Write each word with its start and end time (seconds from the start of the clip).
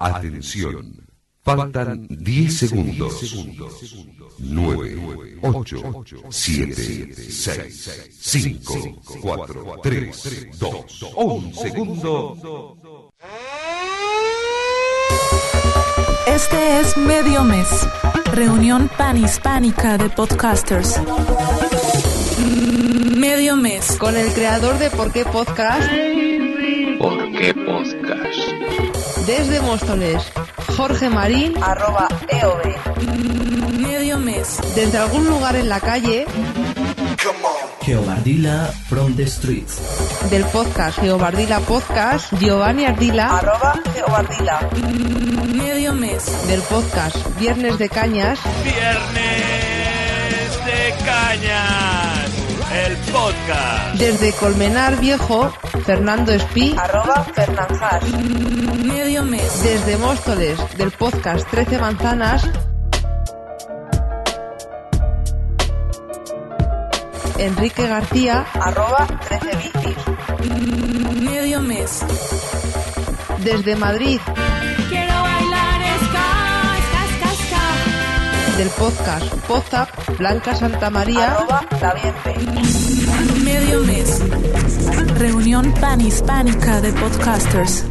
Atención. 0.00 1.06
Faltan 1.42 2.06
10 2.08 2.56
segundos. 2.56 3.34
9, 4.38 5.38
8, 5.42 6.04
7, 6.30 7.14
6, 7.14 8.08
5, 8.18 9.02
4, 9.20 9.64
3, 9.82 10.48
2, 10.58 11.06
1 11.16 11.52
segundo. 11.54 13.12
Este 16.26 16.80
es 16.80 16.96
Medio 16.96 17.44
Mes, 17.44 17.68
reunión 18.32 18.90
panhispánica 18.96 19.98
de 19.98 20.08
podcasters. 20.08 20.98
Medio 23.16 23.56
Mes. 23.56 23.96
Con 23.98 24.16
el 24.16 24.32
creador 24.32 24.78
de 24.78 24.88
Por 24.90 25.12
qué 25.12 25.26
Podcast. 25.26 25.90
¿Por 26.98 27.32
qué 27.32 27.54
podcast? 27.54 28.19
Desde 29.30 29.60
Móstoles, 29.60 30.24
Jorge 30.76 31.08
Marín, 31.08 31.54
arroba 31.62 32.08
EOB. 32.30 33.78
Medio 33.78 34.18
Mes. 34.18 34.58
Desde 34.74 34.98
algún 34.98 35.24
lugar 35.28 35.54
en 35.54 35.68
la 35.68 35.78
calle, 35.78 36.26
Geobardila 37.80 38.72
from 38.88 39.14
the 39.14 39.24
streets. 39.28 39.78
del 40.30 40.44
podcast 40.46 40.98
Geobardila 40.98 41.60
Podcast, 41.60 42.32
Giovanni 42.40 42.86
Ardila, 42.86 43.38
arroba 43.38 43.80
Geobardila. 43.94 44.68
Medio 45.54 45.94
Mes. 45.94 46.48
Del 46.48 46.62
podcast 46.62 47.16
Viernes 47.38 47.78
de 47.78 47.88
Cañas, 47.88 48.40
Viernes 48.64 50.50
de 50.66 51.04
Cañas, 51.04 52.19
el 52.72 52.96
podcast. 53.12 53.94
desde 53.98 54.32
Colmenar 54.32 55.00
Viejo, 55.00 55.52
Fernando 55.84 56.32
Espí, 56.32 56.74
arroba 56.78 57.24
Fernanjas. 57.34 58.04
Medio 58.84 59.24
Mes. 59.24 59.62
Desde 59.62 59.96
Móstoles, 59.96 60.58
del 60.76 60.90
podcast 60.92 61.48
13 61.50 61.78
Manzanas, 61.78 62.48
Enrique 67.38 67.88
García, 67.88 68.46
arroba 68.54 69.06
13 69.28 69.56
Bicis. 69.56 71.22
Medio 71.22 71.60
Mes. 71.60 72.00
Desde 73.38 73.74
Madrid, 73.74 74.20
del 78.60 78.68
podcast 78.78 79.34
Pozap, 79.46 79.88
Blanca 80.18 80.54
Santa 80.54 80.90
María, 80.90 81.34
Medio 83.42 83.80
Mes. 83.84 84.22
Reunión 85.18 85.72
panhispánica 85.80 86.82
de 86.82 86.92
podcasters. 86.92 87.86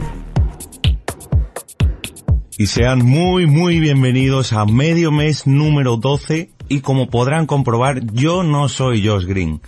y 2.55 2.67
sean 2.67 3.03
muy 3.03 3.47
muy 3.47 3.79
bienvenidos 3.79 4.53
a 4.53 4.65
medio 4.65 5.11
mes 5.11 5.47
número 5.47 5.97
12 5.97 6.51
y 6.67 6.81
como 6.81 7.09
podrán 7.09 7.47
comprobar 7.47 8.05
yo 8.13 8.43
no 8.43 8.69
soy 8.69 9.07
Josh 9.07 9.25
Green. 9.25 9.61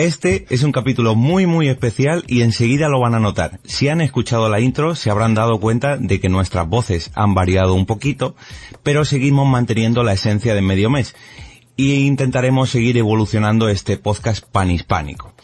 Este 0.00 0.46
es 0.48 0.62
un 0.62 0.72
capítulo 0.72 1.14
muy 1.14 1.44
muy 1.44 1.68
especial 1.68 2.24
y 2.26 2.40
enseguida 2.40 2.88
lo 2.88 3.00
van 3.00 3.14
a 3.14 3.20
notar. 3.20 3.60
Si 3.64 3.90
han 3.90 4.00
escuchado 4.00 4.48
la 4.48 4.58
intro 4.58 4.94
se 4.94 5.10
habrán 5.10 5.34
dado 5.34 5.60
cuenta 5.60 5.98
de 5.98 6.20
que 6.20 6.30
nuestras 6.30 6.66
voces 6.66 7.10
han 7.14 7.34
variado 7.34 7.74
un 7.74 7.84
poquito, 7.84 8.34
pero 8.82 9.04
seguimos 9.04 9.46
manteniendo 9.46 10.02
la 10.02 10.14
esencia 10.14 10.54
de 10.54 10.62
medio 10.62 10.88
mes 10.88 11.14
e 11.76 11.82
intentaremos 11.82 12.70
seguir 12.70 12.96
evolucionando 12.96 13.68
este 13.68 13.98
podcast 13.98 14.42
panhispánico. 14.42 15.34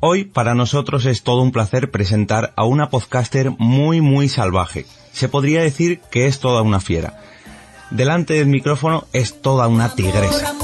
Hoy 0.00 0.24
para 0.24 0.54
nosotros 0.54 1.04
es 1.04 1.22
todo 1.22 1.42
un 1.42 1.52
placer 1.52 1.90
presentar 1.90 2.54
a 2.56 2.64
una 2.64 2.88
podcaster 2.88 3.50
muy 3.58 4.00
muy 4.00 4.30
salvaje. 4.30 4.86
Se 5.12 5.28
podría 5.28 5.60
decir 5.60 6.00
que 6.10 6.24
es 6.24 6.40
toda 6.40 6.62
una 6.62 6.80
fiera. 6.80 7.20
Delante 7.90 8.32
del 8.32 8.46
micrófono 8.46 9.06
es 9.12 9.42
toda 9.42 9.68
una 9.68 9.94
tigresa. 9.94 10.54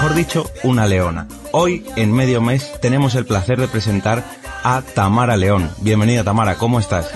Mejor 0.00 0.16
dicho, 0.16 0.50
una 0.62 0.86
leona. 0.86 1.28
Hoy, 1.52 1.84
en 1.94 2.10
medio 2.10 2.40
mes, 2.40 2.72
tenemos 2.80 3.14
el 3.16 3.26
placer 3.26 3.60
de 3.60 3.68
presentar 3.68 4.24
a 4.64 4.80
Tamara 4.80 5.36
León. 5.36 5.70
Bienvenida 5.82 6.24
Tamara, 6.24 6.54
¿cómo 6.54 6.80
estás? 6.80 7.10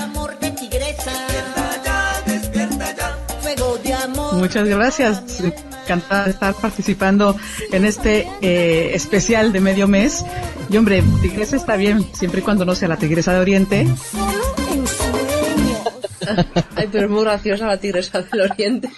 Muchas 4.34 4.68
gracias. 4.68 5.42
Encantada 5.84 6.24
de 6.24 6.32
estar 6.32 6.52
participando 6.52 7.34
en 7.72 7.86
este 7.86 8.28
eh, 8.42 8.90
especial 8.92 9.50
de 9.54 9.60
medio 9.62 9.88
mes. 9.88 10.22
Y 10.68 10.76
hombre, 10.76 11.02
tigresa 11.22 11.56
está 11.56 11.76
bien, 11.76 12.06
siempre 12.12 12.40
y 12.40 12.42
cuando 12.42 12.66
no 12.66 12.74
sea 12.74 12.88
la 12.88 12.98
tigresa 12.98 13.32
de 13.32 13.40
Oriente. 13.40 13.88
Ay, 16.76 16.90
pero 16.92 17.06
es 17.06 17.10
muy 17.10 17.24
graciosa 17.24 17.66
la 17.66 17.78
tigresa 17.78 18.20
del 18.20 18.42
oriente. 18.42 18.90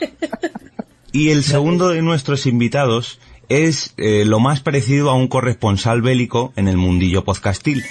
Y 1.13 1.31
el 1.31 1.45
segundo 1.45 1.91
de 1.91 2.03
nuestros 2.03 2.47
invitados 2.47 3.21
es 3.49 3.95
eh, 3.97 4.25
lo 4.25 4.41
más 4.41 4.61
parecido 4.61 5.11
a 5.11 5.15
un 5.15 5.29
corresponsal 5.29 6.03
bélico 6.03 6.53
en 6.57 6.69
el 6.69 6.77
mundillo 6.77 7.25
podcastil. 7.25 7.85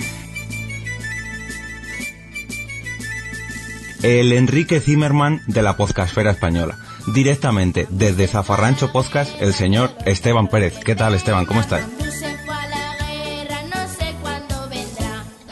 El 4.04 4.34
Enrique 4.34 4.80
Zimmerman 4.80 5.42
de 5.48 5.62
la 5.62 5.78
podcastfera 5.78 6.32
española. 6.32 6.78
Directamente 7.14 7.88
desde 7.90 8.28
Zafarrancho 8.28 8.92
Podcast, 8.92 9.42
el 9.42 9.54
señor 9.54 9.92
Esteban 10.06 10.48
Pérez. 10.48 10.80
¿Qué 10.84 10.96
tal 10.96 11.14
Esteban? 11.14 11.46
¿Cómo 11.46 11.62
estás? 11.62 11.86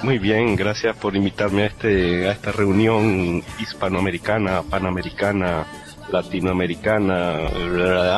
Muy 0.03 0.19
bien, 0.19 0.57
gracias 0.57 0.97
por 0.97 1.15
invitarme 1.15 1.63
a 1.63 1.65
este 1.67 2.27
a 2.27 2.33
esta 2.33 2.51
reunión 2.51 3.41
hispanoamericana, 3.59 4.61
panamericana, 4.63 5.65
latinoamericana, 6.11 7.47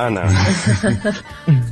Ana. 0.05 0.23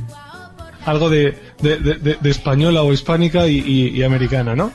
Algo 0.86 1.08
de, 1.10 1.36
de, 1.62 1.78
de- 1.78 1.94
de- 1.94 2.18
de 2.20 2.30
española 2.30 2.82
o 2.82 2.92
hispánica 2.92 3.46
y, 3.48 3.58
y- 3.58 3.88
y 3.88 4.02
americana, 4.02 4.54
¿no? 4.54 4.72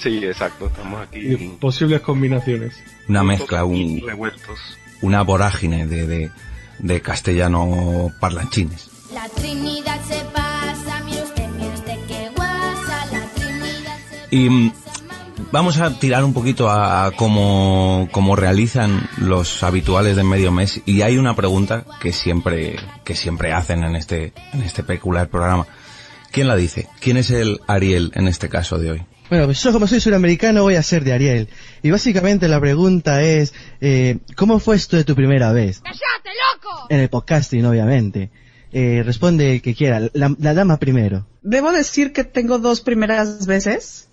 Sí, 0.00 0.18
exacto, 0.24 0.66
estamos 0.66 1.00
aquí 1.06 1.18
Y 1.20 1.36
posibles 1.60 2.00
combinaciones. 2.00 2.74
Una 3.08 3.22
mezcla, 3.22 3.64
un, 3.64 4.00
revueltos. 4.04 4.58
una 5.00 5.22
vorágine 5.22 5.86
de, 5.86 6.06
de, 6.06 6.30
de 6.80 7.00
castellano 7.00 8.10
parlanchines. 8.18 8.88
La 9.14 9.28
Trinidad 9.28 10.00
se 10.08 10.24
pasa, 10.32 11.00
mire 11.04 11.22
usted, 11.22 11.48
mire 11.50 11.74
usted 11.74 11.96
qué 12.08 12.30
guasa, 12.34 13.06
la 13.12 13.20
Trinidad 13.34 13.98
se 14.30 14.36
Y 14.36 14.72
vamos 15.52 15.78
a 15.78 15.90
tirar 15.98 16.24
un 16.24 16.32
poquito 16.32 16.68
a, 16.68 17.06
a 17.06 17.10
cómo, 17.12 18.08
cómo 18.10 18.34
realizan 18.34 19.08
los 19.18 19.62
habituales 19.62 20.16
de 20.16 20.24
medio 20.24 20.50
mes. 20.50 20.80
Y 20.86 21.02
hay 21.02 21.18
una 21.18 21.36
pregunta 21.36 21.84
que 22.00 22.12
siempre, 22.12 22.76
que 23.04 23.14
siempre 23.14 23.52
hacen 23.52 23.84
en 23.84 23.94
este, 23.94 24.32
en 24.52 24.62
este 24.62 24.82
peculiar 24.82 25.28
programa. 25.28 25.66
¿Quién 26.32 26.48
la 26.48 26.56
dice? 26.56 26.88
¿Quién 26.98 27.18
es 27.18 27.30
el 27.30 27.60
Ariel 27.66 28.10
en 28.14 28.26
este 28.26 28.48
caso 28.48 28.78
de 28.78 28.92
hoy? 28.92 29.02
Bueno, 29.28 29.46
pues 29.46 29.62
yo 29.62 29.72
como 29.72 29.86
soy 29.86 30.00
suramericano 30.00 30.62
voy 30.62 30.74
a 30.74 30.82
ser 30.82 31.04
de 31.04 31.12
Ariel. 31.12 31.48
Y 31.82 31.90
básicamente 31.90 32.48
la 32.48 32.60
pregunta 32.60 33.22
es, 33.22 33.54
eh, 33.80 34.18
¿cómo 34.36 34.58
fue 34.58 34.76
esto 34.76 34.96
de 34.96 35.04
tu 35.04 35.14
primera 35.14 35.52
vez? 35.52 35.80
¡Cállate, 35.80 36.30
loco! 36.54 36.86
En 36.88 37.00
el 37.00 37.08
podcasting, 37.08 37.64
obviamente. 37.64 38.30
Eh, 38.72 39.02
responde 39.04 39.52
el 39.52 39.62
que 39.62 39.74
quiera, 39.74 40.00
la, 40.14 40.34
la 40.38 40.54
dama 40.54 40.78
primero. 40.78 41.26
Debo 41.42 41.72
decir 41.72 42.14
que 42.14 42.24
tengo 42.24 42.58
dos 42.58 42.80
primeras 42.80 43.46
veces, 43.46 44.08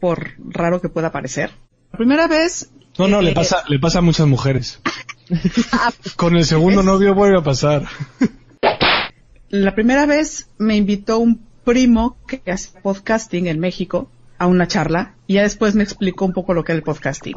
por 0.00 0.32
raro 0.38 0.80
que 0.80 0.88
pueda 0.88 1.12
parecer. 1.12 1.50
La 1.92 1.98
primera 1.98 2.26
vez 2.26 2.70
No, 2.98 3.08
no, 3.08 3.22
le 3.22 3.32
pasa, 3.32 3.64
le 3.68 3.78
pasa 3.78 3.98
a 3.98 4.02
muchas 4.02 4.26
mujeres. 4.26 4.80
Con 6.16 6.36
el 6.36 6.44
segundo 6.44 6.82
novio 6.82 7.14
vuelve 7.14 7.38
a 7.38 7.42
pasar. 7.42 7.84
La 9.48 9.74
primera 9.74 10.06
vez 10.06 10.48
me 10.58 10.76
invitó 10.76 11.18
un 11.18 11.46
primo 11.64 12.16
que 12.26 12.42
hace 12.50 12.78
podcasting 12.80 13.46
en 13.46 13.60
México 13.60 14.10
a 14.38 14.46
una 14.46 14.66
charla 14.66 15.14
y 15.26 15.34
ya 15.34 15.42
después 15.42 15.74
me 15.74 15.82
explicó 15.82 16.24
un 16.24 16.32
poco 16.32 16.54
lo 16.54 16.64
que 16.64 16.72
era 16.72 16.78
el 16.78 16.84
podcasting. 16.84 17.34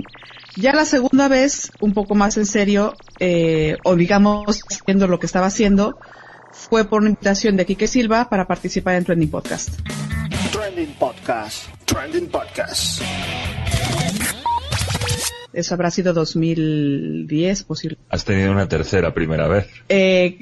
Ya 0.56 0.74
la 0.74 0.86
segunda 0.86 1.28
vez, 1.28 1.72
un 1.80 1.94
poco 1.94 2.16
más 2.16 2.38
en 2.38 2.46
serio, 2.46 2.94
eh, 3.20 3.78
o 3.84 3.96
digamos, 3.96 4.62
haciendo 4.70 5.08
lo 5.08 5.20
que 5.20 5.26
estaba 5.26 5.48
haciendo, 5.48 5.98
fue 6.70 6.86
por 6.86 7.02
una 7.02 7.10
invitación 7.10 7.58
de 7.58 7.66
Quique 7.66 7.88
Silva 7.88 8.30
para 8.30 8.48
participar 8.48 8.96
en 8.96 9.04
Trending 9.06 9.30
Podcast. 9.30 9.70
Trending 10.52 10.94
Podcast. 10.94 11.68
Trending 11.86 12.28
Podcast. 12.28 13.02
Eso 15.54 15.74
habrá 15.74 15.92
sido 15.92 16.14
2010, 16.14 17.64
posible. 17.64 17.98
Has 18.10 18.24
tenido 18.24 18.52
una 18.54 18.70
tercera 18.70 19.14
primera 19.14 19.48
vez. 19.50 19.68
Eh, 19.90 20.40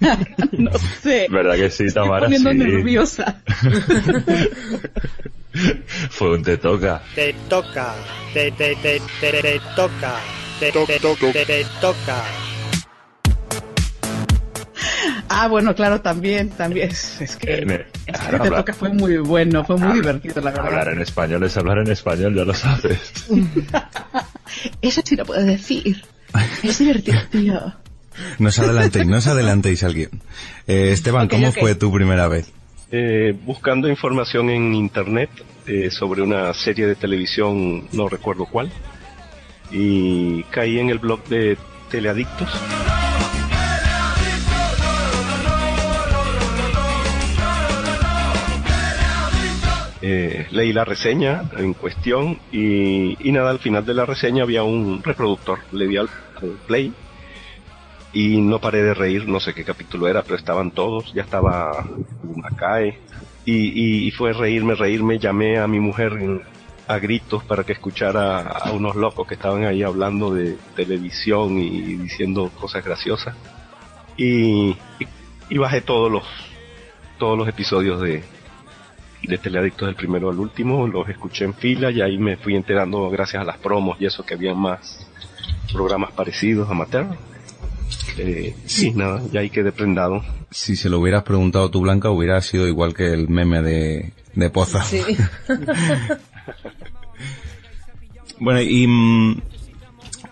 no 0.52 0.70
sé. 1.02 1.26
¿Verdad 1.30 1.56
que 1.56 1.70
sí, 1.70 1.84
Estoy 1.84 2.02
Tamara? 2.04 2.26
poniendo 2.26 2.50
Sí. 2.52 2.56
nerviosa. 2.58 3.42
Fue 6.10 6.34
un 6.34 6.42
te 6.42 6.56
toca. 6.56 7.02
Te 7.14 7.34
toca, 7.48 7.94
te, 8.32 8.50
te, 8.52 8.74
te, 8.76 9.00
te, 9.20 9.30
te 9.42 9.60
toca, 9.76 10.14
te, 10.60 10.72
te, 10.72 10.86
te, 11.32 11.44
te 11.44 11.64
toca. 11.80 12.24
Ah, 15.28 15.48
bueno, 15.48 15.74
claro, 15.74 16.00
también, 16.00 16.50
también. 16.50 16.90
Es, 16.90 17.20
es 17.20 17.36
que 17.36 17.54
el- 17.54 17.66
claro, 17.66 17.86
te 18.30 18.36
habla- 18.48 18.56
toca 18.58 18.72
fue 18.74 18.90
muy 18.90 19.16
bueno, 19.18 19.64
fue 19.64 19.76
muy 19.76 19.94
divertido, 19.94 20.36
la 20.40 20.50
verdad. 20.50 20.66
Hablar 20.66 20.88
en 20.88 21.00
español 21.00 21.42
es 21.44 21.56
hablar 21.56 21.78
en 21.78 21.90
español, 21.90 22.34
ya 22.34 22.44
lo 22.44 22.54
sabes. 22.54 23.12
Eso 24.82 25.00
sí 25.04 25.16
lo 25.16 25.24
puedo 25.24 25.42
decir. 25.44 26.02
Es 26.62 26.78
divertido, 26.78 27.18
tío. 27.30 27.74
No 28.38 28.48
os 28.48 28.58
adelantéis, 28.58 29.06
no 29.06 29.16
os 29.18 29.26
adelantéis 29.26 29.82
al 29.84 29.94
guion. 29.94 30.10
Eh, 30.66 30.90
Esteban, 30.92 31.28
¿cómo 31.28 31.52
fue 31.52 31.74
tu 31.74 31.92
primera 31.92 32.26
vez? 32.28 32.50
Eh, 32.90 33.36
buscando 33.44 33.88
información 33.88 34.48
en 34.50 34.74
internet 34.74 35.30
eh, 35.66 35.90
sobre 35.90 36.22
una 36.22 36.52
serie 36.54 36.86
de 36.86 36.94
televisión, 36.94 37.86
no 37.92 38.08
recuerdo 38.08 38.46
cuál, 38.46 38.70
y 39.70 40.42
caí 40.44 40.78
en 40.78 40.88
el 40.90 40.98
blog 40.98 41.22
de 41.28 41.58
Teleadictos. 41.90 42.48
Eh, 50.00 50.46
leí 50.52 50.72
la 50.72 50.84
reseña 50.84 51.42
en 51.56 51.74
cuestión 51.74 52.38
y, 52.52 53.16
y 53.28 53.32
nada, 53.32 53.50
al 53.50 53.58
final 53.58 53.84
de 53.84 53.94
la 53.94 54.06
reseña 54.06 54.44
había 54.44 54.62
un 54.62 55.02
reproductor, 55.02 55.58
le 55.72 55.88
di 55.88 55.96
al, 55.96 56.08
al 56.40 56.50
play 56.68 56.92
y 58.12 58.40
no 58.40 58.60
paré 58.60 58.82
de 58.82 58.94
reír, 58.94 59.28
no 59.28 59.40
sé 59.40 59.54
qué 59.54 59.64
capítulo 59.64 60.06
era, 60.06 60.22
pero 60.22 60.36
estaban 60.36 60.70
todos, 60.70 61.12
ya 61.14 61.22
estaba 61.22 61.84
Macae 62.22 62.96
y, 63.44 63.54
y, 63.54 64.06
y 64.06 64.10
fue 64.12 64.32
reírme, 64.32 64.76
reírme, 64.76 65.18
llamé 65.18 65.58
a 65.58 65.66
mi 65.66 65.80
mujer 65.80 66.12
a 66.86 66.98
gritos 66.98 67.42
para 67.44 67.64
que 67.64 67.72
escuchara 67.72 68.40
a 68.40 68.70
unos 68.70 68.94
locos 68.94 69.26
que 69.26 69.34
estaban 69.34 69.64
ahí 69.64 69.82
hablando 69.82 70.32
de 70.32 70.56
televisión 70.76 71.58
y 71.58 71.96
diciendo 71.96 72.50
cosas 72.58 72.84
graciosas. 72.84 73.34
Y, 74.16 74.76
y 75.50 75.58
bajé 75.58 75.80
todos 75.80 76.10
los 76.10 76.24
todos 77.18 77.36
los 77.36 77.48
episodios 77.48 78.00
de, 78.00 78.22
de 79.26 79.38
Teleadictos 79.38 79.86
del 79.86 79.96
primero 79.96 80.30
al 80.30 80.38
último, 80.38 80.86
los 80.86 81.08
escuché 81.08 81.44
en 81.44 81.54
fila 81.54 81.90
y 81.90 82.00
ahí 82.00 82.18
me 82.18 82.36
fui 82.36 82.54
enterando 82.54 83.10
gracias 83.10 83.42
a 83.42 83.44
las 83.44 83.58
promos 83.58 84.00
y 84.00 84.06
eso 84.06 84.24
que 84.24 84.34
había 84.34 84.54
más 84.54 85.06
programas 85.72 86.12
parecidos 86.12 86.70
amateur. 86.70 87.06
Eh, 88.16 88.54
sí, 88.66 88.92
nada, 88.92 89.22
ya 89.32 89.40
ahí 89.40 89.50
quedé 89.50 89.72
prendado. 89.72 90.22
Si 90.50 90.76
se 90.76 90.88
lo 90.88 90.98
hubieras 91.00 91.24
preguntado 91.24 91.70
tú, 91.70 91.80
Blanca, 91.80 92.10
hubiera 92.10 92.40
sido 92.40 92.66
igual 92.66 92.94
que 92.94 93.12
el 93.12 93.28
meme 93.28 93.62
de, 93.62 94.12
de 94.34 94.50
Poza. 94.50 94.82
Sí. 94.82 95.02
Bueno, 98.40 98.60
y 98.62 98.86
mm, 98.86 99.40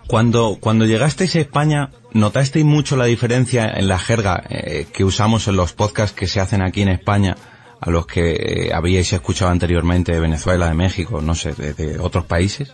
cuando, 0.07 0.57
cuando 0.59 0.85
llegasteis 0.85 1.35
a 1.35 1.41
España, 1.41 1.91
¿notasteis 2.13 2.65
mucho 2.65 2.95
la 2.95 3.05
diferencia 3.05 3.69
en 3.69 3.87
la 3.87 3.99
jerga 3.99 4.43
eh, 4.49 4.87
que 4.93 5.03
usamos 5.03 5.47
en 5.47 5.57
los 5.57 5.73
podcasts 5.73 6.15
que 6.15 6.27
se 6.27 6.39
hacen 6.39 6.61
aquí 6.61 6.81
en 6.81 6.89
España 6.89 7.35
a 7.79 7.89
los 7.89 8.07
que 8.07 8.31
eh, 8.67 8.73
habíais 8.73 9.11
escuchado 9.13 9.51
anteriormente 9.51 10.11
de 10.11 10.19
Venezuela, 10.19 10.67
de 10.67 10.73
México, 10.73 11.21
no 11.21 11.35
sé, 11.35 11.53
de, 11.53 11.73
de 11.73 11.99
otros 11.99 12.25
países? 12.25 12.69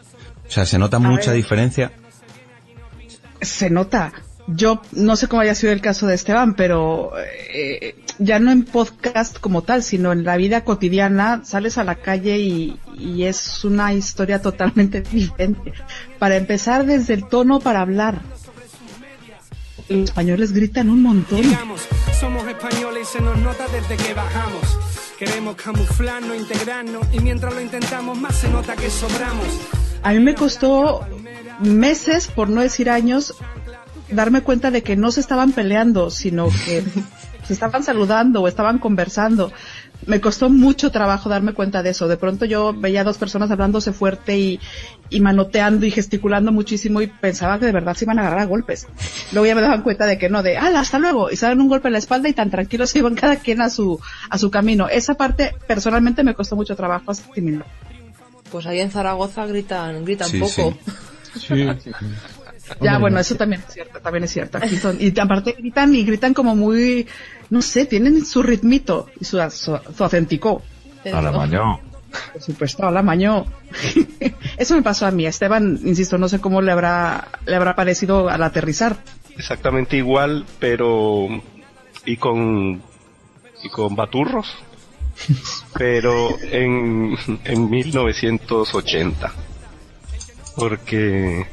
O 0.48 0.52
sea, 0.52 0.66
¿se 0.66 0.78
nota 0.78 0.98
A 0.98 1.00
mucha 1.00 1.32
ver. 1.32 1.38
diferencia? 1.38 1.92
Se 3.42 3.70
nota. 3.70 4.14
Yo 4.48 4.82
no 4.92 5.16
sé 5.16 5.28
cómo 5.28 5.42
haya 5.42 5.56
sido 5.56 5.72
el 5.72 5.80
caso 5.82 6.06
de 6.06 6.16
Esteban, 6.16 6.54
pero 6.56 7.12
eh, 7.18 7.96
ya 8.20 8.40
no 8.40 8.52
en 8.52 8.66
podcast 8.66 9.40
como 9.40 9.62
tal, 9.62 9.84
sino 9.84 10.12
en 10.12 10.26
la 10.26 10.36
vida 10.36 10.66
cotidiana, 10.66 11.42
sales 11.46 11.78
a 11.78 11.86
la 11.86 11.96
calle 11.96 12.40
y, 12.40 12.78
y 12.98 13.24
es 13.24 13.64
una 13.64 13.94
historia 13.94 14.42
totalmente 14.42 15.02
diferente. 15.12 15.74
Para 16.20 16.36
empezar, 16.36 16.86
desde 16.86 17.14
el 17.14 17.28
tono 17.28 17.60
para 17.62 17.82
hablar. 17.82 18.22
Los 19.90 20.10
españoles 20.10 20.52
gritan 20.54 20.90
un 20.90 21.04
montón. 21.04 21.42
Llegamos, 21.42 21.88
somos 22.20 22.48
españoles 22.48 23.08
y 23.10 23.18
se 23.18 23.22
nos 23.22 23.38
nota 23.38 23.66
desde 23.68 23.96
que 24.04 24.14
bajamos. 24.14 24.78
Queremos 25.24 25.56
camuflarnos, 25.56 26.36
integrarnos 26.36 27.08
y 27.14 27.20
mientras 27.22 27.54
lo 27.54 27.62
intentamos 27.62 28.20
más 28.20 28.36
se 28.36 28.50
nota 28.50 28.76
que 28.76 28.90
sobramos. 28.90 29.48
A 30.02 30.12
mí 30.12 30.20
me 30.20 30.36
costó 30.36 31.08
meses, 31.62 32.28
por 32.28 32.50
no 32.50 32.60
decir 32.60 32.90
años, 32.90 33.34
darme 34.10 34.42
cuenta 34.42 34.70
de 34.70 34.84
que 34.84 34.98
no 34.98 35.12
se 35.12 35.22
estaban 35.22 35.54
peleando, 35.54 36.10
sino 36.10 36.50
que 36.50 36.84
se 37.48 37.54
estaban 37.54 37.84
saludando 37.84 38.42
o 38.42 38.50
estaban 38.50 38.80
conversando. 38.80 39.54
Me 40.06 40.20
costó 40.20 40.50
mucho 40.50 40.92
trabajo 40.92 41.30
darme 41.30 41.54
cuenta 41.54 41.82
de 41.82 41.92
eso. 41.92 42.08
De 42.08 42.18
pronto 42.18 42.46
yo 42.46 42.74
veía 42.74 43.02
a 43.02 43.04
dos 43.06 43.18
personas 43.18 43.50
hablándose 43.52 43.94
fuerte 43.94 44.38
y, 44.38 44.60
y 45.10 45.22
manoteando 45.22 45.86
y 45.86 45.92
gesticulando 45.92 46.52
muchísimo 46.52 47.02
y 47.02 47.08
pensaba 47.08 47.58
que 47.58 47.66
de 47.66 47.72
verdad 47.72 47.96
se 47.96 48.06
iban 48.06 48.20
a 48.20 48.24
agarrar 48.24 48.40
a 48.40 48.46
golpes. 48.46 48.88
Luego 49.32 49.46
ya 49.46 49.56
me 49.56 49.62
daban 49.62 49.82
cuenta 49.82 50.06
de 50.06 50.18
que 50.18 50.30
no, 50.30 50.44
de 50.44 50.58
¡Hala, 50.58 50.82
hasta 50.82 51.00
luego! 51.00 51.32
Y 51.32 51.38
se 51.38 51.46
dan 51.46 51.62
un 51.62 51.70
golpe 51.70 51.88
en 51.88 51.94
la 51.94 52.00
espalda 52.00 52.28
y 52.28 52.34
tan 52.34 52.50
tranquilos 52.50 52.90
se 52.90 53.00
iban 53.00 53.16
cada 53.16 53.38
quien 53.38 53.62
a 53.62 53.70
su, 53.70 54.00
a 54.30 54.38
su 54.38 54.52
camino. 54.52 54.90
Esa 54.90 55.14
parte 55.14 55.56
personalmente 55.68 56.24
me 56.24 56.34
costó 56.34 56.56
mucho 56.56 56.76
trabajo 56.76 57.12
asimilar. 57.12 57.66
Pues 58.52 58.66
ahí 58.66 58.82
en 58.82 58.92
Zaragoza 58.92 59.46
gritan, 59.46 60.04
gritan 60.04 60.30
Sí, 60.30 60.40
poco. 60.40 60.78
Ya, 62.82 62.98
bueno, 62.98 63.20
eso 63.20 63.36
también 63.36 63.62
es 63.68 63.74
cierto, 63.74 64.00
también 64.00 64.24
es 64.24 64.32
cierto. 64.32 64.58
Aquí 64.58 64.78
son, 64.78 64.98
y 65.00 65.18
aparte 65.20 65.54
gritan 65.58 65.94
y 65.96 66.04
gritan 66.04 66.34
como 66.34 66.56
muy, 66.56 67.08
no 67.50 67.62
sé, 67.62 67.86
tienen 67.86 68.26
su 68.26 68.42
ritmito 68.42 69.10
y 69.20 69.26
su, 69.26 69.38
su, 69.50 69.78
su 69.96 70.04
acentico. 70.04 70.62
A 71.12 71.22
la 71.22 71.32
mañana. 71.32 71.80
Por 72.32 72.42
supuesto, 72.42 72.86
a 72.86 72.92
la 72.92 73.02
mañó. 73.02 73.46
eso 74.58 74.76
me 74.76 74.82
pasó 74.82 75.06
a 75.06 75.12
mí. 75.12 75.26
Esteban, 75.26 75.80
insisto, 75.84 76.18
no 76.18 76.30
sé 76.30 76.40
cómo 76.40 76.62
le 76.62 76.72
habrá, 76.72 77.28
le 77.46 77.56
habrá 77.56 77.76
parecido 77.76 78.30
al 78.30 78.44
aterrizar. 78.44 78.98
Exactamente 79.36 79.98
igual, 79.98 80.46
pero 80.60 81.28
y 82.06 82.18
con 82.18 82.82
y 83.64 83.70
con 83.70 83.96
baturros, 83.96 84.56
pero 85.78 86.38
en, 86.42 87.16
en 87.46 87.70
1980. 87.70 89.32
Porque 90.56 91.48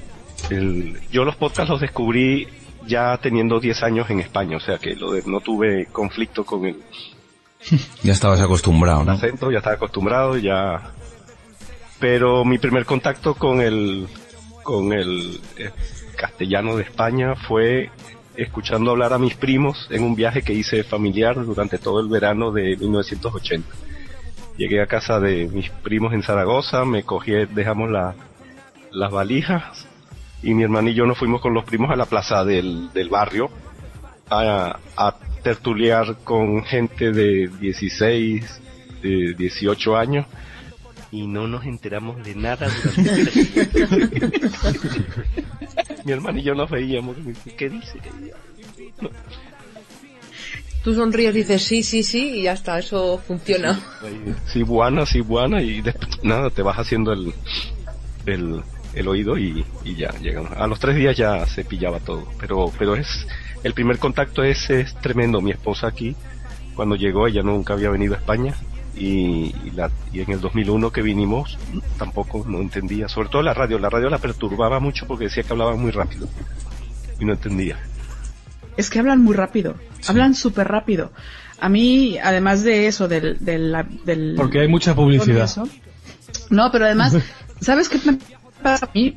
el, 0.52 1.00
yo 1.10 1.24
los 1.24 1.36
podcasts 1.36 1.70
los 1.70 1.80
descubrí 1.80 2.48
ya 2.86 3.16
teniendo 3.18 3.60
10 3.60 3.82
años 3.82 4.10
en 4.10 4.20
España, 4.20 4.56
o 4.56 4.60
sea 4.60 4.78
que 4.78 4.94
lo 4.96 5.12
de- 5.12 5.22
no 5.26 5.40
tuve 5.40 5.86
conflicto 5.86 6.44
con 6.44 6.64
el 6.66 6.76
Ya 8.02 8.12
estabas 8.12 8.40
acostumbrado, 8.40 9.04
¿no? 9.04 9.12
acento, 9.12 9.50
ya 9.50 9.58
estaba 9.58 9.76
acostumbrado, 9.76 10.36
ya. 10.38 10.90
Pero 11.98 12.44
mi 12.44 12.58
primer 12.58 12.84
contacto 12.86 13.34
con 13.34 13.60
el 13.60 14.08
con 14.62 14.92
el 14.92 15.40
eh, 15.58 15.70
castellano 16.16 16.76
de 16.76 16.82
España 16.84 17.34
fue 17.34 17.90
escuchando 18.36 18.90
hablar 18.92 19.12
a 19.12 19.18
mis 19.18 19.34
primos 19.34 19.86
en 19.90 20.02
un 20.04 20.14
viaje 20.14 20.42
que 20.42 20.52
hice 20.54 20.84
familiar 20.84 21.34
durante 21.44 21.78
todo 21.78 22.00
el 22.00 22.08
verano 22.08 22.50
de 22.52 22.76
1980. 22.76 23.68
Llegué 24.56 24.80
a 24.82 24.86
casa 24.86 25.20
de 25.20 25.48
mis 25.48 25.68
primos 25.70 26.12
en 26.14 26.22
Zaragoza, 26.22 26.84
me 26.84 27.02
cogí, 27.02 27.32
dejamos 27.52 27.90
la- 27.90 28.14
las 28.92 29.10
valijas 29.10 29.86
y 30.42 30.54
mi 30.54 30.62
hermano 30.62 30.88
y 30.88 30.94
yo 30.94 31.06
nos 31.06 31.18
fuimos 31.18 31.40
con 31.40 31.54
los 31.54 31.64
primos 31.64 31.90
a 31.90 31.96
la 31.96 32.06
plaza 32.06 32.44
del, 32.44 32.92
del 32.92 33.08
barrio 33.08 33.50
a, 34.28 34.78
a 34.96 35.16
tertuliar 35.42 36.18
con 36.24 36.64
gente 36.64 37.12
de 37.12 37.48
16, 37.60 38.60
de 39.02 39.34
18 39.36 39.96
años 39.96 40.26
y 41.12 41.26
no 41.26 41.48
nos 41.48 41.64
enteramos 41.64 42.22
de 42.22 42.34
nada 42.34 42.68
durante 42.68 43.32
Mi 46.04 46.12
hermano 46.12 46.38
y 46.38 46.42
yo 46.42 46.54
nos 46.54 46.70
veíamos. 46.70 47.18
y 47.18 47.22
me 47.22 47.28
dice, 47.30 47.54
¿Qué 47.56 47.68
dice? 47.68 47.98
Tú 50.84 50.94
sonríes 50.94 51.34
y 51.34 51.38
dices 51.38 51.62
sí, 51.62 51.82
sí, 51.82 52.02
sí 52.02 52.38
y 52.38 52.42
ya 52.44 52.52
está, 52.52 52.78
eso 52.78 53.18
funciona. 53.18 53.78
Sí, 54.46 54.62
buena, 54.62 55.04
sí, 55.04 55.20
buena 55.20 55.60
y 55.60 55.82
después, 55.82 56.22
nada, 56.22 56.48
te 56.48 56.62
vas 56.62 56.76
haciendo 56.78 57.12
el, 57.12 57.34
el, 58.26 58.62
el 58.94 59.08
oído 59.08 59.38
y, 59.38 59.64
y 59.84 59.94
ya 59.94 60.10
llegamos. 60.20 60.52
A 60.52 60.66
los 60.66 60.78
tres 60.78 60.96
días 60.96 61.16
ya 61.16 61.46
se 61.46 61.64
pillaba 61.64 62.00
todo, 62.00 62.26
pero, 62.38 62.72
pero 62.78 62.96
es, 62.96 63.26
el 63.62 63.74
primer 63.74 63.98
contacto 63.98 64.42
es, 64.42 64.70
es 64.70 64.94
tremendo. 64.96 65.40
Mi 65.40 65.50
esposa 65.50 65.86
aquí, 65.86 66.16
cuando 66.74 66.96
llegó, 66.96 67.26
ella 67.26 67.42
nunca 67.42 67.74
había 67.74 67.90
venido 67.90 68.14
a 68.14 68.18
España 68.18 68.54
y, 68.96 69.54
y 69.64 69.70
la, 69.74 69.90
y 70.12 70.20
en 70.20 70.32
el 70.32 70.40
2001 70.40 70.90
que 70.90 71.02
vinimos 71.02 71.58
tampoco 71.98 72.44
no 72.46 72.58
entendía, 72.60 73.08
sobre 73.08 73.28
todo 73.28 73.42
la 73.42 73.54
radio, 73.54 73.78
la 73.78 73.88
radio 73.88 74.10
la 74.10 74.18
perturbaba 74.18 74.80
mucho 74.80 75.06
porque 75.06 75.24
decía 75.24 75.42
que 75.42 75.52
hablaba 75.52 75.76
muy 75.76 75.90
rápido 75.90 76.28
y 77.18 77.24
no 77.24 77.32
entendía. 77.32 77.78
Es 78.76 78.90
que 78.90 78.98
hablan 78.98 79.22
muy 79.22 79.34
rápido, 79.34 79.76
hablan 80.08 80.34
súper 80.34 80.68
rápido. 80.68 81.12
A 81.60 81.68
mí, 81.68 82.16
además 82.18 82.62
de 82.62 82.86
eso, 82.86 83.06
del... 83.08 83.36
del, 83.40 83.76
del 84.04 84.34
Porque 84.36 84.60
hay 84.60 84.68
mucha 84.68 84.94
publicidad. 84.94 85.44
eso, 85.44 85.68
no, 86.48 86.70
pero 86.72 86.86
además, 86.86 87.16
¿sabes 87.60 87.88
qué 87.88 87.98
me 88.04 88.18
pasa 88.60 88.86
a 88.86 88.90
mí? 88.94 89.16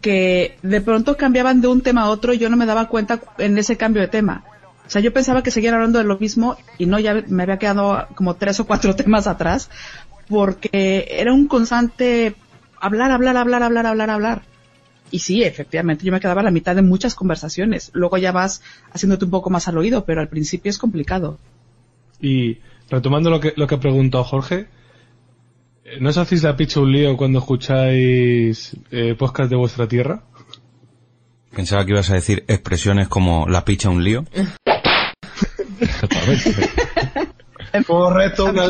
Que 0.00 0.58
de 0.62 0.80
pronto 0.80 1.16
cambiaban 1.16 1.60
de 1.60 1.68
un 1.68 1.80
tema 1.80 2.02
a 2.02 2.10
otro 2.10 2.32
y 2.32 2.38
yo 2.38 2.48
no 2.48 2.56
me 2.56 2.66
daba 2.66 2.88
cuenta 2.88 3.20
en 3.38 3.58
ese 3.58 3.76
cambio 3.76 4.02
de 4.02 4.08
tema. 4.08 4.44
O 4.86 4.90
sea, 4.90 5.02
yo 5.02 5.12
pensaba 5.12 5.42
que 5.42 5.50
seguían 5.50 5.74
hablando 5.74 5.98
de 5.98 6.04
lo 6.04 6.18
mismo 6.18 6.56
y 6.78 6.86
no, 6.86 6.98
ya 6.98 7.24
me 7.28 7.42
había 7.42 7.58
quedado 7.58 8.06
como 8.14 8.34
tres 8.34 8.60
o 8.60 8.66
cuatro 8.66 8.94
temas 8.96 9.26
atrás 9.26 9.68
porque 10.28 11.06
era 11.10 11.32
un 11.32 11.46
constante 11.46 12.34
hablar, 12.80 13.10
hablar, 13.10 13.36
hablar, 13.36 13.62
hablar, 13.62 13.86
hablar, 13.86 14.10
hablar. 14.10 14.42
Y 15.10 15.20
sí, 15.20 15.42
efectivamente, 15.44 16.04
yo 16.04 16.12
me 16.12 16.20
quedaba 16.20 16.40
a 16.40 16.44
la 16.44 16.50
mitad 16.50 16.74
de 16.74 16.82
muchas 16.82 17.14
conversaciones. 17.14 17.90
Luego 17.94 18.16
ya 18.18 18.32
vas 18.32 18.62
haciéndote 18.92 19.24
un 19.24 19.30
poco 19.30 19.50
más 19.50 19.68
al 19.68 19.78
oído, 19.78 20.04
pero 20.04 20.20
al 20.20 20.28
principio 20.28 20.70
es 20.70 20.78
complicado. 20.78 21.38
Y 22.20 22.58
retomando 22.90 23.30
lo 23.30 23.40
que, 23.40 23.52
lo 23.56 23.66
que 23.66 23.78
preguntó 23.78 24.24
Jorge, 24.24 24.66
¿no 26.00 26.10
os 26.10 26.18
hacéis 26.18 26.42
la 26.42 26.56
picha 26.56 26.80
un 26.80 26.92
lío 26.92 27.16
cuando 27.16 27.38
escucháis 27.38 28.76
eh, 28.90 29.14
podcast 29.18 29.50
de 29.50 29.56
vuestra 29.56 29.86
tierra? 29.88 30.22
Pensaba 31.54 31.84
que 31.84 31.92
ibas 31.92 32.10
a 32.10 32.14
decir 32.14 32.44
expresiones 32.48 33.08
como 33.08 33.46
la 33.48 33.64
picha 33.64 33.88
un 33.88 34.04
lío. 34.04 34.24
Correcto, 37.86 38.46
una, 38.46 38.66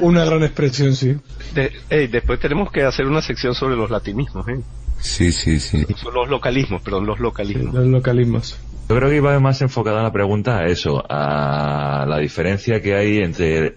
una, 0.00 0.24
gran 0.24 0.42
expresión, 0.42 0.94
sí. 0.96 1.16
De- 1.54 1.70
ey, 1.90 2.08
después 2.08 2.40
tenemos 2.40 2.72
que 2.72 2.82
hacer 2.82 3.06
una 3.06 3.22
sección 3.22 3.54
sobre 3.54 3.76
los 3.76 3.88
latinismos, 3.90 4.48
¿eh? 4.48 4.60
Sí, 4.98 5.30
sí, 5.30 5.60
sí. 5.60 5.86
Son 5.96 6.12
los 6.12 6.28
localismos, 6.28 6.82
perdón, 6.82 7.06
los 7.06 7.20
localismos. 7.20 7.72
Los 7.72 7.86
localismos. 7.86 8.58
Yo 8.88 8.96
creo 8.96 9.10
que 9.10 9.16
iba 9.16 9.38
más 9.38 9.62
enfocada 9.62 10.02
la 10.02 10.12
pregunta 10.12 10.58
a 10.58 10.66
eso, 10.66 11.04
a 11.08 12.04
la 12.08 12.18
diferencia 12.18 12.80
que 12.80 12.96
hay 12.96 13.18
entre 13.18 13.76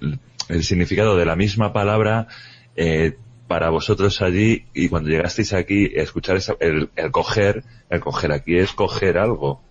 el, 0.51 0.63
significado 0.63 1.17
de 1.17 1.25
la 1.25 1.35
misma 1.35 1.73
palabra 1.73 2.27
eh, 2.75 3.17
para 3.47 3.69
vosotros 3.69 4.21
allí 4.21 4.65
y 4.73 4.87
cuando 4.89 5.09
llegasteis 5.09 5.53
aquí, 5.53 5.89
escuchar 5.95 6.37
esa- 6.37 6.55
el, 6.59 6.89
el 6.95 7.11
coger, 7.11 7.63
el 7.89 7.99
coger 7.99 8.31
aquí 8.31 8.57
es 8.57 8.71
coger 8.73 9.17
algo. 9.17 9.61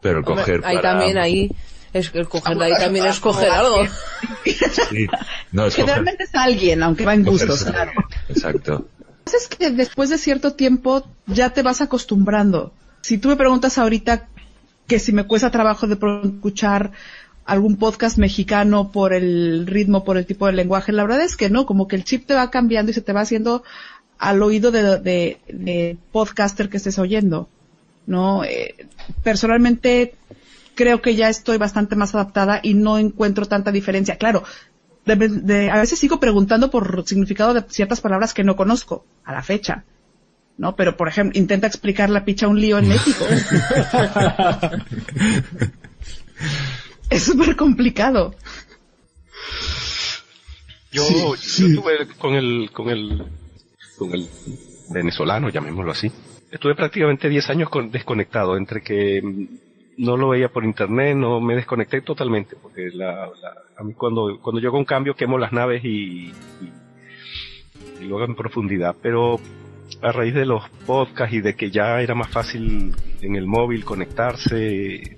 Pero 0.00 0.18
el 0.20 0.24
Hombre, 0.24 0.34
coger 0.44 0.60
ahí 0.64 0.76
para- 0.76 0.90
también, 0.98 1.18
ahí, 1.18 1.50
es 1.92 2.10
el 2.14 2.28
coger 2.28 2.56
de 2.56 2.64
ahí 2.64 2.72
también 2.78 3.06
es 3.06 3.20
coger 3.20 3.50
algo. 3.50 3.84
Sí, 4.44 5.06
no, 5.52 5.66
es 5.66 5.74
coger. 5.74 5.84
Generalmente 5.86 6.24
es 6.24 6.34
alguien, 6.34 6.82
aunque 6.82 7.04
va 7.04 7.14
en 7.14 7.24
gustos, 7.24 7.64
claro. 7.64 7.92
Exacto. 8.28 8.72
Lo 8.72 9.06
que 9.06 9.14
pasa 9.24 9.36
es 9.38 9.48
que 9.48 9.70
después 9.70 10.10
de 10.10 10.18
cierto 10.18 10.52
tiempo 10.54 11.06
ya 11.26 11.50
te 11.50 11.62
vas 11.62 11.80
acostumbrando. 11.80 12.72
Si 13.02 13.18
tú 13.18 13.28
me 13.28 13.36
preguntas 13.36 13.76
ahorita 13.78 14.28
que 14.86 14.98
si 15.00 15.12
me 15.12 15.24
cuesta 15.24 15.50
trabajo 15.50 15.86
de 15.88 15.96
pronto 15.96 16.28
escuchar 16.28 16.92
algún 17.46 17.76
podcast 17.76 18.18
mexicano 18.18 18.90
por 18.92 19.12
el 19.12 19.66
ritmo, 19.66 20.04
por 20.04 20.16
el 20.18 20.26
tipo 20.26 20.46
de 20.46 20.52
lenguaje, 20.52 20.92
la 20.92 21.04
verdad 21.04 21.22
es 21.22 21.36
que 21.36 21.48
no, 21.48 21.64
como 21.64 21.86
que 21.88 21.96
el 21.96 22.04
chip 22.04 22.26
te 22.26 22.34
va 22.34 22.50
cambiando 22.50 22.90
y 22.90 22.94
se 22.94 23.00
te 23.02 23.12
va 23.12 23.20
haciendo 23.20 23.62
al 24.18 24.42
oído 24.42 24.70
de, 24.72 24.98
de, 24.98 25.38
de 25.48 25.96
podcaster 26.12 26.68
que 26.68 26.76
estés 26.78 26.98
oyendo. 26.98 27.48
¿No? 28.06 28.44
Eh, 28.44 28.74
personalmente 29.24 30.14
creo 30.76 31.02
que 31.02 31.16
ya 31.16 31.28
estoy 31.28 31.56
bastante 31.58 31.96
más 31.96 32.14
adaptada 32.14 32.60
y 32.62 32.74
no 32.74 32.98
encuentro 32.98 33.46
tanta 33.46 33.72
diferencia. 33.72 34.16
Claro, 34.16 34.44
de- 35.04 35.16
de- 35.16 35.70
a 35.70 35.78
veces 35.80 35.98
sigo 35.98 36.20
preguntando 36.20 36.70
por 36.70 37.04
significado 37.06 37.54
de 37.54 37.64
ciertas 37.68 38.00
palabras 38.00 38.32
que 38.34 38.44
no 38.44 38.54
conozco 38.56 39.04
a 39.24 39.32
la 39.32 39.42
fecha. 39.42 39.84
¿No? 40.58 40.74
Pero, 40.76 40.96
por 40.96 41.06
ejemplo, 41.08 41.38
intenta 41.38 41.66
explicar 41.66 42.08
la 42.10 42.24
picha 42.24 42.46
a 42.46 42.48
un 42.48 42.60
lío 42.60 42.78
en 42.78 42.88
México. 42.88 43.24
es 47.10 47.22
súper 47.24 47.56
complicado. 47.56 48.34
Yo, 50.92 51.02
yo 51.08 51.34
estuve 51.34 52.06
con 52.18 52.34
el, 52.34 52.70
con 52.72 52.88
el, 52.88 53.24
con 53.98 54.12
el 54.14 54.28
venezolano, 54.90 55.48
llamémoslo 55.50 55.92
así. 55.92 56.10
Estuve 56.50 56.74
prácticamente 56.74 57.28
10 57.28 57.50
años 57.50 57.68
con- 57.68 57.90
desconectado, 57.90 58.56
entre 58.56 58.80
que 58.82 59.20
no 59.98 60.16
lo 60.16 60.28
veía 60.30 60.48
por 60.48 60.64
internet, 60.64 61.16
no 61.16 61.40
me 61.40 61.54
desconecté 61.56 62.00
totalmente, 62.02 62.56
porque 62.56 62.90
la, 62.92 63.26
la- 63.26 63.54
a 63.76 63.82
mí 63.82 63.92
cuando, 63.94 64.38
cuando 64.40 64.60
yo 64.60 64.68
hago 64.68 64.78
un 64.78 64.84
cambio 64.84 65.14
quemo 65.14 65.38
las 65.38 65.52
naves 65.52 65.84
y, 65.84 65.88
y, 66.28 66.32
y 68.00 68.04
luego 68.04 68.24
en 68.24 68.34
profundidad, 68.36 68.94
pero 69.02 69.38
a 70.02 70.12
raíz 70.12 70.34
de 70.34 70.46
los 70.46 70.62
podcasts 70.86 71.34
y 71.34 71.40
de 71.40 71.54
que 71.56 71.70
ya 71.70 72.00
era 72.00 72.14
más 72.14 72.28
fácil 72.30 72.94
en 73.20 73.36
el 73.36 73.46
móvil 73.46 73.84
conectarse, 73.84 75.15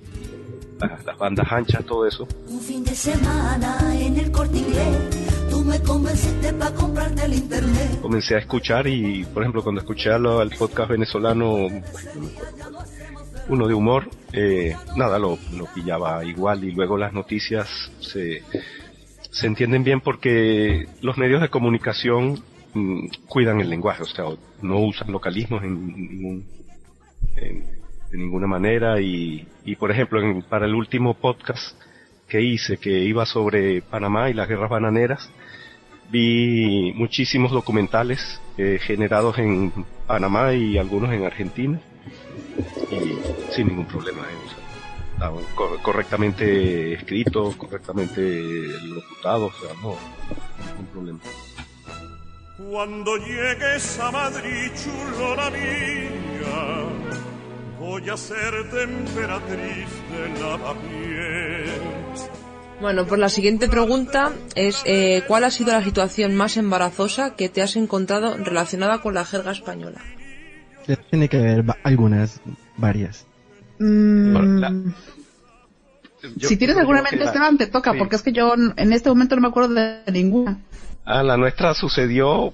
las, 0.81 1.05
las 1.05 1.19
bandas 1.19 1.51
anchas, 1.51 1.85
todo 1.85 2.07
eso, 2.07 2.27
Un 2.49 2.61
fin 2.61 2.85
de 2.85 2.95
semana 2.95 3.79
en 3.95 4.19
el 4.19 4.31
corte 4.31 4.59
inglés, 4.59 5.49
tú 5.51 5.65
me 5.65 5.81
convenciste 5.81 6.53
para 6.55 6.75
comprarte 6.75 7.25
el 7.25 7.35
internet. 7.35 8.01
comencé 8.01 8.35
a 8.37 8.39
escuchar 8.39 8.87
y, 8.87 9.25
por 9.25 9.43
ejemplo, 9.43 9.63
cuando 9.63 9.81
escuché 9.81 10.11
al, 10.11 10.51
podcast 10.59 10.91
venezolano, 10.91 11.69
uno 13.49 13.67
de 13.67 13.75
humor, 13.75 14.09
eh, 14.33 14.75
nada, 14.97 15.19
lo, 15.19 15.39
lo 15.57 15.67
pillaba 15.75 16.25
igual 16.25 16.65
y 16.65 16.73
luego 16.73 16.97
las 16.97 17.13
noticias 17.13 17.91
se, 18.01 18.43
se 19.31 19.47
entienden 19.47 19.85
bien 19.85 20.01
porque 20.01 20.87
los 21.01 21.17
medios 21.17 21.41
de 21.41 21.49
comunicación 21.49 22.43
mm, 22.75 23.07
cuidan 23.27 23.61
el 23.61 23.71
lenguaje, 23.71 24.03
o 24.03 24.07
sea, 24.07 24.25
no 24.63 24.81
usan 24.81 25.13
localismos 25.13 25.63
en 25.65 25.87
ningún, 25.87 26.47
ninguna 28.19 28.47
manera. 28.47 29.01
Y, 29.01 29.47
y 29.65 29.77
por 29.77 29.91
ejemplo, 29.91 30.21
para 30.49 30.67
el 30.67 30.75
último 30.75 31.15
podcast 31.15 31.77
que 32.29 32.43
hice, 32.43 32.77
que 32.77 32.91
iba 32.91 33.25
sobre 33.27 33.83
Panamá 33.83 34.29
y 34.31 34.35
las 34.35 34.49
guerras 34.49 34.71
bananeras, 34.71 35.31
vi 36.11 36.93
muchísimos 36.95 37.51
documentales 37.53 38.41
eh, 38.57 38.79
generados 38.81 39.39
en 39.39 39.73
Panamá 40.07 40.53
y 40.55 40.79
algunos 40.79 41.13
en 41.13 41.25
Argentina 41.25 41.81
y 42.91 43.53
sin 43.53 43.69
ningún 43.69 43.87
problema 43.87 44.23
eh, 44.23 45.77
correctamente 45.83 46.95
escritos 46.95 47.57
correctamente 47.57 48.21
locutados 48.85 49.53
o 49.55 49.67
sea 49.67 49.75
no 49.83 49.97
ningún 50.67 50.87
problema. 50.93 51.21
Cuando 52.59 53.17
llegues 53.19 54.01
a 54.01 54.11
Madrid, 54.11 54.73
voy 57.89 58.09
a 58.11 58.17
ser 58.17 58.53
temperatriz 58.71 59.89
de 60.13 60.41
lavapiés. 60.41 62.31
Bueno, 62.81 63.07
pues 63.07 63.19
la 63.19 63.29
siguiente 63.29 63.69
pregunta 63.69 64.33
es 64.55 64.83
eh, 64.85 65.23
¿cuál 65.27 65.45
ha 65.45 65.51
sido 65.51 65.73
la 65.73 65.83
situación 65.83 66.35
más 66.37 66.57
embarazosa 66.57 67.35
que 67.35 67.49
te 67.49 67.63
has 67.63 67.77
encontrado 67.77 68.37
relacionada 68.37 69.01
con 69.01 69.15
la 69.15 69.25
jerga 69.25 69.53
española? 69.53 70.01
Tiene 71.11 71.29
que 71.29 71.39
haber 71.39 71.65
algunas, 71.83 72.41
varias. 72.77 73.27
Mm, 73.79 74.91
Yo 76.37 76.49
si 76.49 76.57
tienes 76.57 76.77
alguna 76.77 77.03
mente, 77.03 77.17
la- 77.17 77.27
Esteban, 77.27 77.59
te 77.59 77.67
toca, 77.67 77.93
sí. 77.93 77.99
porque 77.99 78.17
es 78.17 78.23
que 78.23 78.33
yo 78.33 78.53
en 78.55 78.93
este 78.93 79.09
momento 79.09 79.35
no 79.37 79.43
me 79.43 79.49
acuerdo 79.49 79.75
de 79.75 80.01
ninguna. 80.13 80.59
ah 81.05 81.23
la 81.23 81.37
nuestra 81.37 81.75
sucedió 81.75 82.53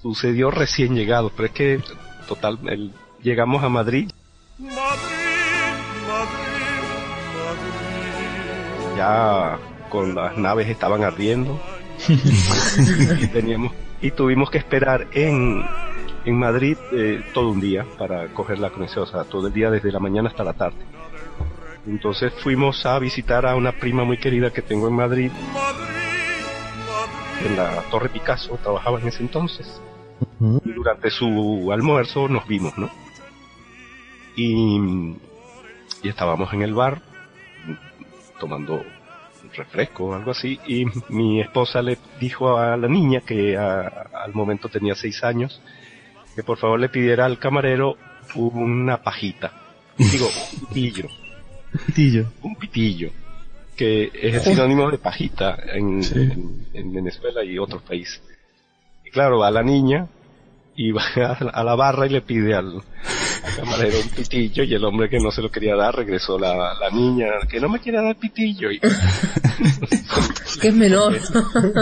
sucedió 0.00 0.50
recién 0.50 0.94
llegado 0.96 1.30
pero 1.36 1.46
es 1.46 1.52
que 1.52 1.80
total 2.26 2.58
el- 2.68 2.92
llegamos 3.22 3.62
a 3.62 3.68
Madrid 3.68 4.10
ya 8.96 9.58
con 9.88 10.14
las 10.14 10.36
naves 10.36 10.68
estaban 10.68 11.04
ardiendo 11.04 11.60
y 12.08 13.26
teníamos 13.32 13.72
y 14.00 14.10
tuvimos 14.10 14.50
que 14.50 14.58
esperar 14.58 15.06
en 15.12 15.64
en 16.24 16.38
Madrid 16.38 16.76
eh, 16.92 17.24
todo 17.34 17.50
un 17.50 17.60
día 17.60 17.84
para 17.98 18.28
coger 18.28 18.58
la 18.58 18.70
conexión, 18.70 19.04
o 19.04 19.06
sea, 19.06 19.24
todo 19.24 19.48
el 19.48 19.52
día 19.52 19.70
desde 19.70 19.90
la 19.90 19.98
mañana 19.98 20.28
hasta 20.28 20.44
la 20.44 20.52
tarde. 20.52 20.78
Entonces 21.86 22.32
fuimos 22.42 22.86
a 22.86 22.98
visitar 22.98 23.44
a 23.44 23.56
una 23.56 23.72
prima 23.72 24.04
muy 24.04 24.18
querida 24.18 24.52
que 24.52 24.62
tengo 24.62 24.86
en 24.86 24.94
Madrid, 24.94 25.32
en 27.44 27.56
la 27.56 27.82
Torre 27.90 28.08
Picasso, 28.08 28.56
trabajaba 28.62 29.00
en 29.00 29.08
ese 29.08 29.22
entonces. 29.22 29.80
Y 30.64 30.72
durante 30.72 31.10
su 31.10 31.70
almuerzo 31.72 32.28
nos 32.28 32.46
vimos, 32.46 32.76
¿no? 32.78 32.88
Y, 34.36 34.76
y 36.02 36.08
estábamos 36.08 36.52
en 36.52 36.62
el 36.62 36.74
bar 36.74 37.00
tomando 38.40 38.74
un 39.44 39.52
refresco 39.54 40.04
o 40.06 40.14
algo 40.14 40.30
así 40.32 40.58
y 40.66 40.84
mi 41.08 41.40
esposa 41.40 41.82
le 41.82 41.98
dijo 42.20 42.58
a 42.58 42.76
la 42.76 42.88
niña 42.88 43.20
que 43.20 43.56
a- 43.56 44.08
al 44.24 44.32
momento 44.34 44.68
tenía 44.68 44.94
seis 44.94 45.22
años 45.24 45.60
que 46.34 46.42
por 46.42 46.58
favor 46.58 46.80
le 46.80 46.88
pidiera 46.88 47.26
al 47.26 47.38
camarero 47.38 47.96
una 48.34 49.02
pajita. 49.02 49.52
Digo, 49.98 50.26
un 50.60 50.66
pitillo. 50.68 51.08
Pitillo. 51.86 52.26
Un 52.42 52.56
pitillo. 52.56 53.10
Que 53.76 54.10
es 54.14 54.34
el 54.34 54.40
sinónimo 54.54 54.90
de 54.90 54.98
pajita 54.98 55.58
en, 55.74 56.02
en- 56.02 56.66
en 56.72 56.92
Venezuela 56.92 57.44
y 57.44 57.58
otros 57.58 57.82
países. 57.82 58.22
Y 59.04 59.10
claro, 59.10 59.40
va 59.40 59.50
la 59.50 59.62
niña 59.62 60.06
y 60.74 60.92
va 60.92 61.02
a 61.16 61.44
la, 61.44 61.50
a 61.54 61.64
la 61.64 61.74
barra 61.74 62.06
y 62.06 62.10
le 62.10 62.22
pide 62.22 62.54
al, 62.54 62.80
al 63.44 63.56
camarero 63.64 63.98
un 64.00 64.08
pitillo 64.08 64.62
y 64.64 64.74
el 64.74 64.84
hombre 64.84 65.08
que 65.08 65.18
no 65.18 65.30
se 65.30 65.42
lo 65.42 65.50
quería 65.50 65.74
dar 65.76 65.94
regresó 65.94 66.38
la, 66.38 66.74
la 66.74 66.90
niña 66.90 67.26
que 67.48 67.60
no 67.60 67.68
me 67.68 67.78
quiere 67.80 68.02
dar 68.02 68.16
pitillo 68.16 68.70
y 68.70 68.78
Que 70.60 70.68
es 70.68 70.74
menor. 70.74 71.16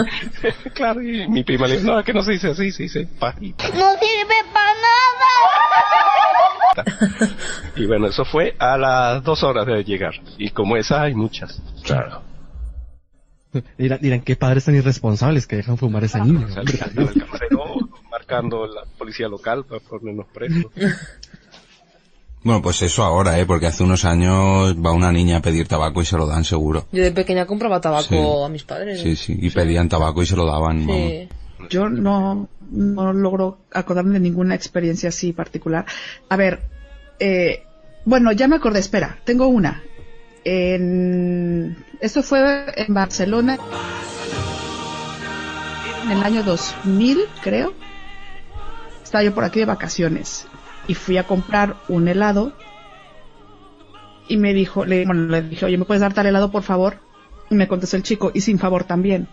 claro 0.73 1.01
y 1.03 1.27
mi 1.27 1.43
prima 1.43 1.67
le 1.67 1.77
dijo 1.77 1.87
no 1.91 1.99
es 1.99 2.05
que 2.05 2.13
no 2.13 2.23
se 2.23 2.31
dice 2.33 2.49
así 2.49 2.71
se 2.71 2.83
dice 2.83 3.07
pajita 3.19 3.65
No 3.69 3.91
sirve 3.99 4.35
para 4.53 4.73
nada. 6.75 6.85
y 7.75 7.85
bueno 7.85 8.07
eso 8.07 8.23
fue 8.25 8.55
a 8.59 8.77
las 8.77 9.23
dos 9.23 9.43
horas 9.43 9.65
de 9.65 9.83
llegar 9.83 10.13
y 10.37 10.49
como 10.51 10.77
esa 10.77 11.01
hay 11.03 11.13
muchas 11.13 11.61
claro 11.83 12.23
Dirán, 13.77 13.99
dirán 14.01 14.21
qué 14.21 14.37
padres 14.37 14.63
tan 14.63 14.75
irresponsables 14.75 15.45
que 15.45 15.57
dejan 15.57 15.77
fumar 15.77 16.03
a 16.03 16.05
esa 16.05 16.23
niña. 16.23 16.47
Marcando 18.09 18.65
la 18.65 18.83
policía 18.97 19.27
local 19.27 19.65
para 19.65 19.81
ponernos 19.81 20.25
presos 20.27 20.67
Bueno, 22.43 22.61
pues 22.61 22.81
eso 22.81 23.03
ahora, 23.03 23.39
¿eh? 23.39 23.45
Porque 23.45 23.67
hace 23.67 23.83
unos 23.83 24.03
años 24.03 24.75
va 24.83 24.91
una 24.91 25.11
niña 25.11 25.37
a 25.37 25.41
pedir 25.41 25.67
tabaco 25.67 26.01
y 26.01 26.05
se 26.05 26.17
lo 26.17 26.25
dan 26.25 26.43
seguro. 26.43 26.87
Yo 26.91 27.03
de 27.03 27.11
pequeña 27.11 27.45
compraba 27.45 27.79
tabaco 27.81 28.03
Sí. 28.09 28.17
a 28.45 28.49
mis 28.49 28.63
padres. 28.63 29.01
Sí, 29.01 29.15
sí. 29.15 29.37
Y 29.39 29.49
pedían 29.51 29.89
tabaco 29.89 30.23
y 30.23 30.25
se 30.25 30.35
lo 30.35 30.45
daban. 30.45 30.87
vamos. 30.87 30.95
Sí. 31.11 31.29
Yo 31.69 31.87
no, 31.89 32.49
no 32.71 33.13
logro 33.13 33.59
acordarme 33.71 34.13
de 34.13 34.21
ninguna 34.21 34.55
experiencia 34.55 35.09
así 35.09 35.31
particular. 35.33 35.85
A 36.29 36.35
ver, 36.35 36.61
eh, 37.19 37.63
bueno, 38.05 38.31
ya 38.31 38.47
me 38.47 38.55
acordé, 38.55 38.79
espera, 38.79 39.19
tengo 39.23 39.45
una. 39.47 39.83
En, 40.43 41.85
esto 41.99 42.23
fue 42.23 42.65
en 42.75 42.91
Barcelona 42.95 43.59
en 46.03 46.11
el 46.11 46.23
año 46.23 46.41
2000, 46.43 47.19
creo. 47.43 47.73
Estaba 49.03 49.23
yo 49.23 49.35
por 49.35 49.43
aquí 49.43 49.59
de 49.59 49.65
vacaciones 49.65 50.47
y 50.91 50.93
fui 50.93 51.15
a 51.17 51.23
comprar 51.23 51.77
un 51.87 52.09
helado 52.09 52.51
y 54.27 54.35
me 54.35 54.53
dijo, 54.53 54.83
le, 54.83 55.05
bueno, 55.05 55.23
le 55.27 55.41
dije, 55.41 55.65
oye, 55.65 55.77
¿me 55.77 55.85
puedes 55.85 56.01
dar 56.01 56.13
tal 56.13 56.25
helado, 56.25 56.51
por 56.51 56.63
favor? 56.63 56.97
Y 57.49 57.55
me 57.55 57.65
contestó 57.69 57.95
el 57.95 58.03
chico, 58.03 58.29
y 58.33 58.41
sin 58.41 58.59
favor 58.59 58.83
también. 58.83 59.25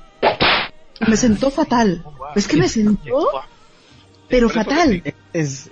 Me 1.08 1.16
sentó 1.16 1.50
fatal. 1.50 2.04
Es 2.36 2.46
que 2.46 2.56
me 2.56 2.68
sentó, 2.68 3.28
pero 4.28 4.48
fatal. 4.48 5.02
Es, 5.32 5.68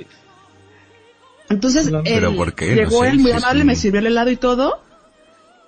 Entonces, 1.49 1.89
¿Pero 2.05 2.31
él 2.31 2.37
por 2.37 2.53
qué? 2.55 2.71
No 2.71 2.75
llegó 2.83 3.05
sé, 3.05 3.11
él 3.11 3.19
muy 3.21 3.31
amable, 3.31 3.61
un- 3.61 3.67
me 3.69 3.77
sirvió 3.77 4.01
el 4.01 4.07
helado 4.07 4.31
y 4.31 4.37
todo. 4.37 4.83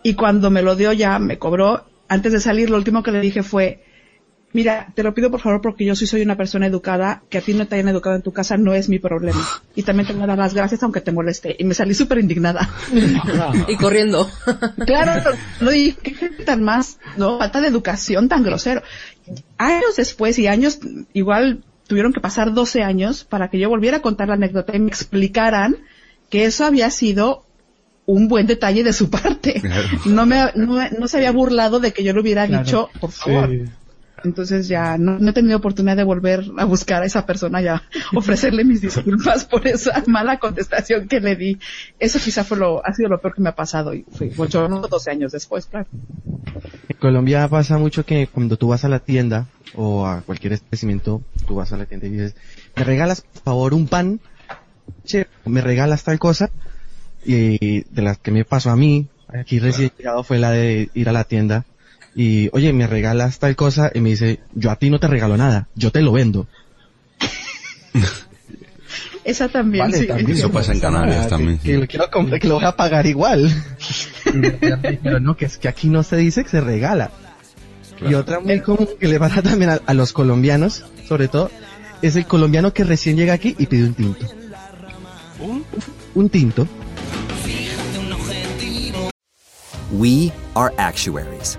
Y 0.02 0.14
cuando 0.14 0.50
me 0.50 0.62
lo 0.62 0.74
dio 0.74 0.92
ya, 0.92 1.20
me 1.20 1.38
cobró. 1.38 1.84
Antes 2.08 2.32
de 2.32 2.40
salir, 2.40 2.70
lo 2.70 2.76
último 2.76 3.04
que 3.04 3.12
le 3.12 3.20
dije 3.20 3.44
fue, 3.44 3.84
mira, 4.52 4.88
te 4.94 5.02
lo 5.02 5.14
pido 5.14 5.30
por 5.30 5.40
favor 5.40 5.60
porque 5.60 5.84
yo 5.84 5.94
sí 5.94 6.06
soy 6.06 6.22
una 6.22 6.36
persona 6.36 6.66
educada, 6.66 7.22
que 7.28 7.38
a 7.38 7.40
ti 7.40 7.54
no 7.54 7.66
te 7.66 7.74
hayan 7.76 7.88
educado 7.88 8.16
en 8.16 8.22
tu 8.22 8.32
casa 8.32 8.56
no 8.56 8.74
es 8.74 8.88
mi 8.88 8.98
problema. 8.98 9.40
Y 9.74 9.82
también 9.82 10.06
te 10.06 10.12
voy 10.14 10.22
a 10.22 10.26
dar 10.26 10.38
las 10.38 10.54
gracias 10.54 10.82
aunque 10.82 11.00
te 11.00 11.12
moleste. 11.12 11.54
Y 11.58 11.64
me 11.64 11.74
salí 11.74 11.94
súper 11.94 12.18
indignada. 12.18 12.68
y 13.68 13.76
corriendo. 13.76 14.28
Claro, 14.86 15.30
no, 15.60 15.72
y 15.72 15.92
qué 15.92 16.14
gente 16.14 16.44
tan 16.44 16.62
más, 16.62 16.98
no, 17.16 17.38
falta 17.38 17.60
de 17.60 17.68
educación 17.68 18.28
tan 18.28 18.42
grosero. 18.42 18.82
Años 19.58 19.96
después 19.96 20.38
y 20.38 20.46
años, 20.46 20.78
igual 21.12 21.62
tuvieron 21.86 22.12
que 22.12 22.20
pasar 22.20 22.52
12 22.52 22.82
años 22.82 23.24
para 23.24 23.48
que 23.48 23.58
yo 23.58 23.68
volviera 23.68 23.98
a 23.98 24.02
contar 24.02 24.28
la 24.28 24.34
anécdota 24.34 24.74
y 24.76 24.78
me 24.80 24.88
explicaran 24.88 25.76
que 26.30 26.44
eso 26.44 26.64
había 26.64 26.90
sido 26.90 27.44
un 28.06 28.28
buen 28.28 28.46
detalle 28.46 28.84
de 28.84 28.92
su 28.94 29.10
parte. 29.10 29.60
No 30.06 30.24
me, 30.26 30.40
no, 30.54 31.08
se 31.08 31.18
había 31.18 31.30
burlado 31.32 31.80
de 31.80 31.92
que 31.92 32.02
yo 32.04 32.12
le 32.14 32.20
hubiera 32.20 32.46
Claro. 32.46 32.64
dicho, 32.64 32.90
por 33.00 33.10
favor. 33.12 33.50
Sí. 33.50 33.64
Entonces 34.24 34.68
ya 34.68 34.98
no, 34.98 35.18
no 35.18 35.30
he 35.30 35.32
tenido 35.32 35.56
oportunidad 35.58 35.96
de 35.96 36.04
volver 36.04 36.44
a 36.56 36.64
buscar 36.64 37.02
a 37.02 37.06
esa 37.06 37.24
persona 37.26 37.62
y 37.62 37.68
a 37.68 37.82
ofrecerle 38.14 38.64
mis 38.64 38.80
disculpas 38.80 39.44
por 39.44 39.66
esa 39.66 40.02
mala 40.06 40.38
contestación 40.38 41.08
que 41.08 41.20
le 41.20 41.36
di. 41.36 41.58
Eso 41.98 42.18
quizá 42.18 42.44
fue 42.44 42.58
lo, 42.58 42.84
ha 42.84 42.92
sido 42.94 43.08
lo 43.08 43.20
peor 43.20 43.34
que 43.34 43.42
me 43.42 43.50
ha 43.50 43.54
pasado 43.54 43.94
y 43.94 44.04
fue 44.10 44.30
ocho, 44.36 44.68
no, 44.68 44.80
12 44.80 45.10
años 45.10 45.32
después, 45.32 45.66
claro. 45.66 45.86
En 46.88 46.96
Colombia 46.98 47.46
pasa 47.48 47.78
mucho 47.78 48.04
que 48.04 48.26
cuando 48.26 48.56
tú 48.56 48.68
vas 48.68 48.84
a 48.84 48.88
la 48.88 48.98
tienda 48.98 49.46
o 49.74 50.06
a 50.06 50.22
cualquier 50.22 50.54
establecimiento, 50.54 51.22
tú 51.46 51.56
vas 51.56 51.72
a 51.72 51.76
la 51.76 51.86
tienda 51.86 52.06
y 52.06 52.10
dices, 52.10 52.34
me 52.74 52.84
regalas 52.84 53.20
por 53.20 53.42
favor 53.42 53.74
un 53.74 53.86
pan, 53.86 54.20
che, 55.04 55.26
me 55.44 55.60
regalas 55.60 56.02
tal 56.02 56.18
cosa, 56.18 56.50
y 57.24 57.82
de 57.82 58.02
las 58.02 58.18
que 58.18 58.30
me 58.30 58.44
pasó 58.44 58.70
a 58.70 58.76
mí, 58.76 59.08
aquí 59.28 59.58
recién 59.58 59.92
llegado 59.96 60.24
fue 60.24 60.38
la 60.38 60.50
de 60.50 60.90
ir 60.94 61.08
a 61.08 61.12
la 61.12 61.24
tienda 61.24 61.66
y, 62.14 62.48
oye, 62.52 62.72
me 62.72 62.86
regalas 62.86 63.38
tal 63.38 63.56
cosa 63.56 63.90
y 63.94 64.00
me 64.00 64.10
dice, 64.10 64.40
yo 64.54 64.70
a 64.70 64.76
ti 64.76 64.90
no 64.90 64.98
te 65.00 65.06
regalo 65.08 65.36
nada, 65.36 65.68
yo 65.74 65.90
te 65.92 66.02
lo 66.02 66.12
vendo. 66.12 66.46
Esa 69.24 69.48
también, 69.48 69.84
Vale, 69.84 69.98
sí. 69.98 70.06
también. 70.06 70.30
Eso 70.30 70.50
pasa 70.50 70.72
en 70.72 70.80
Canarias 70.80 71.26
Ah, 71.26 71.28
también. 71.28 71.58
Que, 71.58 71.72
que 71.72 71.78
lo 71.78 71.86
quiero 71.86 72.10
comprar, 72.10 72.40
que 72.40 72.48
lo 72.48 72.54
voy 72.54 72.64
a 72.64 72.76
pagar 72.76 73.04
igual. 73.06 73.50
Pero 75.02 75.20
no, 75.20 75.36
que 75.36 75.44
es 75.44 75.58
que 75.58 75.68
aquí 75.68 75.88
no 75.88 76.02
se 76.02 76.16
dice 76.16 76.44
que 76.44 76.48
se 76.50 76.60
regala. 76.62 77.10
Y 78.08 78.14
otra 78.14 78.40
muy 78.40 78.60
común 78.60 78.88
que 78.98 79.06
le 79.08 79.18
pasa 79.18 79.42
también 79.42 79.70
a, 79.70 79.80
a 79.84 79.92
los 79.92 80.12
colombianos, 80.14 80.84
sobre 81.06 81.28
todo, 81.28 81.50
es 82.00 82.16
el 82.16 82.26
colombiano 82.26 82.72
que 82.72 82.84
recién 82.84 83.16
llega 83.16 83.34
aquí 83.34 83.54
y 83.58 83.66
pide 83.66 83.84
un 83.84 83.94
tinto. 83.94 84.26
Un 86.14 86.28
tinto. 86.30 86.66
We 89.92 90.32
are 90.54 90.72
actuaries. 90.78 91.58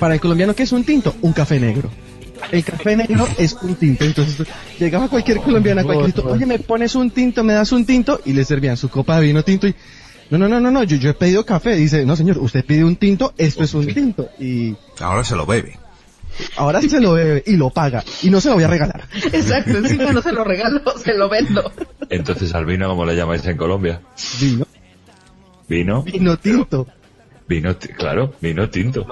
Para 0.00 0.14
el 0.14 0.20
colombiano, 0.20 0.54
¿qué 0.54 0.62
es 0.62 0.72
un 0.72 0.84
tinto? 0.84 1.14
Un 1.22 1.32
café 1.32 1.58
negro. 1.58 1.90
El 2.52 2.64
café 2.64 2.96
negro 2.96 3.26
es 3.36 3.54
un 3.54 3.74
tinto. 3.74 4.04
Entonces 4.04 4.46
llegaba 4.78 5.08
cualquier 5.08 5.38
colombiano 5.40 5.80
a 5.80 5.84
cualquier 5.84 6.12
tinto, 6.12 6.30
oye, 6.30 6.46
me 6.46 6.58
pones 6.58 6.94
un 6.94 7.10
tinto, 7.10 7.42
me 7.42 7.52
das 7.52 7.72
un 7.72 7.84
tinto, 7.84 8.20
y 8.24 8.32
le 8.32 8.44
servían 8.44 8.76
su 8.76 8.88
copa 8.88 9.18
de 9.18 9.26
vino 9.26 9.42
tinto 9.42 9.66
y 9.66 9.74
no, 10.30 10.36
no, 10.38 10.46
no, 10.46 10.60
no, 10.60 10.70
no, 10.70 10.84
yo, 10.84 10.96
yo 10.98 11.10
he 11.10 11.14
pedido 11.14 11.44
café. 11.44 11.74
Dice, 11.74 12.04
no 12.04 12.14
señor, 12.14 12.38
usted 12.38 12.64
pide 12.64 12.84
un 12.84 12.96
tinto, 12.96 13.32
esto 13.38 13.64
es 13.64 13.74
un 13.74 13.86
tinto. 13.86 14.28
Y 14.38 14.76
Ahora 15.00 15.24
se 15.24 15.34
lo 15.34 15.46
bebe. 15.46 15.78
ahora 16.56 16.80
sí 16.80 16.88
se 16.90 17.00
lo 17.00 17.12
bebe 17.14 17.42
y 17.46 17.56
lo 17.56 17.70
paga. 17.70 18.04
Y 18.22 18.30
no 18.30 18.40
se 18.40 18.48
lo 18.48 18.54
voy 18.54 18.64
a 18.64 18.68
regalar. 18.68 19.08
Exacto, 19.32 19.78
encima 19.78 20.12
no 20.12 20.22
se 20.22 20.32
lo 20.32 20.44
regalo, 20.44 20.82
se 21.02 21.14
lo 21.14 21.28
vendo. 21.28 21.72
Entonces 22.10 22.54
al 22.54 22.66
vino, 22.66 22.88
¿cómo 22.88 23.04
le 23.06 23.16
llamáis 23.16 23.44
en 23.46 23.56
Colombia? 23.56 24.02
Vino. 24.40 24.66
Vino. 25.68 26.02
Vino 26.02 26.36
tinto. 26.36 26.86
Vino, 27.48 27.76
claro, 27.96 28.34
vino 28.40 28.68
tinto. 28.68 29.06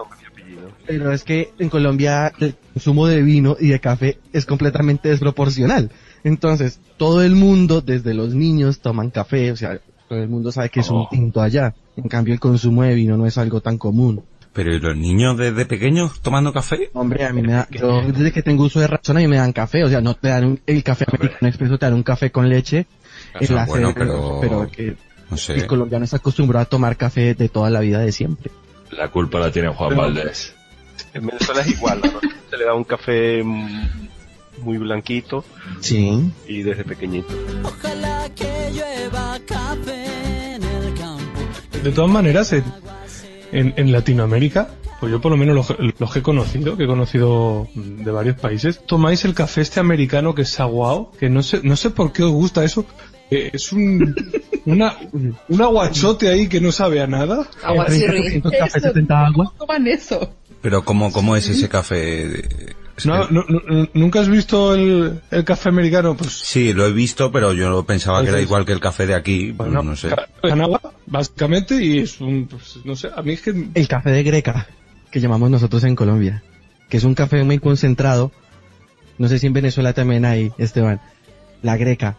Pero 0.86 1.10
es 1.12 1.24
que 1.24 1.50
en 1.58 1.68
Colombia 1.68 2.32
el 2.38 2.54
consumo 2.72 3.06
de 3.08 3.22
vino 3.22 3.56
y 3.58 3.68
de 3.68 3.80
café 3.80 4.18
es 4.32 4.46
completamente 4.46 5.08
desproporcional. 5.08 5.90
Entonces, 6.22 6.80
todo 6.96 7.22
el 7.22 7.34
mundo, 7.34 7.80
desde 7.80 8.14
los 8.14 8.34
niños, 8.34 8.80
toman 8.80 9.10
café, 9.10 9.50
o 9.52 9.56
sea, 9.56 9.80
todo 10.08 10.20
el 10.20 10.28
mundo 10.28 10.52
sabe 10.52 10.68
que 10.70 10.80
es 10.80 10.90
un 10.90 10.98
Oh. 11.02 11.08
tinto 11.10 11.40
allá. 11.40 11.74
En 11.96 12.08
cambio, 12.08 12.34
el 12.34 12.40
consumo 12.40 12.82
de 12.84 12.94
vino 12.94 13.16
no 13.16 13.26
es 13.26 13.36
algo 13.38 13.60
tan 13.60 13.78
común. 13.78 14.22
Pero 14.52 14.72
¿y 14.74 14.80
los 14.80 14.96
niños 14.96 15.36
desde 15.36 15.66
pequeños 15.66 16.20
tomando 16.22 16.52
café? 16.52 16.88
Hombre, 16.94 17.24
a 17.26 17.32
mí 17.32 17.42
me 17.42 17.52
da, 17.52 17.68
yo 17.70 18.00
desde 18.02 18.32
que 18.32 18.42
tengo 18.42 18.64
uso 18.64 18.80
de 18.80 18.86
razón 18.86 19.16
a 19.16 19.20
mí 19.20 19.26
me 19.28 19.36
dan 19.36 19.52
café, 19.52 19.82
o 19.84 19.88
sea, 19.88 20.00
no 20.00 20.14
te 20.14 20.28
dan 20.28 20.44
un- 20.46 20.60
el 20.66 20.82
café 20.82 21.04
americano 21.08 21.48
expreso, 21.48 21.78
te 21.78 21.86
dan 21.86 21.94
un 21.94 22.02
café 22.02 22.30
con 22.30 22.48
leche. 22.48 22.86
O 23.40 23.44
sea, 23.44 23.62
el 23.64 23.68
bueno, 23.68 23.92
pero- 23.94 24.38
pero 24.40 24.70
que 24.70 24.96
No 25.30 25.36
sé. 25.36 25.54
el 25.54 25.66
colombiano 25.66 26.04
está 26.04 26.18
acostumbrado 26.18 26.62
a 26.62 26.68
tomar 26.68 26.96
café 26.96 27.34
de 27.34 27.48
toda 27.48 27.68
la 27.70 27.80
vida 27.80 27.98
de 28.00 28.12
siempre. 28.12 28.50
La 28.90 29.10
culpa 29.10 29.38
la 29.40 29.50
tiene 29.50 29.68
Juan 29.68 29.90
Pero- 29.90 30.02
Valdés. 30.02 30.54
En 31.14 31.26
Venezuela 31.26 31.60
es 31.62 31.68
igual, 31.68 32.00
¿no? 32.02 32.20
se 32.50 32.56
le 32.56 32.64
da 32.64 32.74
un 32.74 32.84
café 32.84 33.42
muy 33.42 34.78
blanquito 34.78 35.44
Sí. 35.80 36.30
y 36.46 36.62
desde 36.62 36.84
pequeñito. 36.84 37.34
De 41.82 41.92
todas 41.92 42.10
maneras, 42.10 42.52
en, 42.52 42.64
en, 43.52 43.74
en 43.76 43.92
Latinoamérica, 43.92 44.68
pues 44.98 45.12
yo 45.12 45.20
por 45.20 45.30
lo 45.30 45.36
menos 45.36 45.54
los, 45.54 45.74
los 45.98 46.12
que 46.12 46.18
he 46.20 46.22
conocido, 46.22 46.76
que 46.76 46.84
he 46.84 46.86
conocido 46.86 47.68
de 47.74 48.10
varios 48.10 48.36
países, 48.38 48.80
tomáis 48.86 49.24
el 49.24 49.34
café 49.34 49.60
este 49.60 49.78
americano 49.80 50.34
que 50.34 50.42
es 50.42 50.58
aguao, 50.58 51.12
que 51.18 51.28
no 51.28 51.42
sé, 51.42 51.60
no 51.62 51.76
sé 51.76 51.90
por 51.90 52.12
qué 52.12 52.22
os 52.24 52.32
gusta 52.32 52.64
eso. 52.64 52.84
Eh, 53.30 53.50
Es 53.52 53.72
un, 53.72 54.14
una, 54.64 54.94
un 55.48 55.62
aguachote 55.62 56.28
ahí 56.28 56.48
que 56.48 56.60
no 56.60 56.72
sabe 56.72 57.00
a 57.00 57.06
nada. 57.06 57.46
café 57.62 58.80
70 58.80 59.26
agua. 59.26 59.52
Toman 59.58 59.86
eso. 59.86 60.32
Pero 60.62 60.84
¿cómo, 60.84 61.12
cómo 61.12 61.36
es 61.36 61.48
ese 61.48 61.68
café? 61.68 62.74
Es 62.96 63.04
No, 63.06 63.28
que- 63.28 63.34
no, 63.34 63.44
no, 63.48 63.88
¿Nunca 63.94 64.20
has 64.20 64.28
visto 64.28 64.74
el, 64.74 65.20
el 65.30 65.44
café 65.44 65.68
americano? 65.68 66.16
Pues 66.16 66.32
Sí, 66.32 66.72
lo 66.72 66.86
he 66.86 66.92
visto, 66.92 67.30
pero 67.30 67.52
yo 67.52 67.84
pensaba 67.84 68.22
que 68.22 68.30
era 68.30 68.40
igual 68.40 68.64
que 68.64 68.72
el 68.72 68.80
café 68.80 69.06
de 69.06 69.14
aquí. 69.14 69.52
pues 69.52 69.68
Bueno, 69.70 69.82
no 69.82 69.94
sé. 69.96 70.08
en 70.42 70.60
agua, 70.60 70.80
básicamente, 71.06 71.82
y 71.82 71.98
es 72.00 72.20
un, 72.20 72.46
pues, 72.48 72.78
no 72.84 72.96
sé, 72.96 73.10
a 73.14 73.22
mí 73.22 73.34
es 73.34 73.42
que 73.42 73.68
El 73.74 73.86
café 73.88 74.10
de 74.10 74.22
greca, 74.22 74.66
que 75.10 75.20
llamamos 75.20 75.50
nosotros 75.50 75.84
en 75.84 75.94
Colombia, 75.94 76.42
que 76.88 76.96
es 76.96 77.04
un 77.04 77.14
café 77.14 77.44
muy 77.44 77.58
concentrado. 77.58 78.32
No 79.18 79.28
sé 79.28 79.38
si 79.38 79.46
en 79.46 79.52
Venezuela 79.52 79.92
también 79.92 80.24
hay, 80.24 80.52
Esteban, 80.58 81.00
la 81.62 81.76
greca, 81.76 82.16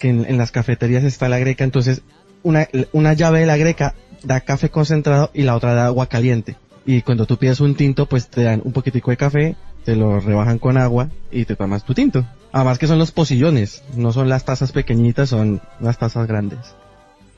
que 0.00 0.08
en, 0.08 0.24
en 0.24 0.36
las 0.38 0.50
cafeterías 0.50 1.04
está 1.04 1.28
la 1.28 1.38
greca, 1.38 1.62
entonces 1.62 2.02
una, 2.42 2.66
una 2.92 3.12
llave 3.12 3.40
de 3.40 3.46
la 3.46 3.56
greca 3.56 3.94
da 4.24 4.40
café 4.40 4.70
concentrado 4.70 5.30
y 5.32 5.42
la 5.44 5.54
otra 5.54 5.74
da 5.74 5.86
agua 5.86 6.06
caliente. 6.08 6.56
Y 6.86 7.02
cuando 7.02 7.26
tú 7.26 7.36
pides 7.36 7.60
un 7.60 7.74
tinto, 7.76 8.06
pues 8.06 8.28
te 8.28 8.42
dan 8.42 8.62
un 8.64 8.72
poquitico 8.72 9.10
de 9.12 9.16
café, 9.16 9.54
te 9.84 9.94
lo 9.94 10.18
rebajan 10.18 10.58
con 10.58 10.76
agua 10.78 11.08
y 11.30 11.44
te 11.44 11.54
tomas 11.54 11.84
tu 11.84 11.94
tinto. 11.94 12.26
Además 12.52 12.78
que 12.78 12.86
son 12.88 12.98
los 12.98 13.12
pocillones, 13.12 13.84
no 13.94 14.12
son 14.12 14.28
las 14.28 14.44
tazas 14.44 14.72
pequeñitas, 14.72 15.28
son 15.28 15.60
las 15.78 15.98
tazas 15.98 16.26
grandes. 16.26 16.58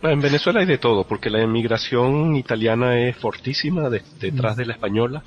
En 0.02 0.20
Venezuela 0.20 0.60
hay 0.60 0.66
de 0.66 0.78
todo, 0.78 1.04
porque 1.06 1.30
la 1.30 1.42
emigración 1.42 2.34
italiana 2.36 2.98
es 3.08 3.16
fortísima 3.16 3.90
de- 3.90 4.02
detrás 4.20 4.56
de 4.56 4.66
la 4.66 4.72
española 4.74 5.22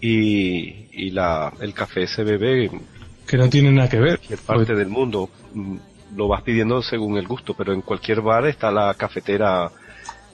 y, 0.00 0.86
y 0.92 1.10
la, 1.10 1.52
el 1.60 1.74
café 1.74 2.06
se 2.06 2.22
bebe 2.24 2.66
en 2.66 2.80
que 3.26 3.36
no 3.36 3.48
tiene 3.50 3.70
nada 3.70 3.88
que 3.90 3.98
ver. 3.98 4.18
cualquier 4.18 4.38
parte 4.38 4.74
del 4.74 4.88
mundo. 4.88 5.28
Mm, 6.10 6.16
Lo 6.16 6.28
vas 6.28 6.42
pidiendo 6.42 6.82
según 6.82 7.16
el 7.18 7.26
gusto, 7.26 7.54
pero 7.54 7.72
en 7.72 7.82
cualquier 7.82 8.20
bar 8.20 8.46
está 8.46 8.70
la 8.70 8.94
cafetera 8.94 9.70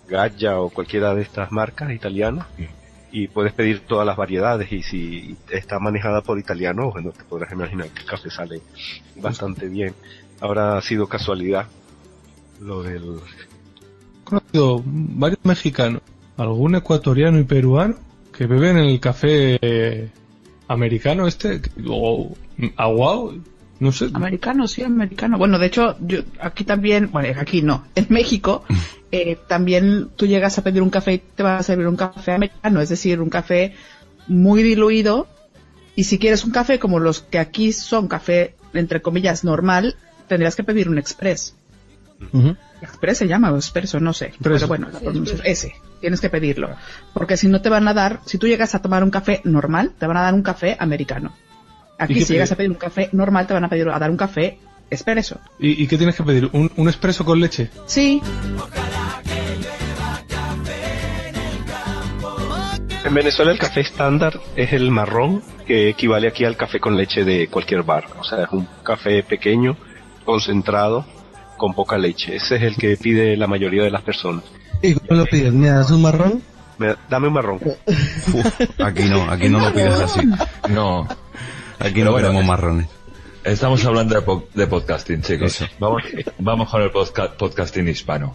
Gaggia 0.09 0.61
o 0.61 0.69
cualquiera 0.71 1.15
de 1.15 1.23
estas 1.23 1.51
marcas 1.51 1.91
italianas 1.93 2.47
y 3.11 3.29
puedes 3.29 3.53
pedir 3.53 3.81
todas 3.87 4.05
las 4.05 4.17
variedades 4.17 4.71
y 4.73 4.83
si 4.83 5.37
está 5.51 5.79
manejada 5.79 6.21
por 6.21 6.39
italianos, 6.39 6.93
bueno, 6.93 7.13
te 7.13 7.25
podrás 7.25 7.53
imaginar 7.53 7.89
que 7.89 8.01
el 8.01 8.07
café 8.07 8.29
sale 8.29 8.61
bastante 9.17 9.69
bien. 9.69 9.95
Ahora 10.41 10.77
ha 10.77 10.83
sido 10.83 11.07
casualidad 11.07 11.67
lo 12.61 12.83
del 12.83 13.19
He 14.21 14.25
conocido 14.25 14.83
varios 14.85 15.39
mexicanos, 15.45 16.03
algún 16.37 16.75
ecuatoriano 16.75 17.39
y 17.39 17.45
peruano 17.45 17.95
que 18.37 18.47
beben 18.47 18.79
el 18.79 18.99
café 18.99 20.11
americano 20.67 21.27
este, 21.27 21.63
o 21.89 22.35
aguao, 22.77 23.35
no 23.85 23.93
sé. 23.93 24.11
Americano, 24.13 24.67
sí, 24.67 24.83
americano. 24.83 25.39
Bueno, 25.39 25.59
de 25.59 25.67
hecho, 25.67 25.97
yo 26.01 26.21
aquí 26.41 26.65
también, 26.65 27.11
bueno, 27.13 27.41
aquí 27.41 27.63
no, 27.63 27.85
en 27.95 28.07
México, 28.09 28.65
eh, 29.13 29.39
también 29.47 30.09
tú 30.17 30.27
llegas 30.27 30.59
a 30.59 30.63
pedir 30.63 30.83
un 30.83 30.91
café 30.91 31.15
y 31.15 31.19
te 31.19 31.43
van 31.43 31.59
a 31.59 31.63
servir 31.63 31.87
un 31.87 31.97
café 31.97 32.33
americano, 32.33 32.81
es 32.81 32.89
decir, 32.89 33.21
un 33.21 33.31
café 33.31 33.75
muy 34.27 34.63
diluido. 34.63 35.27
Y 35.97 36.05
si 36.05 36.19
quieres 36.19 36.45
un 36.45 36.51
café 36.51 36.79
como 36.81 36.99
los 36.99 37.21
que 37.21 37.39
aquí 37.39 37.73
son 37.73 38.09
café, 38.09 38.55
entre 38.73 39.01
comillas, 39.01 39.45
normal, 39.45 39.97
tendrías 40.27 40.57
que 40.57 40.65
pedir 40.65 40.89
un 40.89 40.99
express. 40.99 41.55
Express 42.81 43.19
se 43.19 43.29
llama 43.29 43.53
o 43.53 43.57
expreso, 43.57 44.01
no 44.01 44.13
sé. 44.13 44.33
Pero 44.43 44.67
bueno, 44.67 44.89
la 44.93 44.99
pronuncia- 45.01 45.39
ese, 45.45 45.75
tienes 46.01 46.21
que 46.21 46.31
pedirlo. 46.31 46.71
Porque 47.13 47.37
si 47.37 47.49
no 47.49 47.61
te 47.61 47.69
van 47.69 47.87
a 47.89 47.95
dar, 47.95 48.21
si 48.27 48.39
tú 48.39 48.47
llegas 48.47 48.75
a 48.75 48.83
tomar 48.83 49.05
un 49.05 49.11
café 49.11 49.41
normal, 49.45 49.93
te 49.99 50.07
van 50.07 50.17
a 50.17 50.23
dar 50.23 50.35
un 50.35 50.43
café 50.43 50.77
americano. 50.79 51.33
¿Y 51.99 52.03
Aquí 52.05 52.21
si 52.25 52.33
llegas 52.33 52.51
a 52.53 52.57
pedir 52.57 52.71
un 52.71 52.77
café 52.77 53.09
normal, 53.13 53.47
te 53.47 53.55
van 53.55 53.65
a 53.65 53.69
pedir 53.69 53.89
a 53.89 53.99
dar 53.99 54.11
un 54.11 54.17
café 54.17 54.59
expreso. 54.91 55.41
¿Y, 55.59 55.83
y 55.83 55.87
qué 55.87 55.97
tienes 55.97 56.17
que 56.17 56.23
pedir? 56.25 56.49
¿Un, 56.53 56.71
un 56.77 56.89
espresso 56.89 57.25
con 57.25 57.41
leche? 57.41 57.71
Sí. 57.87 58.21
En 63.05 63.13
Venezuela 63.13 63.53
el 63.53 63.59
café 63.59 63.81
estándar 63.81 64.41
es 64.57 64.73
el 64.73 64.91
marrón, 64.91 65.43
que 65.67 65.91
equivale 65.91 66.27
aquí 66.29 66.45
al 66.45 66.57
café 66.57 66.81
con 66.81 66.97
leche 66.97 67.25
de 67.25 67.49
cualquier 67.49 67.83
bar. 67.83 68.07
O 68.19 68.25
sea, 68.25 68.45
es 68.45 68.49
un 68.51 68.67
café 68.83 69.23
pequeño, 69.23 69.77
concentrado, 70.25 71.05
con 71.59 71.75
poca 71.75 71.99
leche. 71.99 72.37
Ese 72.37 72.57
es 72.57 72.63
el 72.63 72.77
que 72.77 72.97
pide 72.97 73.37
la 73.37 73.47
mayoría 73.47 73.83
de 73.85 73.91
las 73.91 74.03
personas. 74.03 74.45
¿Y 74.83 74.95
cómo 74.95 75.21
lo 75.21 75.27
pides? 75.27 75.53
¿Me 75.53 75.69
das 75.69 75.91
un 75.91 76.03
marrón? 76.03 76.43
Me- 76.79 76.97
dame 77.11 77.29
un 77.29 77.35
marrón. 77.35 77.61
Aquí 78.85 79.05
no, 79.05 79.31
aquí 79.31 79.49
no 79.49 79.61
lo 79.61 79.73
pides 79.73 80.01
así. 80.01 80.21
No. 80.71 81.07
Aquí 81.79 82.03
no 82.03 82.13
bueno, 82.13 82.29
queremos 82.29 82.45
eh, 82.45 82.47
marrones. 82.47 82.87
Estamos 83.45 83.85
hablando 83.85 84.15
de, 84.15 84.23
po- 84.23 84.49
de 84.55 84.67
podcasting, 84.67 85.21
chicos. 85.23 85.65
Vamos, 85.79 86.03
vamos 86.39 86.71
con 86.71 86.83
el 86.83 86.91
podca- 86.91 87.37
podcasting 87.37 87.89
hispano. 87.89 88.35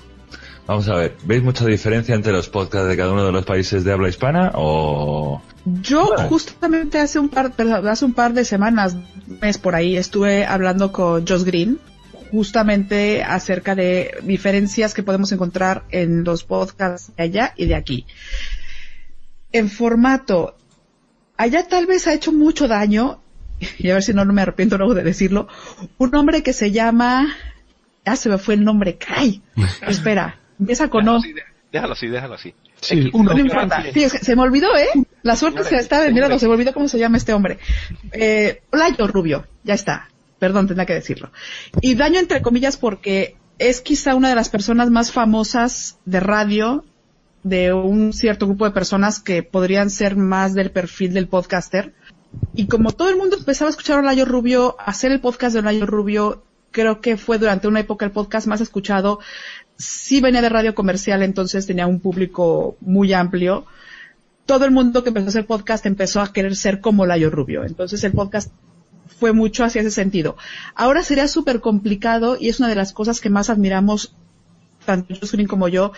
Vamos 0.68 0.88
a 0.88 0.96
ver, 0.96 1.18
¿veis 1.24 1.42
mucha 1.42 1.66
diferencia 1.66 2.14
entre 2.14 2.32
los 2.32 2.48
podcasts 2.48 2.88
de 2.88 2.96
cada 2.96 3.12
uno 3.12 3.26
de 3.26 3.32
los 3.32 3.44
países 3.44 3.84
de 3.84 3.92
habla 3.92 4.08
hispana 4.10 4.52
o...? 4.54 5.42
Yo 5.66 6.16
justamente 6.30 7.00
hace 7.00 7.18
un 7.20 7.30
par, 7.30 7.52
perdón, 7.56 7.88
hace 7.88 8.06
un 8.06 8.14
par 8.14 8.34
de 8.34 8.46
semanas, 8.46 8.94
un 8.94 9.40
mes 9.42 9.58
por 9.58 9.74
ahí, 9.76 9.98
estuve 9.98 10.46
hablando 10.46 10.92
con 10.92 11.28
Josh 11.28 11.44
Green 11.44 11.80
justamente 12.32 13.24
acerca 13.24 13.74
de 13.74 14.12
diferencias 14.22 14.94
que 14.94 15.02
podemos 15.02 15.32
encontrar 15.32 15.84
en 15.90 16.24
los 16.24 16.44
podcasts 16.44 17.12
de 17.18 17.24
allá 17.24 17.54
y 17.58 17.66
de 17.66 17.74
aquí. 17.74 18.06
En 19.52 19.70
formato, 19.72 20.56
allá 21.36 21.68
tal 21.68 21.88
vez 21.88 22.06
ha 22.06 22.14
hecho 22.14 22.32
mucho 22.32 22.68
daño, 22.68 23.20
y 23.78 23.90
a 23.90 23.94
ver 23.94 24.04
si 24.04 24.14
no, 24.14 24.26
no 24.26 24.34
me 24.34 24.42
arrepiento 24.42 24.78
luego 24.78 24.94
de 24.94 25.04
decirlo, 25.04 25.48
un 25.98 26.16
hombre 26.16 26.44
que 26.44 26.54
se 26.54 26.72
llama, 26.72 27.36
ya 28.06 28.16
se 28.16 28.30
me 28.30 28.38
fue 28.38 28.56
el 28.56 28.64
nombre, 28.64 28.98
caray, 28.98 29.42
espera, 29.88 30.40
empieza 30.60 30.90
con 30.90 31.08
O. 31.08 31.22
Déjalo 31.72 31.94
así, 31.94 32.08
déjalo 32.08 32.34
así. 32.34 32.54
Sí, 32.82 33.12
No 33.14 33.36
me 33.36 33.42
importa. 33.42 33.84
Sí, 33.94 34.04
es 34.04 34.14
que 34.14 34.20
se 34.20 34.36
me 34.36 34.42
olvidó, 34.42 34.76
¿eh? 34.76 34.88
La 35.22 35.36
suerte 35.36 35.64
se 35.64 35.76
está 35.76 36.10
mirando, 36.10 36.40
se 36.40 36.48
me 36.48 36.54
olvidó 36.54 36.74
cómo 36.74 36.88
se 36.88 36.98
llama 36.98 37.18
este 37.18 37.34
hombre. 37.34 37.60
Eh, 38.12 38.62
Olayo 38.72 39.06
Rubio, 39.08 39.46
ya 39.64 39.76
está. 39.76 40.10
Perdón, 40.40 40.68
tendría 40.68 40.86
que 40.86 40.94
decirlo. 40.94 41.32
Y 41.82 41.96
daño 41.96 42.20
entre 42.20 42.42
comillas 42.42 42.78
porque 42.78 43.36
es 43.60 43.82
quizá 43.82 44.16
una 44.16 44.30
de 44.30 44.36
las 44.36 44.50
personas 44.50 44.90
más 44.90 45.12
famosas 45.12 46.00
de 46.06 46.22
radio 46.22 46.86
de 47.44 47.74
un 47.74 48.14
cierto 48.14 48.48
grupo 48.48 48.66
de 48.66 48.72
personas 48.72 49.20
que 49.20 49.44
podrían 49.44 49.90
ser 49.90 50.16
más 50.16 50.54
del 50.54 50.72
perfil 50.72 51.14
del 51.14 51.28
podcaster. 51.28 51.94
Y 52.54 52.68
como 52.68 52.92
todo 52.92 53.10
el 53.10 53.18
mundo 53.18 53.38
empezaba 53.38 53.70
a 53.70 53.72
escuchar 53.72 53.98
a 53.98 54.00
Olayo 54.00 54.26
Rubio, 54.26 54.76
hacer 54.80 55.12
el 55.12 55.20
podcast 55.20 55.54
de 55.54 55.60
Olayo 55.60 55.86
Rubio, 55.86 56.44
creo 56.72 57.02
que 57.02 57.18
fue 57.18 57.38
durante 57.38 57.68
una 57.68 57.80
época 57.80 58.06
el 58.06 58.12
podcast 58.12 58.48
más 58.48 58.62
escuchado. 58.62 59.20
Sí 59.78 60.22
venía 60.22 60.42
de 60.42 60.50
radio 60.50 60.76
comercial, 60.76 61.24
entonces 61.24 61.66
tenía 61.66 61.88
un 61.88 62.00
público 62.00 62.78
muy 62.82 63.14
amplio. 63.14 63.66
Todo 64.46 64.66
el 64.66 64.72
mundo 64.72 65.04
que 65.04 65.10
empezó 65.10 65.28
a 65.28 65.30
hacer 65.30 65.46
podcast 65.46 65.86
empezó 65.86 66.22
a 66.22 66.34
querer 66.34 66.56
ser 66.56 66.82
como 66.82 67.04
Olayo 67.04 67.30
Rubio. 67.30 67.64
Entonces 67.64 68.04
el 68.04 68.12
podcast 68.12 68.52
fue 69.20 69.34
mucho 69.34 69.64
hacia 69.64 69.82
ese 69.82 69.92
sentido. 69.92 70.38
Ahora 70.76 71.04
sería 71.04 71.28
súper 71.28 71.60
complicado 71.60 72.38
y 72.40 72.50
es 72.50 72.60
una 72.60 72.70
de 72.70 72.76
las 72.76 72.94
cosas 72.94 73.20
que 73.22 73.30
más 73.30 73.50
admiramos, 73.50 74.16
tanto 74.86 75.14
Green 75.32 75.48
como 75.48 75.68
yo, 75.68 75.92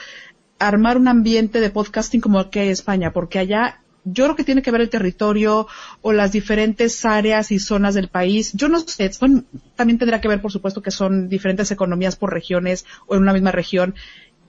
armar 0.59 0.97
un 0.97 1.07
ambiente 1.07 1.59
de 1.59 1.69
podcasting 1.69 2.21
como 2.21 2.39
hay 2.39 2.47
en 2.53 2.69
España, 2.69 3.11
porque 3.13 3.39
allá 3.39 3.80
yo 4.03 4.23
creo 4.25 4.35
que 4.35 4.43
tiene 4.43 4.61
que 4.61 4.71
ver 4.71 4.81
el 4.81 4.89
territorio 4.89 5.67
o 6.01 6.11
las 6.13 6.31
diferentes 6.31 7.05
áreas 7.05 7.51
y 7.51 7.59
zonas 7.59 7.93
del 7.93 8.07
país. 8.07 8.51
Yo 8.53 8.67
no 8.67 8.79
sé, 8.79 9.11
son- 9.13 9.45
también 9.75 9.99
tendrá 9.99 10.19
que 10.21 10.27
ver, 10.27 10.41
por 10.41 10.51
supuesto, 10.51 10.81
que 10.81 10.91
son 10.91 11.29
diferentes 11.29 11.69
economías 11.71 12.15
por 12.15 12.33
regiones 12.33 12.85
o 13.07 13.15
en 13.15 13.21
una 13.21 13.33
misma 13.33 13.51
región 13.51 13.93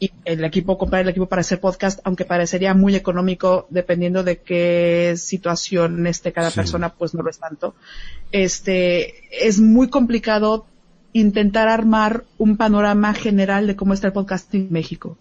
y 0.00 0.10
el 0.24 0.42
equipo, 0.44 0.78
comprar 0.78 1.02
el 1.02 1.10
equipo 1.10 1.26
para 1.26 1.40
hacer 1.40 1.60
podcast, 1.60 2.00
aunque 2.02 2.24
parecería 2.24 2.74
muy 2.74 2.96
económico 2.96 3.66
dependiendo 3.70 4.24
de 4.24 4.38
qué 4.40 5.14
situación 5.16 6.06
esté 6.08 6.32
cada 6.32 6.50
Sí. 6.50 6.56
persona, 6.56 6.88
pues 6.88 7.14
no 7.14 7.22
lo 7.22 7.30
es 7.30 7.38
tanto. 7.38 7.74
Este, 8.32 9.46
es 9.46 9.60
muy 9.60 9.88
complicado 9.88 10.66
intentar 11.12 11.68
armar 11.68 12.24
un 12.38 12.56
panorama 12.56 13.12
general 13.14 13.66
de 13.66 13.76
cómo 13.76 13.92
está 13.94 14.06
el 14.08 14.12
podcasting 14.14 14.62
en 14.68 14.72
México. 14.72 15.18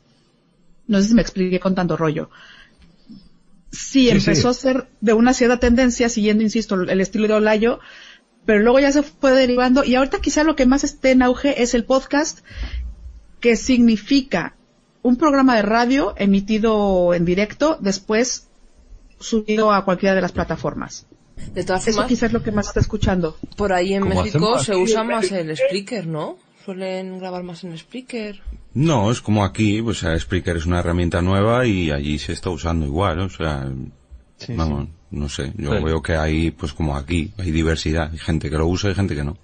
No 0.88 1.02
sé 1.02 1.10
si 1.10 1.14
me 1.14 1.22
expliqué 1.22 1.60
con 1.60 1.76
tanto 1.76 1.98
rollo. 1.98 2.30
Sí, 3.72 4.06
Sí, 4.06 4.10
empezó 4.10 4.54
sí. 4.54 4.60
a 4.60 4.62
ser 4.74 4.88
de 5.02 5.14
una 5.14 5.34
cierta 5.34 5.58
tendencia, 5.60 6.10
siguiendo, 6.10 6.44
insisto, 6.44 6.76
el 6.76 7.02
estilo 7.02 7.28
de 7.28 7.34
Olayo, 7.36 7.80
pero 8.46 8.60
luego 8.60 8.80
ya 8.80 8.92
se 8.92 9.04
fue 9.04 9.32
derivando 9.32 9.84
y 9.84 9.96
ahorita 9.96 10.20
quizá 10.20 10.44
lo 10.44 10.56
que 10.56 10.66
más 10.66 10.84
esté 10.84 11.12
en 11.12 11.22
auge 11.22 11.62
es 11.62 11.74
el 11.74 11.86
podcast, 11.86 12.40
que 13.40 13.56
significa 13.56 14.56
un 15.04 15.16
programa 15.18 15.56
de 15.56 15.62
radio 15.64 16.14
emitido 16.18 17.14
en 17.14 17.26
directo, 17.26 17.78
después 17.80 18.48
subido 19.20 19.72
a 19.72 19.84
cualquiera 19.86 20.16
de 20.16 20.22
las 20.22 20.32
plataformas. 20.32 21.06
De 21.54 21.64
todas 21.64 21.88
Eso 21.88 21.96
formas, 21.98 22.10
quizás 22.10 22.24
es 22.28 22.34
lo 22.34 22.44
que 22.44 22.52
más 22.52 22.68
está 22.68 22.80
escuchando. 22.82 23.38
por 23.56 23.74
ahí 23.74 23.94
en 23.94 24.04
¿Cómo 24.04 24.24
México 24.24 24.60
se 24.60 24.76
usa 24.76 25.04
más 25.04 25.32
el 25.32 25.56
Spreaker, 25.56 26.06
¿no? 26.08 26.38
Suelen 26.66 27.18
grabar 27.20 27.44
más 27.44 27.64
en 27.64 27.78
Spreaker. 27.78 28.40
No, 28.74 29.12
es 29.12 29.22
como 29.22 29.44
aquí, 29.44 29.82
pues 29.82 30.06
Spreaker 30.20 30.58
es 30.58 30.66
una 30.66 30.80
herramienta 30.80 31.22
nueva 31.22 31.66
y 31.66 31.92
allí 31.92 32.20
se 32.20 32.34
está 32.34 32.50
usando 32.50 32.86
igual, 32.86 33.20
o 33.20 33.30
sea, 33.30 33.70
vamos, 34.50 34.88
no 35.10 35.28
sé, 35.30 35.54
yo 35.58 35.76
Sí. 35.78 35.84
veo 35.84 36.02
que 36.02 36.16
hay, 36.16 36.52
pues 36.52 36.74
como 36.74 36.96
aquí, 36.96 37.32
hay 37.38 37.52
diversidad, 37.52 38.10
hay 38.12 38.18
gente 38.20 38.50
que 38.50 38.58
lo 38.58 38.68
usa 38.68 38.92
y 38.92 38.96
gente 38.96 39.16
que 39.16 39.24
no. 39.24 39.38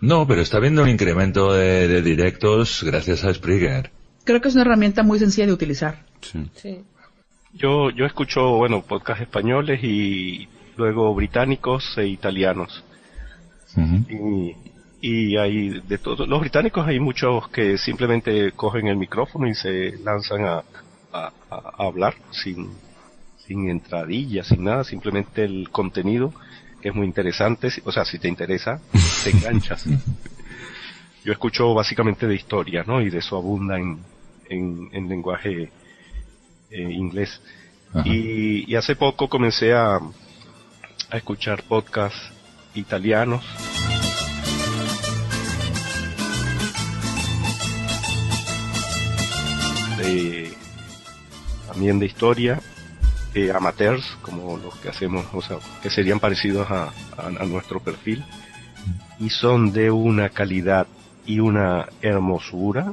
No, 0.00 0.26
pero 0.26 0.40
está 0.42 0.56
habiendo 0.58 0.82
un 0.82 0.88
incremento 0.88 1.52
de, 1.52 1.86
de 1.88 2.02
directos 2.02 2.82
gracias 2.84 3.24
a 3.24 3.32
Spreaker. 3.34 3.90
Creo 4.24 4.40
que 4.40 4.48
es 4.48 4.54
una 4.54 4.62
herramienta 4.62 5.02
muy 5.02 5.18
sencilla 5.18 5.46
de 5.46 5.52
utilizar. 5.52 6.04
Sí. 6.54 6.78
Yo, 7.54 7.90
yo 7.90 8.04
escucho, 8.06 8.56
bueno, 8.56 8.82
podcasts 8.82 9.22
españoles 9.22 9.80
y 9.82 10.48
luego 10.76 11.14
británicos 11.14 11.84
e 11.98 12.06
italianos. 12.06 12.84
Y, 13.76 14.54
y 15.00 15.36
hay 15.36 15.80
de 15.80 15.98
todos, 15.98 16.28
los 16.28 16.40
británicos 16.40 16.86
hay 16.86 17.00
muchos 17.00 17.48
que 17.48 17.78
simplemente 17.78 18.52
cogen 18.52 18.86
el 18.88 18.96
micrófono 18.96 19.46
y 19.48 19.54
se 19.54 19.96
lanzan 19.98 20.44
a, 20.44 20.62
a- 21.12 21.32
a- 21.50 21.72
a 21.78 21.84
hablar 21.86 22.14
sin, 22.30 22.70
sin 23.46 23.68
entradilla, 23.70 24.44
sin 24.44 24.64
nada, 24.64 24.84
simplemente 24.84 25.44
el 25.44 25.70
contenido 25.70 26.32
que 26.82 26.88
es 26.90 26.94
muy 26.94 27.06
interesante, 27.06 27.68
o 27.84 27.92
sea, 27.92 28.04
si 28.04 28.18
te 28.18 28.28
interesa, 28.28 28.80
te 29.24 29.30
enganchas. 29.36 29.86
Yo 31.24 31.32
escucho 31.32 31.74
básicamente 31.74 32.26
de 32.26 32.34
historia, 32.34 32.84
¿no? 32.86 33.02
Y 33.02 33.10
de 33.10 33.18
eso 33.18 33.36
abunda 33.36 33.78
en, 33.78 33.98
en, 34.48 34.88
en 34.92 35.08
lenguaje 35.08 35.70
eh, 36.70 36.82
inglés. 36.90 37.40
Y, 38.04 38.70
y 38.72 38.76
hace 38.76 38.96
poco 38.96 39.28
comencé 39.28 39.74
a, 39.74 39.96
a 39.96 41.16
escuchar 41.16 41.62
podcasts 41.64 42.32
italianos. 42.74 43.44
De, 50.00 50.52
también 51.68 51.98
de 51.98 52.06
historia, 52.06 52.60
eh, 53.34 53.52
amateurs, 53.54 54.04
como 54.22 54.56
los 54.58 54.74
que 54.76 54.88
hacemos, 54.88 55.26
o 55.32 55.40
sea, 55.42 55.58
que 55.82 55.90
serían 55.90 56.18
parecidos 56.20 56.70
a, 56.70 56.84
a- 57.16 57.26
a 57.26 57.44
nuestro 57.46 57.80
perfil, 57.80 58.24
y 59.18 59.30
son 59.30 59.72
de 59.72 59.90
una 59.90 60.30
calidad 60.30 60.86
y 61.26 61.38
una 61.40 61.86
hermosura 62.02 62.92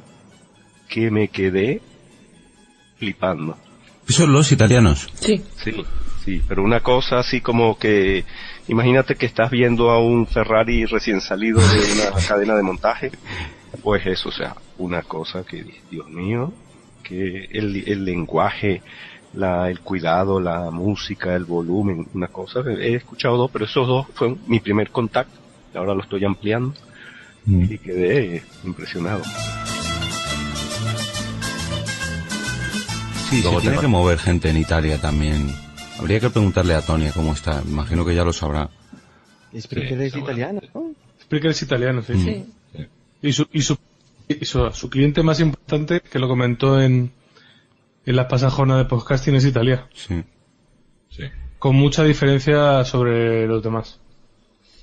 que 0.90 1.10
me 1.10 1.30
quedé 1.30 1.82
flipando. 2.98 3.58
Son 4.08 4.32
los 4.32 4.52
italianos. 4.52 5.08
Sí. 5.16 5.44
Sí, 5.64 5.74
sí, 6.24 6.42
pero 6.48 6.64
una 6.64 6.82
cosa 6.82 7.20
así 7.20 7.42
como 7.42 7.78
que, 7.78 8.26
imagínate 8.68 9.16
que 9.16 9.26
estás 9.26 9.50
viendo 9.52 9.90
a 9.92 10.00
un 10.00 10.28
Ferrari 10.28 10.86
recién 10.86 11.20
salido 11.22 11.60
de 11.60 11.80
una 11.94 12.12
cadena 12.28 12.56
de 12.56 12.64
montaje, 12.64 13.12
pues 13.84 14.06
eso, 14.06 14.30
o 14.30 14.32
sea, 14.32 14.56
una 14.78 15.02
cosa 15.04 15.44
que, 15.44 15.66
Dios 15.92 16.08
mío, 16.10 16.54
que 17.08 17.46
el, 17.52 17.84
el 17.88 18.06
lenguaje, 18.06 18.82
la, 19.34 19.70
el 19.70 19.80
cuidado, 19.80 20.40
la 20.40 20.72
música, 20.72 21.36
el 21.36 21.46
volumen, 21.46 22.08
una 22.14 22.28
cosa, 22.28 22.62
he 22.68 22.96
escuchado 22.96 23.38
dos, 23.38 23.52
pero 23.52 23.66
esos 23.66 23.88
dos 23.88 24.08
fueron 24.14 24.40
mi 24.48 24.60
primer 24.60 24.90
contacto, 24.90 25.40
ahora 25.74 25.94
lo 25.94 26.02
estoy 26.02 26.26
ampliando 26.26 26.74
y 27.46 27.78
quedé 27.78 28.44
impresionado. 28.66 29.24
Sí, 33.30 33.42
Luego 33.42 33.60
se 33.60 33.68
tiene 33.68 33.82
que 33.82 33.88
mover 33.88 34.20
gente 34.20 34.50
en 34.50 34.58
Italia 34.58 35.00
también. 35.00 35.50
Habría 36.00 36.20
que 36.20 36.30
preguntarle 36.30 36.76
a 36.76 36.82
Tonia 36.82 37.12
cómo 37.14 37.34
está, 37.34 37.62
imagino 37.66 38.06
que 38.06 38.16
ya 38.16 38.24
lo 38.24 38.34
sabrá. 38.34 38.70
Spreaker 39.58 40.02
es 40.02 40.16
italiano, 40.16 40.62
¿no? 40.74 40.92
Spreaker 41.24 41.52
es 41.52 41.62
italiano, 41.62 42.04
sí. 42.04 42.14
Sí. 42.16 42.46
Y, 43.22 43.34
su, 43.34 43.48
y, 43.52 43.62
su, 43.62 43.78
y 44.28 44.46
su, 44.46 44.70
su 44.72 44.90
cliente 44.90 45.24
más 45.24 45.40
importante, 45.40 46.02
que 46.02 46.20
lo 46.20 46.28
comentó 46.28 46.82
en, 46.82 47.12
en 48.06 48.16
la 48.16 48.28
pasada 48.28 48.52
jornada 48.52 48.84
de 48.84 48.90
podcasting, 48.90 49.36
es 49.36 49.46
Italia. 49.46 49.88
Sí. 49.94 50.24
Con 51.60 51.76
mucha 51.76 52.04
diferencia 52.04 52.84
sobre 52.84 53.48
los 53.48 53.64
demás. 53.64 54.00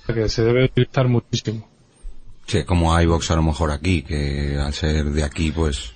O 0.03 0.05
sea 0.07 0.15
que 0.15 0.29
se 0.29 0.43
debe 0.43 0.65
utilizar 0.65 1.07
muchísimo. 1.07 1.67
Sí, 2.47 2.63
como 2.63 2.99
iVox 3.01 3.31
a 3.31 3.35
lo 3.35 3.43
mejor 3.43 3.71
aquí, 3.71 4.03
que 4.03 4.57
al 4.59 4.73
ser 4.73 5.05
de 5.05 5.23
aquí, 5.23 5.51
pues, 5.51 5.93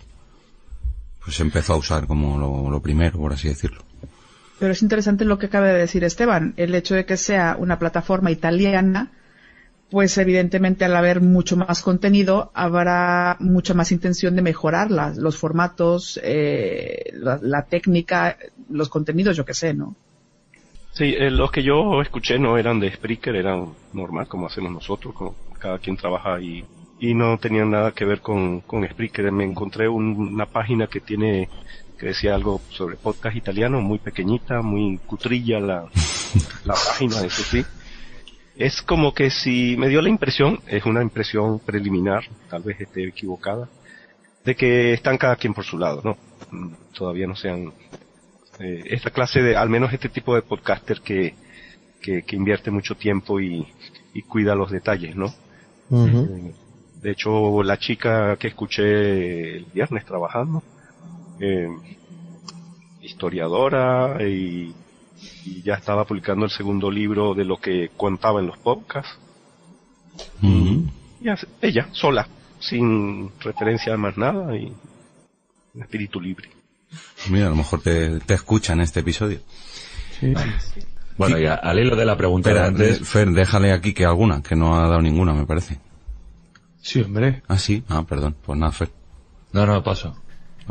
pues 1.23 1.35
se 1.35 1.43
empezó 1.43 1.73
a 1.73 1.77
usar 1.77 2.07
como 2.07 2.37
lo, 2.37 2.71
lo 2.71 2.81
primero, 2.81 3.19
por 3.19 3.33
así 3.33 3.49
decirlo. 3.49 3.83
Pero 4.57 4.71
es 4.71 4.81
interesante 4.81 5.25
lo 5.25 5.37
que 5.37 5.45
acaba 5.45 5.67
de 5.67 5.79
decir 5.79 6.03
Esteban, 6.03 6.53
el 6.57 6.73
hecho 6.75 6.95
de 6.95 7.05
que 7.05 7.17
sea 7.17 7.55
una 7.59 7.77
plataforma 7.77 8.31
italiana, 8.31 9.11
pues 9.89 10.17
evidentemente 10.19 10.85
al 10.85 10.95
haber 10.95 11.19
mucho 11.21 11.57
más 11.57 11.81
contenido 11.81 12.51
habrá 12.53 13.37
mucha 13.39 13.73
más 13.73 13.91
intención 13.91 14.35
de 14.35 14.41
mejorarla, 14.43 15.13
los 15.17 15.37
formatos, 15.37 16.19
eh, 16.23 17.11
la, 17.13 17.63
técnica, 17.63 18.37
los 18.69 18.89
contenidos, 18.89 19.35
yo 19.35 19.45
qué 19.45 19.53
sé, 19.53 19.73
¿no? 19.73 19.95
Sí, 20.91 21.15
eh, 21.17 21.31
los 21.31 21.51
que 21.51 21.63
yo 21.63 22.01
escuché 22.01 22.37
no 22.37 22.57
eran 22.57 22.79
de 22.79 22.91
Spreaker, 22.91 23.35
eran 23.35 23.69
normal, 23.93 24.27
como 24.27 24.47
hacemos 24.47 24.71
nosotros, 24.71 25.13
como 25.13 25.35
cada 25.59 25.79
quien 25.79 25.97
trabaja 25.97 26.39
y, 26.41 26.63
y 26.99 27.13
no 27.13 27.37
tenían 27.37 27.71
nada 27.71 27.91
que 27.91 28.05
ver 28.05 28.21
con, 28.21 28.61
con 28.61 28.87
Spreaker. 28.87 29.31
Me 29.31 29.43
encontré 29.45 29.87
un- 29.87 30.17
una 30.33 30.45
página 30.45 30.87
que 30.87 30.99
tiene, 30.99 31.47
que 31.97 32.07
decía 32.07 32.35
algo 32.35 32.61
sobre 32.69 32.95
podcast 32.95 33.35
italiano, 33.35 33.81
muy 33.81 33.99
pequeñita, 33.99 34.61
muy 34.61 34.97
cutrilla 35.05 35.59
la, 35.59 35.85
la 36.65 36.73
página, 36.73 37.21
eso 37.23 37.43
sí. 37.43 37.63
Es 38.59 38.81
como 38.81 39.13
que 39.13 39.29
si 39.29 39.77
me 39.77 39.87
dio 39.87 40.01
la 40.01 40.09
impresión, 40.09 40.59
es 40.67 40.85
una 40.85 41.01
impresión 41.01 41.59
preliminar, 41.59 42.25
tal 42.49 42.61
vez 42.61 42.81
esté 42.81 43.07
equivocada, 43.07 43.69
de 44.43 44.53
que 44.53 44.91
están 44.91 45.17
cada 45.17 45.37
quien 45.37 45.53
por 45.53 45.63
su 45.63 45.77
lado, 45.77 46.01
¿no? 46.03 46.17
Todavía 46.93 47.25
no 47.25 47.37
sean 47.37 47.71
eh, 48.59 48.83
esta 48.87 49.11
clase 49.11 49.41
de, 49.41 49.55
al 49.55 49.69
menos 49.69 49.93
este 49.93 50.09
tipo 50.09 50.35
de 50.35 50.41
podcaster 50.41 50.99
que, 50.99 51.35
que, 52.01 52.23
que 52.23 52.35
invierte 52.35 52.69
mucho 52.69 52.95
tiempo 52.95 53.39
y, 53.39 53.65
y 54.13 54.23
cuida 54.23 54.55
los 54.55 54.71
detalles, 54.71 55.15
¿no? 55.15 55.33
Eh, 55.91 56.53
De 57.01 57.11
hecho, 57.11 57.63
la 57.63 57.77
chica 57.77 58.35
que 58.35 58.49
escuché 58.49 59.55
el 59.55 59.65
viernes 59.73 60.03
trabajando, 60.05 60.61
eh, 61.39 61.69
historiadora 63.01 64.17
y, 64.21 64.75
y 65.45 65.61
ya 65.61 65.75
estaba 65.75 66.05
publicando 66.05 66.45
el 66.45 66.51
segundo 66.51 66.89
libro 66.91 67.33
de 67.33 67.45
lo 67.45 67.57
que 67.57 67.91
contaba 67.95 68.39
en 68.39 68.47
los 68.47 68.57
podcasts. 68.57 69.17
Y 70.41 71.27
ella, 71.61 71.87
sola, 71.91 72.27
sin 72.59 73.31
referencia 73.39 73.93
a 73.93 73.97
más 73.97 74.17
nada 74.17 74.55
y 74.55 74.73
un 75.73 75.81
espíritu 75.81 76.19
libre. 76.19 76.49
Mira, 77.29 77.47
a 77.47 77.49
lo 77.49 77.55
mejor 77.55 77.81
te, 77.81 78.19
te 78.19 78.33
escuchan 78.33 78.81
este 78.81 79.01
episodio. 79.01 79.39
Bueno, 81.17 81.37
y 81.37 81.45
al 81.45 81.79
hilo 81.79 81.95
de 81.95 82.05
la 82.05 82.15
pregunta 82.15 82.53
de 82.53 82.59
antes, 82.61 83.07
Fer, 83.07 83.29
déjale 83.31 83.73
aquí 83.73 83.93
que 83.93 84.05
alguna, 84.05 84.41
que 84.41 84.55
no 84.55 84.75
ha 84.77 84.87
dado 84.87 85.01
ninguna, 85.01 85.33
me 85.33 85.45
parece. 85.45 85.79
Sí, 86.81 87.01
hombre. 87.01 87.43
Ah, 87.47 87.57
sí. 87.57 87.83
Ah, 87.89 88.03
perdón. 88.07 88.35
Pues 88.45 88.57
nada, 88.57 88.71
Fer. 88.71 88.89
No, 89.51 89.65
no, 89.65 89.83
paso. 89.83 90.15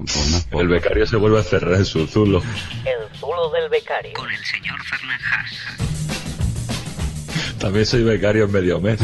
Pues- 0.02 0.46
el 0.52 0.68
becario 0.68 1.06
se 1.06 1.16
vuelve 1.16 1.40
a 1.40 1.42
cerrar 1.42 1.74
en 1.74 1.84
su 1.84 2.06
zulo. 2.06 2.42
El 2.84 3.18
zulo 3.18 3.50
del 3.50 3.68
becario. 3.68 4.12
Con 4.14 4.30
el 4.30 4.44
señor 4.44 4.78
Fernández. 4.84 5.26
También 7.58 7.86
soy 7.86 8.04
becario 8.04 8.44
en 8.44 8.52
medio 8.52 8.80
mes. 8.80 9.00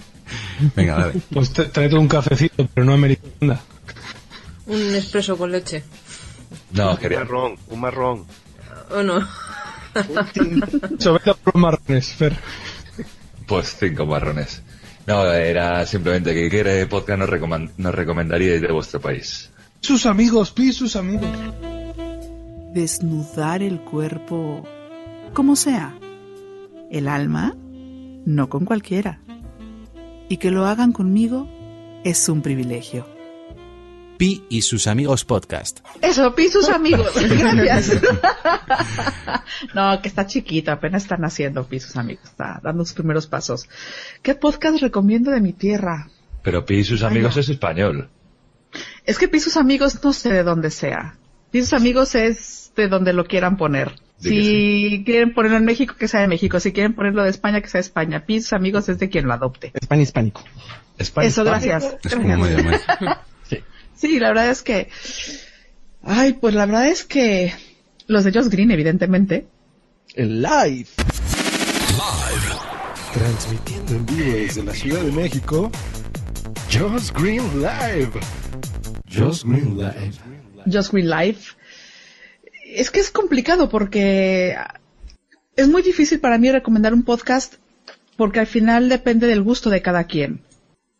Venga, 0.76 0.94
dale. 0.98 1.20
Pues 1.32 1.52
tráete 1.52 1.96
un 1.96 2.06
cafecito, 2.08 2.68
pero 2.72 2.84
no 2.84 2.92
americana. 2.94 3.60
Un 4.66 4.94
expreso 4.94 5.36
con 5.36 5.50
leche. 5.50 5.82
No, 6.72 6.92
Un 6.92 6.96
quería. 6.98 7.18
marrón, 7.20 7.56
un 7.68 7.80
marrón. 7.80 8.26
¿O 8.90 9.02
no? 9.02 9.26
Por 11.02 11.26
los 11.26 11.54
marrones, 11.54 12.12
Fer. 12.12 12.36
Pues 13.46 13.76
cinco 13.78 14.06
marrones. 14.06 14.62
No, 15.06 15.24
era 15.32 15.84
simplemente 15.86 16.32
que 16.34 16.48
qué 16.48 16.86
podcast 16.88 17.18
nos, 17.18 17.28
recoman- 17.28 17.72
nos 17.76 17.92
recomendaríais 17.94 18.60
de 18.60 18.70
vuestro 18.70 19.00
país. 19.00 19.50
Sus 19.80 20.04
amigos, 20.04 20.50
pi, 20.52 20.72
sus 20.72 20.94
amigos. 20.94 21.30
Desnudar 22.74 23.62
el 23.62 23.80
cuerpo 23.80 24.62
como 25.32 25.56
sea. 25.56 25.98
El 26.90 27.08
alma, 27.08 27.56
no 28.26 28.48
con 28.50 28.66
cualquiera. 28.66 29.20
Y 30.28 30.36
que 30.36 30.50
lo 30.50 30.66
hagan 30.66 30.92
conmigo 30.92 31.48
es 32.04 32.28
un 32.28 32.42
privilegio. 32.42 33.06
Pi 34.18 34.44
y 34.50 34.62
sus 34.62 34.86
amigos 34.86 35.24
podcast. 35.24 35.80
Eso, 36.02 36.34
Pi 36.34 36.48
sus 36.48 36.68
amigos. 36.68 37.12
Gracias. 37.16 38.02
no, 39.74 40.02
que 40.02 40.08
está 40.08 40.26
chiquita, 40.26 40.72
apenas 40.72 41.04
están 41.04 41.24
haciendo 41.24 41.66
Pi 41.66 41.80
sus 41.80 41.96
amigos. 41.96 42.24
Está 42.26 42.60
dando 42.62 42.84
sus 42.84 42.92
primeros 42.92 43.26
pasos. 43.26 43.66
¿Qué 44.22 44.34
podcast 44.34 44.82
recomiendo 44.82 45.30
de 45.30 45.40
mi 45.40 45.54
tierra? 45.54 46.10
Pero 46.42 46.66
Pi 46.66 46.76
y 46.76 46.84
sus 46.84 47.02
amigos 47.02 47.38
es 47.38 47.48
español. 47.48 48.10
Es 49.04 49.18
que 49.18 49.28
Pi 49.28 49.40
sus 49.40 49.56
amigos 49.56 50.02
no 50.02 50.12
sé 50.12 50.32
de 50.32 50.42
dónde 50.42 50.70
sea. 50.70 51.16
Pi 51.50 51.60
sus 51.60 51.72
amigos 51.72 52.14
es 52.14 52.72
de 52.76 52.88
donde 52.88 53.12
lo 53.12 53.24
quieran 53.24 53.56
poner. 53.56 53.92
Si 54.18 55.02
quieren 55.06 55.32
ponerlo 55.32 55.56
en 55.56 55.64
México, 55.64 55.94
que 55.98 56.06
sea 56.06 56.20
de 56.20 56.28
México. 56.28 56.60
Si 56.60 56.72
quieren 56.72 56.94
ponerlo 56.94 57.22
de 57.22 57.30
España, 57.30 57.60
que 57.60 57.68
sea 57.68 57.78
de 57.78 57.86
España. 57.86 58.26
Pi 58.26 58.40
sus 58.40 58.52
amigos 58.52 58.88
es 58.88 58.98
de 58.98 59.08
quien 59.08 59.26
lo 59.26 59.32
adopte. 59.32 59.72
España 59.74 60.02
hispánico. 60.02 60.44
Eso, 60.98 61.44
gracias. 61.44 61.96
Es 62.04 62.16
mes. 62.16 62.82
Sí, 63.96 64.18
la 64.18 64.28
verdad 64.28 64.50
es 64.50 64.62
que. 64.62 64.88
Ay, 66.02 66.32
pues 66.32 66.54
la 66.54 66.64
verdad 66.64 66.88
es 66.88 67.04
que. 67.04 67.52
Los 68.06 68.24
de 68.24 68.32
Josh 68.32 68.48
Green, 68.48 68.70
evidentemente. 68.70 69.46
El 70.14 70.40
live. 70.40 70.88
Transmitiendo 73.12 73.92
en 73.92 74.06
vivo 74.06 74.32
desde 74.32 74.64
la 74.64 74.72
Ciudad 74.72 75.02
de 75.02 75.12
México. 75.12 75.70
Joss 76.72 77.12
Green 77.12 77.42
Live. 77.60 78.12
Joss 79.12 79.44
Green 79.44 79.76
Live. 79.76 80.12
Josh 80.70 80.90
Green 80.90 81.10
Live. 81.10 81.38
Es 82.64 82.90
que 82.90 83.00
es 83.00 83.10
complicado 83.10 83.68
porque. 83.68 84.56
Es 85.56 85.68
muy 85.68 85.82
difícil 85.82 86.20
para 86.20 86.38
mí 86.38 86.50
recomendar 86.50 86.94
un 86.94 87.02
podcast 87.02 87.54
porque 88.16 88.40
al 88.40 88.46
final 88.46 88.88
depende 88.88 89.26
del 89.26 89.42
gusto 89.42 89.70
de 89.70 89.82
cada 89.82 90.04
quien. 90.04 90.42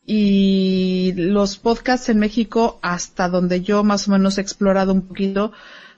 Y 0.04 1.12
los 1.16 1.56
podcasts 1.56 2.08
en 2.08 2.18
México, 2.18 2.78
hasta 2.82 3.28
donde 3.28 3.62
yo 3.62 3.84
más 3.84 4.08
o 4.08 4.12
menos 4.12 4.38
he 4.38 4.40
explorado 4.40 4.92
un 4.92 5.02
poquito, 5.02 5.52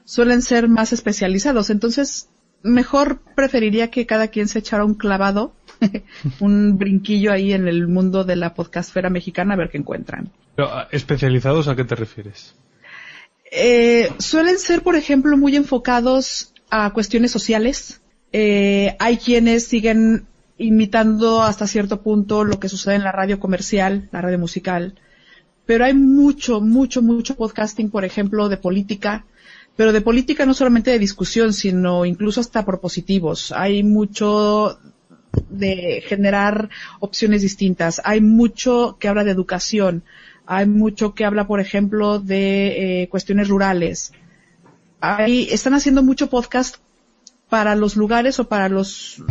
suelen 0.04 0.42
ser 0.42 0.68
más 0.68 0.92
especializados. 0.92 1.70
Entonces, 1.70 2.28
mejor 2.62 3.20
preferiría 3.34 3.90
que 3.90 4.06
cada 4.06 4.28
quien 4.28 4.48
se 4.48 4.58
echara 4.58 4.84
un 4.84 4.94
clavado, 4.94 5.54
un 6.40 6.78
brinquillo 6.78 7.32
ahí 7.32 7.52
en 7.52 7.68
el 7.68 7.88
mundo 7.88 8.24
de 8.24 8.36
la 8.36 8.54
podcastfera 8.54 9.10
mexicana 9.10 9.54
a 9.54 9.56
ver 9.56 9.70
qué 9.70 9.78
encuentran. 9.78 10.30
Pero, 10.56 10.68
ah, 10.68 10.88
¿Especializados 10.90 11.68
a 11.68 11.76
qué 11.76 11.84
te 11.84 11.94
refieres? 11.94 12.54
Eh, 13.50 14.10
suelen 14.18 14.58
ser, 14.58 14.82
por 14.82 14.96
ejemplo, 14.96 15.36
muy 15.36 15.56
enfocados 15.56 16.54
a 16.70 16.90
cuestiones 16.90 17.30
sociales. 17.30 18.00
Eh, 18.32 18.96
hay 18.98 19.18
quienes 19.18 19.66
siguen 19.66 20.26
imitando 20.56 21.42
hasta 21.42 21.66
cierto 21.66 22.02
punto 22.02 22.44
lo 22.44 22.58
que 22.58 22.68
sucede 22.68 22.94
en 22.94 23.04
la 23.04 23.12
radio 23.12 23.38
comercial, 23.38 24.08
la 24.12 24.22
radio 24.22 24.38
musical. 24.38 24.94
Pero 25.66 25.84
hay 25.84 25.94
mucho, 25.94 26.60
mucho, 26.60 27.02
mucho 27.02 27.36
podcasting, 27.36 27.90
por 27.90 28.04
ejemplo, 28.04 28.48
de 28.48 28.56
política, 28.56 29.26
pero 29.76 29.92
de 29.92 30.00
política 30.00 30.46
no 30.46 30.54
solamente 30.54 30.90
de 30.90 30.98
discusión, 30.98 31.52
sino 31.52 32.04
incluso 32.04 32.40
hasta 32.40 32.64
propositivos. 32.64 33.52
Hay 33.52 33.82
mucho 33.82 34.78
de 35.48 36.02
generar 36.06 36.68
opciones 37.00 37.42
distintas. 37.42 38.00
Hay 38.04 38.20
mucho 38.20 38.96
que 38.98 39.08
habla 39.08 39.24
de 39.24 39.30
educación. 39.30 40.02
Hay 40.46 40.66
mucho 40.66 41.14
que 41.14 41.24
habla, 41.24 41.46
por 41.46 41.60
ejemplo, 41.60 42.18
de 42.18 43.02
eh, 43.02 43.08
cuestiones 43.08 43.48
rurales. 43.48 44.12
Hay, 45.00 45.48
están 45.50 45.74
haciendo 45.74 46.02
mucho 46.02 46.28
podcast 46.28 46.76
para 47.48 47.74
los 47.74 47.96
lugares 47.96 48.38
o 48.40 48.48
para 48.48 48.68
los 48.68 49.22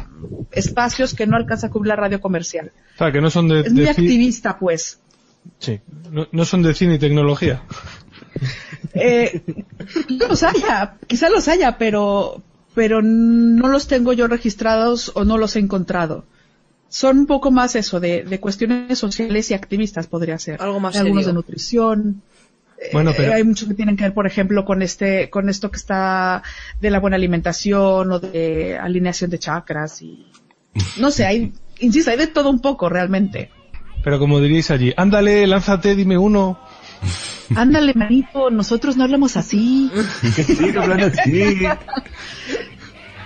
espacios 0.52 1.14
que 1.14 1.26
no 1.26 1.38
alcanza 1.38 1.68
a 1.68 1.70
cubrir 1.72 1.90
la 1.90 1.96
radio 1.96 2.22
comercial. 2.22 2.72
O 2.96 2.98
sea, 2.98 3.12
que 3.12 3.22
no 3.22 3.30
son 3.30 3.48
de, 3.48 3.62
Es 3.62 3.74
muy 3.74 3.84
de 3.84 3.90
activista, 3.90 4.60
pues. 4.60 5.00
Sí. 5.60 5.80
No, 6.12 6.28
no 6.32 6.46
son 6.46 6.62
de 6.62 6.74
cine 6.74 6.96
y 6.96 7.00
tecnología. 7.00 7.64
Eh, 8.94 9.42
los 10.10 10.44
haya, 10.44 10.98
quizá 11.08 11.30
los 11.30 11.48
haya, 11.48 11.78
pero, 11.78 12.44
pero 12.74 13.02
no 13.02 13.68
los 13.68 13.88
tengo 13.88 14.14
yo 14.14 14.28
registrados 14.28 15.12
o 15.16 15.26
no 15.26 15.38
los 15.38 15.56
he 15.56 15.60
encontrado. 15.60 16.26
Son 16.90 17.20
un 17.20 17.26
poco 17.26 17.52
más 17.52 17.76
eso, 17.76 18.00
de, 18.00 18.24
de 18.24 18.40
cuestiones 18.40 19.00
sociales 19.00 19.50
y 19.52 19.54
activistas 19.54 20.08
podría 20.08 20.38
ser. 20.38 20.62
Algo 20.62 20.80
más 20.80 20.96
Algunos 20.98 21.24
serio. 21.24 21.28
de 21.28 21.34
nutrición. 21.34 22.22
Bueno, 22.92 23.12
Eh, 23.12 23.16
pero- 23.16 23.34
hay 23.34 23.44
muchos 23.44 23.68
que 23.68 23.76
tienen 23.76 23.96
que 23.96 24.04
ver, 24.04 24.14
por 24.14 24.28
ejemplo, 24.28 24.66
con 24.66 24.82
este, 24.82 25.30
con 25.30 25.48
esto 25.50 25.70
que 25.72 25.78
está 25.78 26.44
de 26.82 26.90
la 26.90 27.00
buena 27.00 27.16
alimentación 27.16 28.12
o 28.12 28.20
de 28.20 28.78
alineación 28.78 29.30
de 29.30 29.40
chakras 29.40 30.02
y, 30.02 30.26
no 30.98 31.12
sé, 31.12 31.26
hay, 31.26 31.54
insisto, 31.80 32.12
hay 32.12 32.18
de 32.18 32.28
todo 32.28 32.50
un 32.50 32.60
poco 32.60 32.90
realmente. 32.90 33.52
Pero 34.04 34.18
como 34.18 34.40
diríais 34.42 34.72
allí, 34.72 34.92
ándale, 34.98 35.46
lánzate, 35.46 35.96
dime 35.96 36.18
uno. 36.18 36.60
Ándale, 37.56 37.94
manito, 37.96 38.50
nosotros 38.50 38.98
no 38.98 39.04
hablamos 39.04 39.38
así. 39.38 39.92
Sí, 40.34 40.70
hablando 40.78 41.08
así. 41.08 41.66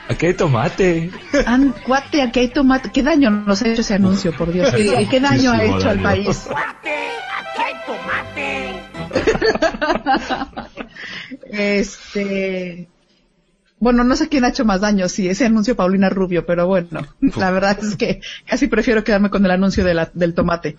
Aquí 0.09 0.25
hay 0.27 0.33
tomate. 0.35 1.11
An, 1.45 1.73
cuate, 1.85 2.21
aquí 2.21 2.39
hay 2.41 2.47
tomate. 2.49 2.91
¿Qué 2.91 3.01
daño 3.03 3.29
nos 3.31 3.61
ha 3.61 3.67
hecho 3.69 3.81
ese 3.81 3.95
anuncio, 3.95 4.31
por 4.35 4.51
Dios? 4.53 4.71
¿Qué, 4.73 5.07
qué 5.09 5.19
daño 5.19 5.51
ha 5.51 5.63
hecho 5.63 5.89
al 5.89 6.01
país? 6.01 6.47
Este. 11.51 12.88
Bueno, 13.79 14.03
no 14.03 14.15
sé 14.15 14.29
quién 14.29 14.45
ha 14.45 14.49
hecho 14.49 14.65
más 14.65 14.81
daño, 14.81 15.09
si 15.09 15.27
ese 15.27 15.45
anuncio 15.45 15.75
Paulina 15.75 16.09
Rubio, 16.09 16.45
pero 16.45 16.65
bueno, 16.65 17.01
la 17.35 17.51
verdad 17.51 17.77
es 17.83 17.95
que 17.97 18.21
casi 18.45 18.67
prefiero 18.67 19.03
quedarme 19.03 19.29
con 19.29 19.43
el 19.45 19.51
anuncio 19.51 19.83
de 19.83 19.93
la- 19.93 20.09
del 20.13 20.33
tomate. 20.33 20.77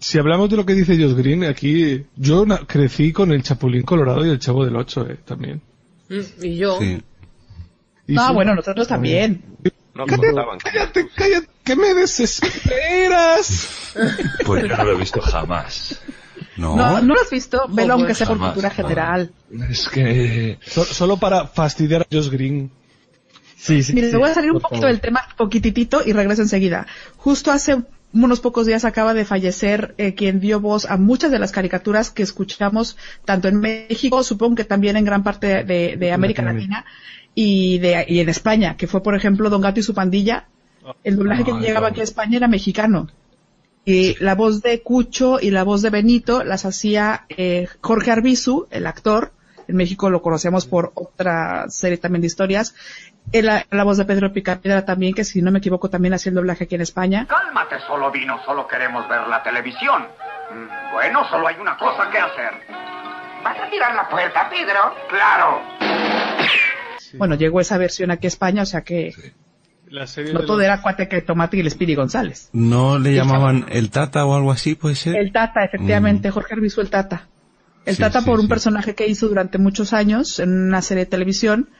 Si 0.00 0.18
hablamos 0.18 0.48
de 0.50 0.56
lo 0.56 0.64
que 0.66 0.72
dice 0.74 0.96
Josh 0.96 1.14
Green, 1.14 1.44
aquí 1.44 2.06
yo 2.16 2.46
na- 2.46 2.64
crecí 2.66 3.12
con 3.12 3.32
el 3.32 3.42
Chapulín 3.42 3.82
Colorado 3.82 4.24
y 4.24 4.30
el 4.30 4.38
Chavo 4.38 4.64
del 4.64 4.74
Ocho, 4.76 5.06
eh, 5.08 5.18
también. 5.24 5.60
Mm, 6.08 6.20
Y 6.44 6.56
yo. 6.56 6.78
Y 6.82 8.16
sí, 8.18 8.32
bueno, 8.32 8.54
nosotros 8.54 8.88
también. 8.88 9.42
No 9.94 10.06
Cállate, 10.06 10.32
cállate, 10.62 11.08
cállate, 11.14 11.48
que 11.62 11.76
me 11.76 11.94
desesperas. 11.94 13.76
Pues 14.46 14.62
yo 14.68 14.76
no 14.76 14.84
lo 14.84 14.92
he 14.92 14.96
visto 14.96 15.20
jamás. 15.20 16.00
No. 16.56 16.76
No, 16.76 17.00
¿no 17.02 17.14
lo 17.14 17.20
has 17.20 17.30
visto? 17.30 17.66
Velo 17.68 17.94
aunque 17.94 18.14
sea 18.14 18.26
por 18.26 18.38
cultura 18.38 18.70
general. 18.70 19.32
Es 19.68 19.88
que... 19.88 20.58
So- 20.64 20.84
solo 20.84 21.16
para 21.18 21.46
fastidiar 21.46 22.02
a 22.02 22.06
Josh 22.10 22.30
Green. 22.30 22.70
Sí, 23.56 23.82
sí. 23.82 23.92
Mire, 23.92 24.06
sí, 24.08 24.12
le 24.12 24.18
voy 24.18 24.30
a 24.30 24.34
salir 24.34 24.50
un 24.52 24.60
poquito 24.60 24.80
favor. 24.82 24.90
del 24.92 25.00
tema, 25.00 25.22
poquitito, 25.36 26.00
y 26.04 26.12
regreso 26.12 26.42
enseguida. 26.42 26.86
Justo 27.16 27.50
hace 27.50 27.82
unos 28.12 28.40
pocos 28.40 28.66
días 28.66 28.84
acaba 28.84 29.14
de 29.14 29.24
fallecer 29.24 29.94
eh, 29.98 30.14
quien 30.14 30.40
dio 30.40 30.60
voz 30.60 30.84
a 30.86 30.96
muchas 30.96 31.30
de 31.30 31.38
las 31.38 31.52
caricaturas 31.52 32.10
que 32.10 32.22
escuchamos 32.22 32.96
tanto 33.24 33.48
en 33.48 33.60
México, 33.60 34.22
supongo 34.22 34.56
que 34.56 34.64
también 34.64 34.96
en 34.96 35.04
gran 35.04 35.22
parte 35.22 35.64
de, 35.64 35.96
de 35.96 36.12
América 36.12 36.42
Latina 36.42 36.84
y, 37.34 37.78
de, 37.78 38.04
y 38.08 38.20
en 38.20 38.28
España, 38.28 38.76
que 38.76 38.86
fue, 38.86 39.02
por 39.02 39.14
ejemplo, 39.14 39.50
Don 39.50 39.60
Gato 39.60 39.80
y 39.80 39.82
su 39.82 39.94
pandilla. 39.94 40.48
El 41.04 41.16
doblaje 41.16 41.44
que 41.44 41.52
Ay, 41.52 41.60
llegaba 41.60 41.88
aquí 41.88 42.00
a 42.00 42.04
España 42.04 42.36
era 42.36 42.48
mexicano. 42.48 43.08
Y 43.84 44.16
la 44.22 44.34
voz 44.34 44.62
de 44.62 44.82
Cucho 44.82 45.38
y 45.40 45.50
la 45.50 45.62
voz 45.62 45.82
de 45.82 45.90
Benito 45.90 46.44
las 46.44 46.64
hacía 46.64 47.26
eh, 47.28 47.68
Jorge 47.80 48.10
Arbizu, 48.10 48.66
el 48.70 48.86
actor. 48.86 49.32
En 49.68 49.76
México 49.76 50.10
lo 50.10 50.20
conocemos 50.20 50.66
por 50.66 50.92
otra 50.94 51.66
serie 51.70 51.96
también 51.96 52.20
de 52.20 52.26
historias. 52.26 52.74
La, 53.32 53.64
la 53.70 53.84
voz 53.84 53.96
de 53.96 54.04
Pedro 54.04 54.32
Picapiedra 54.32 54.84
también, 54.84 55.14
que 55.14 55.22
si 55.24 55.40
no 55.40 55.50
me 55.52 55.58
equivoco 55.60 55.88
también 55.88 56.14
hacía 56.14 56.30
el 56.30 56.36
doblaje 56.36 56.64
aquí 56.64 56.74
en 56.74 56.80
España. 56.80 57.26
Cálmate, 57.28 57.76
solo 57.86 58.10
vino, 58.10 58.40
solo 58.44 58.66
queremos 58.66 59.08
ver 59.08 59.26
la 59.28 59.42
televisión. 59.42 60.02
Mm, 60.52 60.92
Bueno, 60.94 61.24
solo 61.30 61.46
hay 61.46 61.56
una 61.60 61.76
cosa 61.76 62.10
que 62.10 62.18
hacer. 62.18 62.52
¿Vas 63.44 63.56
a 63.58 63.70
tirar 63.70 63.94
la 63.94 64.08
puerta, 64.08 64.50
Pedro? 64.50 64.94
Claro. 65.08 65.60
Bueno, 67.14 67.34
llegó 67.36 67.60
esa 67.60 67.78
versión 67.78 68.10
aquí 68.10 68.26
a 68.26 68.28
España, 68.28 68.62
o 68.62 68.66
sea 68.66 68.82
que 68.82 69.12
La 69.88 70.06
serie 70.06 70.32
no 70.32 70.40
de 70.40 70.46
todo 70.46 70.56
los- 70.58 70.64
era 70.66 70.82
Cuate 70.82 71.08
que 71.08 71.22
Tomate 71.22 71.56
y 71.56 71.60
el 71.60 71.70
Speedy 71.70 71.94
González. 71.94 72.50
¿No 72.52 72.98
le 72.98 73.14
llamaban 73.14 73.66
el 73.70 73.90
Tata 73.90 74.24
o 74.24 74.34
algo 74.34 74.52
así, 74.52 74.74
puede 74.74 74.94
ser? 74.96 75.16
El 75.16 75.32
Tata, 75.32 75.64
efectivamente, 75.64 76.30
Jorge 76.30 76.54
Arbizu 76.54 76.80
el 76.80 76.90
Tata. 76.90 77.28
El 77.86 77.96
Sí, 77.96 78.02
Tata 78.02 78.20
sí, 78.20 78.26
por 78.26 78.36
un 78.38 78.42
sí. 78.46 78.48
personaje 78.48 78.94
que 78.94 79.06
hizo 79.06 79.26
durante 79.28 79.56
muchos 79.58 79.92
años 79.92 80.38
en 80.38 80.50
una 80.68 80.82
serie 80.82 81.04
de 81.06 81.10
televisión, 81.10 81.70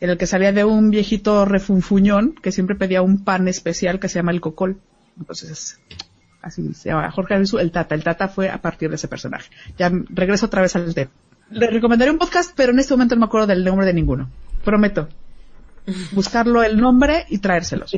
en 0.00 0.10
el 0.10 0.18
que 0.18 0.26
salía 0.26 0.52
de 0.52 0.64
un 0.64 0.90
viejito 0.90 1.44
refunfuñón 1.44 2.34
que 2.34 2.52
siempre 2.52 2.76
pedía 2.76 3.02
un 3.02 3.24
pan 3.24 3.48
especial 3.48 4.00
que 4.00 4.08
se 4.08 4.18
llama 4.18 4.32
el 4.32 4.40
cocol. 4.40 4.80
Entonces, 5.18 5.80
así 6.42 6.74
se 6.74 6.90
llama 6.90 7.10
Jorge 7.10 7.34
Arbizu 7.34 7.58
el 7.58 7.70
Tata. 7.70 7.94
El 7.94 8.04
Tata 8.04 8.28
fue 8.28 8.50
a 8.50 8.58
partir 8.58 8.88
de 8.90 8.96
ese 8.96 9.08
personaje. 9.08 9.50
Ya 9.78 9.90
regreso 10.10 10.46
otra 10.46 10.62
vez 10.62 10.74
al 10.76 10.94
tema. 10.94 11.10
Le 11.50 11.68
recomendaré 11.68 12.10
un 12.10 12.18
podcast, 12.18 12.52
pero 12.56 12.72
en 12.72 12.78
este 12.78 12.94
momento 12.94 13.14
no 13.14 13.20
me 13.20 13.26
acuerdo 13.26 13.46
del 13.46 13.64
nombre 13.64 13.86
de 13.86 13.94
ninguno. 13.94 14.30
Prometo. 14.64 15.08
Buscarlo 16.12 16.62
el 16.62 16.78
nombre 16.78 17.26
y 17.28 17.38
traérselos. 17.38 17.96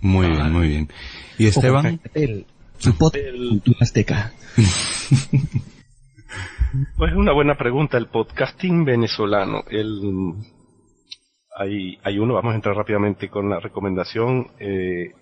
Muy 0.00 0.28
bien, 0.28 0.52
muy 0.52 0.68
bien. 0.68 0.88
¿Y 1.38 1.46
Esteban? 1.46 2.00
El, 2.14 2.46
su 2.78 2.96
podcast 2.96 3.26
Cultura 3.36 3.78
Azteca. 3.80 4.32
Pues 6.96 7.12
es 7.12 7.18
una 7.18 7.32
buena 7.34 7.56
pregunta. 7.56 7.98
El 7.98 8.06
podcasting 8.06 8.84
venezolano. 8.84 9.62
El, 9.70 10.34
hay, 11.56 11.98
hay 12.02 12.18
uno, 12.18 12.34
vamos 12.34 12.52
a 12.52 12.56
entrar 12.56 12.76
rápidamente 12.76 13.28
con 13.28 13.48
la 13.50 13.60
recomendación, 13.60 14.48
eh, 14.58 15.12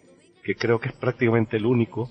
que 0.45 0.55
creo 0.55 0.79
que 0.81 0.89
es 0.91 0.95
prácticamente 0.95 1.57
el 1.57 1.67
único, 1.67 2.09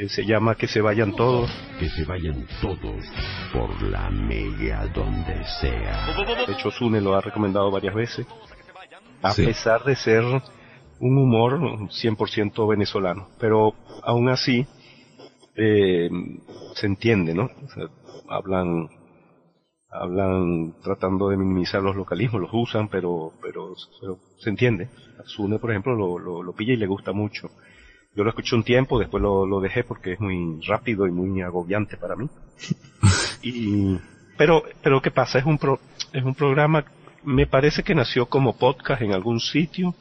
Eh, 0.00 0.08
se 0.08 0.24
llama 0.24 0.54
Que 0.54 0.68
se 0.68 0.80
vayan 0.80 1.12
todos. 1.16 1.50
Que 1.80 1.88
se 1.88 2.04
vayan 2.04 2.46
todos 2.60 3.04
por 3.52 3.82
la 3.82 4.08
mega 4.10 4.86
donde 4.94 5.44
sea. 5.60 6.06
De 6.46 6.52
hecho, 6.52 6.70
Sune 6.70 7.00
lo 7.00 7.16
ha 7.16 7.20
recomendado 7.20 7.68
varias 7.72 7.96
veces. 7.96 8.24
A 9.22 9.32
Sí. 9.32 9.44
pesar 9.44 9.82
de 9.82 9.96
ser 9.96 10.22
un 10.22 11.18
humor 11.18 11.90
100% 11.90 12.68
venezolano. 12.68 13.28
Pero 13.40 13.74
aún 14.04 14.28
así, 14.28 14.64
eh, 15.56 16.08
se 16.76 16.86
entiende, 16.86 17.34
¿no? 17.34 17.46
O 17.64 17.68
sea, 17.74 17.84
hablan, 18.28 18.88
hablan 19.90 20.74
tratando 20.82 21.30
de 21.30 21.36
minimizar 21.36 21.82
los 21.82 21.96
localismos, 21.96 22.42
los 22.42 22.50
usan, 22.52 22.88
pero, 22.88 23.32
pero, 23.40 23.74
pero 24.00 24.18
se 24.38 24.50
entiende. 24.50 24.88
A 25.18 25.24
Sune, 25.24 25.58
por 25.58 25.70
ejemplo, 25.70 25.94
lo, 25.94 26.18
lo, 26.18 26.42
lo 26.42 26.52
pilla 26.52 26.74
y 26.74 26.76
le 26.76 26.86
gusta 26.86 27.12
mucho. 27.12 27.50
Yo 28.14 28.24
lo 28.24 28.30
escuché 28.30 28.56
un 28.56 28.64
tiempo, 28.64 28.98
después 28.98 29.22
lo, 29.22 29.46
lo 29.46 29.60
dejé 29.60 29.84
porque 29.84 30.12
es 30.12 30.20
muy 30.20 30.60
rápido 30.66 31.06
y 31.06 31.10
muy 31.10 31.40
agobiante 31.40 31.96
para 31.96 32.16
mí. 32.16 32.28
y, 33.42 33.96
pero, 34.36 34.62
pero 34.82 35.00
¿qué 35.00 35.10
pasa? 35.10 35.38
Es 35.38 35.46
un 35.46 35.58
pro, 35.58 35.80
es 36.12 36.24
un 36.24 36.34
programa, 36.34 36.84
me 37.24 37.46
parece 37.46 37.82
que 37.82 37.94
nació 37.94 38.26
como 38.26 38.56
podcast 38.56 39.02
en 39.02 39.12
algún 39.12 39.40
sitio 39.40 39.94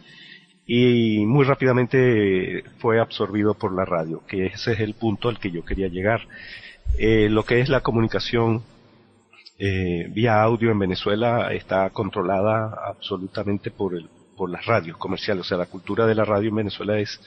y 0.65 1.25
muy 1.25 1.45
rápidamente 1.45 2.63
fue 2.79 2.99
absorbido 2.99 3.53
por 3.53 3.73
la 3.73 3.85
radio, 3.85 4.21
que 4.27 4.47
ese 4.47 4.73
es 4.73 4.79
el 4.79 4.95
punto 4.95 5.29
al 5.29 5.39
que 5.39 5.51
yo 5.51 5.63
quería 5.63 5.87
llegar. 5.87 6.27
Eh, 6.97 7.29
lo 7.29 7.43
que 7.43 7.59
es 7.61 7.69
la 7.69 7.81
comunicación 7.81 8.63
eh, 9.59 10.07
vía 10.11 10.41
audio 10.41 10.71
en 10.71 10.79
Venezuela 10.79 11.51
está 11.53 11.89
controlada 11.89 12.77
absolutamente 12.85 13.71
por 13.71 13.95
el, 13.95 14.07
por 14.35 14.49
las 14.49 14.65
radios 14.65 14.97
comerciales, 14.97 15.41
o 15.41 15.47
sea, 15.47 15.57
la 15.57 15.65
cultura 15.65 16.05
de 16.05 16.15
la 16.15 16.25
radio 16.25 16.49
en 16.49 16.55
Venezuela 16.55 16.99
es, 16.99 17.19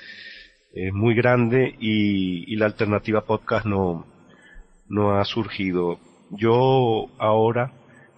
es 0.72 0.92
muy 0.92 1.14
grande 1.14 1.74
y, 1.80 2.52
y 2.52 2.56
la 2.56 2.66
alternativa 2.66 3.22
podcast 3.22 3.66
no, 3.66 4.06
no 4.88 5.18
ha 5.18 5.24
surgido. 5.24 5.98
Yo 6.30 7.06
ahora, 7.18 7.72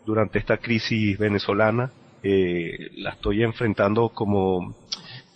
durante 0.04 0.38
esta 0.38 0.58
crisis 0.58 1.18
venezolana, 1.18 1.90
eh, 2.22 2.90
la 2.96 3.10
estoy 3.10 3.42
enfrentando 3.42 4.10
como 4.10 4.76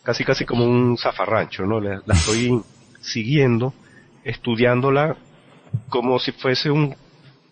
casi 0.03 0.25
casi 0.25 0.45
como 0.45 0.65
un 0.65 0.99
zafarrancho, 0.99 1.65
¿no? 1.65 1.81
La, 1.81 2.03
la 2.05 2.15
estoy 2.15 2.61
siguiendo, 3.01 3.73
estudiándola 4.23 5.17
como 5.89 6.19
si 6.19 6.33
fuese 6.33 6.71
un 6.71 6.95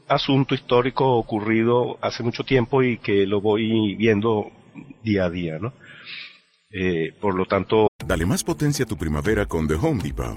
asunto 0.09 0.55
histórico 0.55 1.17
ocurrido 1.17 1.99
hace 2.01 2.23
mucho 2.23 2.45
tiempo 2.45 2.83
y 2.83 2.99
que 2.99 3.27
lo 3.27 3.41
voy 3.41 3.95
viendo 3.97 4.51
día 5.03 5.25
a 5.25 5.31
día, 5.31 5.59
¿no? 5.59 5.73
Eh, 6.71 7.13
por 7.21 7.35
lo 7.35 7.47
tanto, 7.47 7.89
Dale 8.07 8.27
más 8.27 8.45
potencia 8.45 8.85
a 8.85 8.89
tu 8.89 8.97
primavera 8.99 9.47
con 9.47 9.67
The 9.67 9.75
Home 9.75 10.03
Depot. 10.03 10.37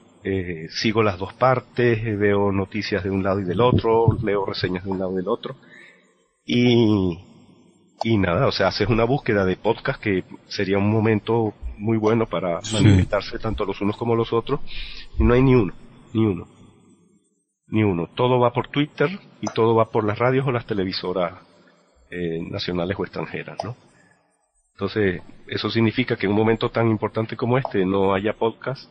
Eh, 0.23 0.67
sigo 0.69 1.03
las 1.03 1.17
dos 1.17 1.33
partes, 1.33 1.99
eh, 2.05 2.15
veo 2.15 2.51
noticias 2.51 3.03
de 3.03 3.09
un 3.09 3.23
lado 3.23 3.39
y 3.39 3.43
del 3.43 3.61
otro, 3.61 4.17
leo 4.23 4.45
reseñas 4.45 4.83
de 4.83 4.89
un 4.91 4.99
lado 4.99 5.13
y 5.13 5.15
del 5.17 5.27
otro. 5.27 5.55
Y, 6.45 7.19
y 8.03 8.17
nada, 8.17 8.47
o 8.47 8.51
sea, 8.51 8.67
haces 8.67 8.87
una 8.89 9.03
búsqueda 9.03 9.45
de 9.45 9.57
podcast 9.57 10.01
que 10.01 10.23
sería 10.47 10.77
un 10.77 10.89
momento 10.89 11.53
muy 11.77 11.97
bueno 11.97 12.25
para 12.27 12.61
Sí. 12.61 12.73
manifestarse 12.73 13.39
tanto 13.39 13.65
los 13.65 13.81
unos 13.81 13.97
como 13.97 14.15
los 14.15 14.31
otros. 14.33 14.59
Y 15.19 15.23
no 15.23 15.33
hay 15.33 15.41
ni 15.41 15.55
uno, 15.55 15.73
ni 16.13 16.25
uno, 16.25 16.47
ni 17.67 17.83
uno. 17.83 18.07
Todo 18.15 18.39
va 18.39 18.53
por 18.53 18.67
Twitter 18.67 19.09
y 19.41 19.47
todo 19.47 19.75
va 19.75 19.89
por 19.91 20.03
las 20.03 20.17
radios 20.19 20.45
o 20.47 20.51
las 20.51 20.65
televisoras 20.65 21.33
eh, 22.09 22.39
nacionales 22.49 22.97
o 22.99 23.03
extranjeras, 23.03 23.57
¿no? 23.63 23.75
Entonces, 24.73 25.21
eso 25.47 25.69
significa 25.69 26.15
que 26.15 26.25
en 26.25 26.31
un 26.31 26.37
momento 26.37 26.69
tan 26.69 26.87
importante 26.89 27.35
como 27.37 27.57
este 27.57 27.85
no 27.85 28.13
haya 28.15 28.33
podcast, 28.33 28.89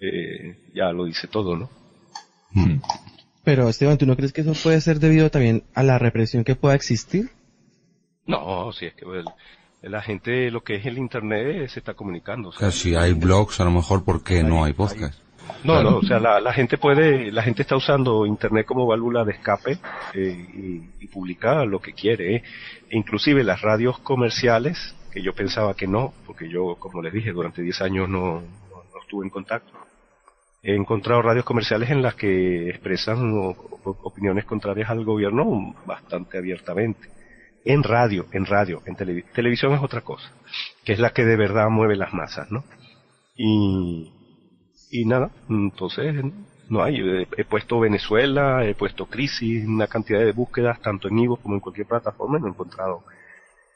eh, 0.00 0.56
ya 0.74 0.92
lo 0.92 1.04
dice 1.04 1.26
todo, 1.28 1.56
¿no? 1.56 1.70
Pero 3.44 3.68
Esteban, 3.68 3.98
¿tú 3.98 4.06
no 4.06 4.16
crees 4.16 4.32
que 4.32 4.40
eso 4.40 4.54
puede 4.62 4.80
ser 4.80 4.98
debido 4.98 5.30
también 5.30 5.62
a 5.74 5.82
la 5.82 5.98
represión 5.98 6.42
que 6.44 6.56
pueda 6.56 6.74
existir? 6.74 7.30
No, 8.26 8.72
si 8.72 8.86
es 8.86 8.94
que 8.94 9.04
el- 9.04 9.24
la 9.90 10.02
gente, 10.02 10.50
lo 10.50 10.62
que 10.64 10.76
es 10.76 10.86
el 10.86 10.98
Internet, 10.98 11.68
se 11.68 11.78
está 11.78 11.94
comunicando. 11.94 12.48
o 12.48 12.52
sea, 12.52 12.70
si 12.70 12.94
hay 12.96 13.12
blogs, 13.12 13.60
a 13.60 13.64
lo 13.64 13.70
mejor, 13.70 14.04
¿por 14.04 14.24
qué 14.24 14.42
no 14.42 14.64
hay 14.64 14.72
podcast? 14.72 15.20
No, 15.62 15.74
Claro. 15.74 15.90
no, 15.92 15.96
o 15.98 16.02
sea, 16.02 16.18
la, 16.18 16.40
la 16.40 16.52
gente 16.52 16.76
puede, 16.76 17.30
la 17.30 17.42
gente 17.42 17.62
está 17.62 17.76
usando 17.76 18.26
Internet 18.26 18.66
como 18.66 18.84
válvula 18.86 19.24
de 19.24 19.32
escape 19.32 19.78
eh, 20.14 20.46
y, 20.54 21.04
y 21.04 21.06
publica 21.06 21.64
lo 21.64 21.80
que 21.80 21.92
quiere. 21.92 22.36
eh. 22.36 22.42
E 22.90 22.96
inclusive 22.98 23.44
las 23.44 23.60
radios 23.62 23.98
comerciales, 24.00 24.96
que 25.12 25.22
yo 25.22 25.32
pensaba 25.34 25.74
que 25.74 25.86
no, 25.86 26.12
porque 26.26 26.48
yo, 26.48 26.74
como 26.80 27.00
les 27.00 27.12
dije, 27.12 27.30
durante 27.30 27.62
10 27.62 27.80
años 27.80 28.08
no 28.08 28.42
estuve 29.06 29.24
en 29.24 29.30
contacto. 29.30 29.72
He 30.62 30.74
encontrado 30.74 31.22
radios 31.22 31.44
comerciales 31.44 31.90
en 31.90 32.02
las 32.02 32.16
que 32.16 32.68
expresan 32.70 33.32
opiniones 33.84 34.44
contrarias 34.44 34.90
al 34.90 35.04
gobierno 35.04 35.74
bastante 35.86 36.38
abiertamente. 36.38 37.08
En 37.64 37.82
radio, 37.82 38.26
en 38.32 38.46
radio, 38.46 38.82
en 38.84 38.96
televi- 38.96 39.24
televisión 39.32 39.72
es 39.74 39.82
otra 39.82 40.00
cosa, 40.00 40.28
que 40.84 40.92
es 40.92 40.98
la 40.98 41.10
que 41.10 41.24
de 41.24 41.36
verdad 41.36 41.68
mueve 41.68 41.96
las 41.96 42.12
masas, 42.12 42.50
¿no? 42.50 42.64
Y, 43.36 44.12
y 44.90 45.04
nada, 45.04 45.30
entonces 45.48 46.14
no 46.68 46.82
hay. 46.82 47.00
He, 47.00 47.28
he 47.36 47.44
puesto 47.44 47.78
Venezuela, 47.80 48.64
he 48.64 48.74
puesto 48.74 49.06
Crisis, 49.06 49.66
una 49.66 49.86
cantidad 49.86 50.20
de 50.20 50.32
búsquedas, 50.32 50.80
tanto 50.80 51.08
en 51.08 51.18
Ivo 51.18 51.36
como 51.36 51.54
en 51.54 51.60
cualquier 51.60 51.86
plataforma, 51.86 52.38
y 52.38 52.40
no 52.40 52.46
he 52.48 52.50
encontrado 52.50 53.04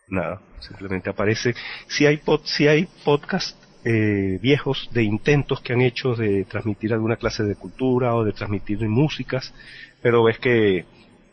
nada. 0.09 0.41
Simplemente 0.61 1.11
aparece. 1.11 1.55
Si 1.89 2.07
hay, 2.07 2.17
pod, 2.19 2.41
si 2.45 2.69
hay 2.69 2.89
podcast 3.05 3.57
eh, 3.85 4.39
viejos 4.41 4.89
de 4.93 5.03
intentos 5.03 5.61
que 5.61 5.73
han 5.73 5.81
hecho 5.81 6.15
de 6.15 6.45
transmitir 6.45 6.93
alguna 6.93 7.17
clase 7.17 7.45
de 7.45 7.57
cultura 7.57 8.15
o 8.15 8.25
de 8.25 8.33
transmitir 8.33 8.81
músicas, 8.89 9.55
pero 10.03 10.25
ves 10.25 10.39
que 10.39 10.85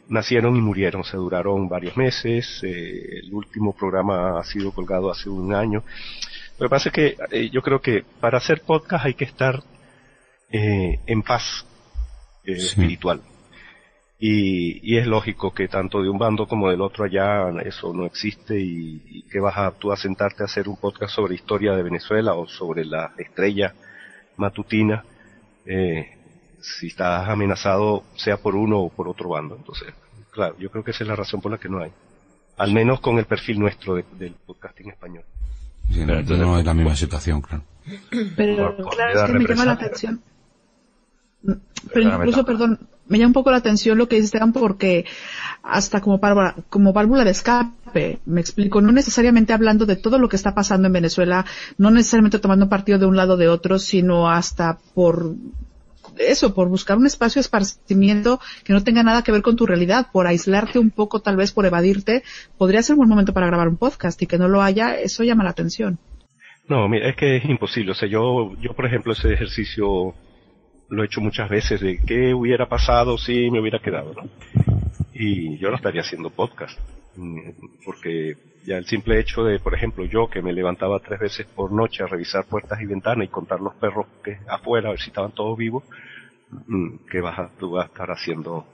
nacieron 0.10 0.56
y 0.56 0.62
murieron, 0.62 1.04
se 1.04 1.18
duraron 1.18 1.68
varios 1.68 1.98
meses, 1.98 2.62
eh, 2.64 3.20
el 3.24 3.34
último 3.34 3.74
programa 3.74 4.40
ha 4.40 4.44
sido 4.44 4.72
colgado 4.72 5.12
hace 5.12 5.30
un 5.30 5.54
año. 5.54 5.84
Lo 6.58 6.66
que 6.66 6.70
pasa 6.70 6.90
es 6.90 6.94
que 6.94 7.18
eh, 7.32 7.50
yo 7.52 7.62
creo 7.62 7.82
que 7.82 8.04
para 8.20 8.38
hacer 8.38 8.62
podcast 8.62 9.06
hay 9.06 9.14
que 9.14 9.26
estar 9.26 9.62
eh, 10.52 11.00
en 11.06 11.22
paz 11.22 11.66
espiritual. 12.44 13.22
Y, 14.20 14.80
y 14.82 14.98
es 14.98 15.06
lógico 15.06 15.54
que 15.54 15.68
tanto 15.68 16.02
de 16.02 16.10
un 16.10 16.18
bando 16.18 16.48
como 16.48 16.70
del 16.72 16.82
otro 16.82 17.06
allá 17.06 17.50
eso 17.64 17.94
no 17.94 18.06
existe 18.06 18.60
y, 18.60 19.00
y 19.06 19.22
que 19.30 19.40
vas 19.40 19.56
a 19.58 19.72
tú 19.72 19.92
a 19.92 19.98
sentarte 19.98 20.42
a 20.42 20.48
hacer 20.48 20.68
un 20.68 20.76
podcast 20.78 21.14
sobre 21.14 21.36
historia 21.36 21.76
de 21.76 21.84
Venezuela 21.84 22.34
o 22.34 22.48
sobre 22.48 22.84
la 22.84 23.12
estrella 23.20 23.76
matutina 24.38 25.04
eh, 25.68 26.18
si 26.60 26.88
estás 26.88 27.30
amenazado 27.30 28.06
sea 28.16 28.38
por 28.38 28.56
uno 28.56 28.80
o 28.80 28.90
por 28.90 29.08
otro 29.08 29.30
bando. 29.30 29.56
Entonces, 29.56 29.94
claro, 30.32 30.56
yo 30.58 30.72
creo 30.72 30.84
que 30.84 30.92
esa 30.92 31.04
es 31.04 31.08
la 31.10 31.16
razón 31.16 31.40
por 31.40 31.52
la 31.52 31.60
que 31.60 31.70
no 31.70 31.80
hay. 31.80 31.92
Al 32.58 32.74
menos 32.74 33.00
con 33.02 33.20
el 33.20 33.26
perfil 33.26 33.60
nuestro 33.60 33.94
de- 33.94 34.06
del 34.18 34.34
podcasting 34.34 34.90
español. 34.90 35.24
Sí, 35.92 36.04
no, 36.04 36.20
no 36.24 36.58
es 36.60 36.66
la 36.66 36.74
misma 36.74 36.96
situación, 36.96 37.42
claro. 37.42 37.64
Pero 38.36 38.76
Por- 38.76 38.84
por 38.86 38.96
claro, 38.96 39.20
es 39.26 39.32
que 39.32 39.38
me 39.40 39.46
llama 39.46 39.66
la 39.66 39.72
atención. 39.74 40.22
Pero 41.94 42.16
incluso, 42.16 42.44
perdón, 42.46 42.80
me 43.08 43.18
llama 43.18 43.28
un 43.28 43.34
poco 43.34 43.52
la 43.52 43.58
atención 43.58 43.98
lo 43.98 44.08
que 44.08 44.16
dice 44.16 44.26
Esteban 44.26 44.54
porque 44.54 45.06
hasta 45.64 46.02
como 46.02 46.20
válvula, 46.20 46.56
como 46.70 46.94
válvula 46.94 47.24
de 47.24 47.32
escape, 47.32 48.20
me 48.26 48.42
explico, 48.42 48.82
no 48.82 48.92
necesariamente 48.92 49.54
hablando 49.54 49.86
de 49.86 49.96
todo 49.96 50.18
lo 50.18 50.30
que 50.30 50.36
está 50.36 50.54
pasando 50.54 50.88
en 50.88 50.94
Venezuela, 50.94 51.46
no 51.78 51.92
necesariamente 51.92 52.40
tomando 52.40 52.70
partido 52.70 53.00
de 53.00 53.06
un 53.06 53.16
lado 53.16 53.34
o 53.34 53.38
de 53.38 53.48
otro, 53.48 53.80
sino 53.80 54.30
hasta 54.30 54.78
por 54.94 55.36
eso, 56.18 56.54
por 56.54 56.68
buscar 56.70 56.98
un 56.98 57.06
espacio 57.06 57.40
de 57.40 57.42
esparcimiento 57.42 58.40
que 58.64 58.74
no 58.74 58.84
tenga 58.84 59.04
nada 59.04 59.24
que 59.24 59.32
ver 59.32 59.42
con 59.42 59.56
tu 59.56 59.66
realidad, 59.66 60.08
por 60.12 60.28
aislarte 60.28 60.80
un 60.80 60.90
poco, 60.90 61.22
tal 61.22 61.36
vez 61.36 61.52
por 61.52 61.66
evadirte, 61.66 62.24
podría 62.58 62.82
ser 62.82 62.94
un 62.94 63.00
buen 63.00 63.10
momento 63.10 63.34
para 63.34 63.48
grabar 63.48 63.68
un 63.68 63.78
podcast 63.78 64.22
y 64.22 64.28
que 64.28 64.38
no 64.38 64.48
lo 64.48 64.62
haya, 64.62 64.96
eso 65.00 65.24
llama 65.24 65.44
la 65.44 65.52
atención. 65.52 66.00
No, 66.68 66.88
mira, 66.90 67.10
es 67.10 67.16
que 67.16 67.38
es 67.38 67.46
imposible. 67.46 67.92
O 67.92 67.96
sea, 67.96 68.10
yo, 68.10 68.54
yo 68.62 68.74
por 68.74 68.86
ejemplo, 68.86 69.14
ese 69.14 69.32
ejercicio 69.32 70.14
lo 70.90 71.04
he 71.04 71.06
hecho 71.06 71.22
muchas 71.22 71.50
veces 71.50 71.82
de 71.82 72.00
qué 72.06 72.34
hubiera 72.34 72.68
pasado 72.68 73.18
si 73.18 73.52
me 73.52 73.60
hubiera 73.60 73.80
quedado, 73.80 74.14
¿no? 74.14 74.30
Y 75.14 75.58
yo 75.58 75.70
no 75.70 75.76
estaría 75.76 76.02
haciendo 76.02 76.30
podcast. 76.30 76.80
mm, 77.16 77.50
Porque 77.86 78.36
ya 78.66 78.78
el 78.78 78.86
simple 78.86 79.20
hecho 79.20 79.44
de, 79.44 79.60
por 79.60 79.74
ejemplo, 79.74 80.06
yo 80.06 80.28
que 80.30 80.42
me 80.42 80.54
levantaba 80.54 81.00
tres 81.00 81.20
veces 81.20 81.48
por 81.48 81.72
noche 81.72 82.04
a 82.04 82.08
revisar 82.08 82.46
puertas 82.46 82.80
y 82.82 82.86
ventanas 82.86 83.26
y 83.26 83.30
contar 83.30 83.60
los 83.62 83.74
perros 83.76 84.08
que 84.24 84.38
afuera, 84.48 84.90
a 84.90 84.92
ver 84.92 85.00
si 85.00 85.10
estaban 85.10 85.32
todos 85.32 85.58
vivos, 85.58 85.84
mm, 86.68 87.08
que 87.10 87.22
vas 87.22 87.40
a, 87.40 87.50
vas 87.62 87.86
a 87.86 87.88
estar 87.88 88.12
haciendo 88.12 88.66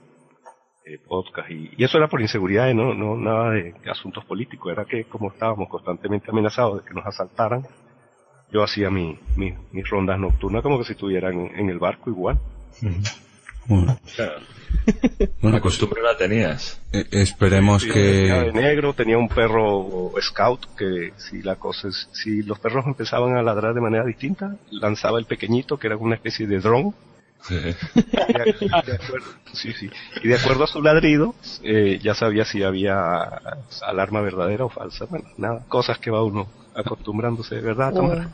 eh, 0.84 0.98
podcast 0.98 1.50
y, 1.50 1.70
y 1.76 1.84
eso 1.84 1.96
era 1.96 2.08
por 2.08 2.20
inseguridad, 2.20 2.72
no, 2.74 2.92
no 2.92 3.16
nada 3.16 3.52
de 3.52 3.74
asuntos 3.90 4.24
políticos, 4.26 4.70
era 4.70 4.84
que 4.84 5.04
como 5.04 5.30
estábamos 5.30 5.68
constantemente 5.68 6.30
amenazados 6.30 6.82
de 6.82 6.88
que 6.88 6.94
nos 6.94 7.06
asaltaran, 7.06 7.66
yo 8.54 8.62
hacía 8.62 8.88
mi, 8.88 9.18
mi- 9.36 9.52
mis 9.72 9.88
rondas 9.90 10.16
nocturnas 10.18 10.62
como 10.62 10.78
que 10.78 10.84
si 10.84 10.92
estuviera 10.92 11.28
en, 11.30 11.50
en 11.58 11.68
el 11.68 11.80
barco 11.80 12.08
igual. 12.08 12.38
Bueno, 13.66 13.98
La 15.42 15.60
costumbre 15.60 16.00
la 16.02 16.16
tenías. 16.16 16.80
eh, 16.92 17.04
esperemos 17.10 17.82
Sí, 17.82 17.88
vestía 17.88 18.42
de 18.44 18.52
que... 18.52 18.60
negro, 18.60 18.92
tenía 18.94 19.18
un 19.18 19.28
perro 19.28 20.12
scout 20.20 20.66
que 20.76 21.12
si 21.16 21.42
la 21.42 21.56
cosa 21.56 21.88
es, 21.88 22.08
si 22.12 22.42
los 22.42 22.60
perros 22.60 22.86
empezaban 22.86 23.36
a 23.36 23.42
ladrar 23.42 23.74
de 23.74 23.80
manera 23.80 24.04
distinta, 24.04 24.54
lanzaba 24.70 25.18
el 25.18 25.24
pequeñito 25.24 25.76
que 25.76 25.88
era 25.88 25.96
una 25.96 26.14
especie 26.14 26.46
de 26.46 26.60
drone. 26.60 26.92
Sí. 27.42 27.56
Y 27.56 27.60
de, 27.60 28.54
de 28.86 28.94
acuerdo, 28.94 29.26
sí, 29.52 29.72
sí. 29.72 29.90
Y 30.22 30.28
de 30.28 30.36
acuerdo 30.36 30.64
a 30.64 30.66
su 30.68 30.80
ladrido, 30.80 31.34
eh, 31.62 31.98
ya 32.02 32.14
sabía 32.14 32.44
si 32.44 32.62
había 32.62 33.22
alarma 33.84 34.20
verdadera 34.20 34.64
o 34.64 34.68
falsa. 34.70 35.06
Bueno, 35.06 35.26
nada, 35.38 35.64
cosas 35.68 35.98
que 35.98 36.10
va 36.10 36.22
uno 36.22 36.46
acostumbrándose, 36.74 37.60
¿verdad, 37.60 37.92
Tamara? 37.92 38.30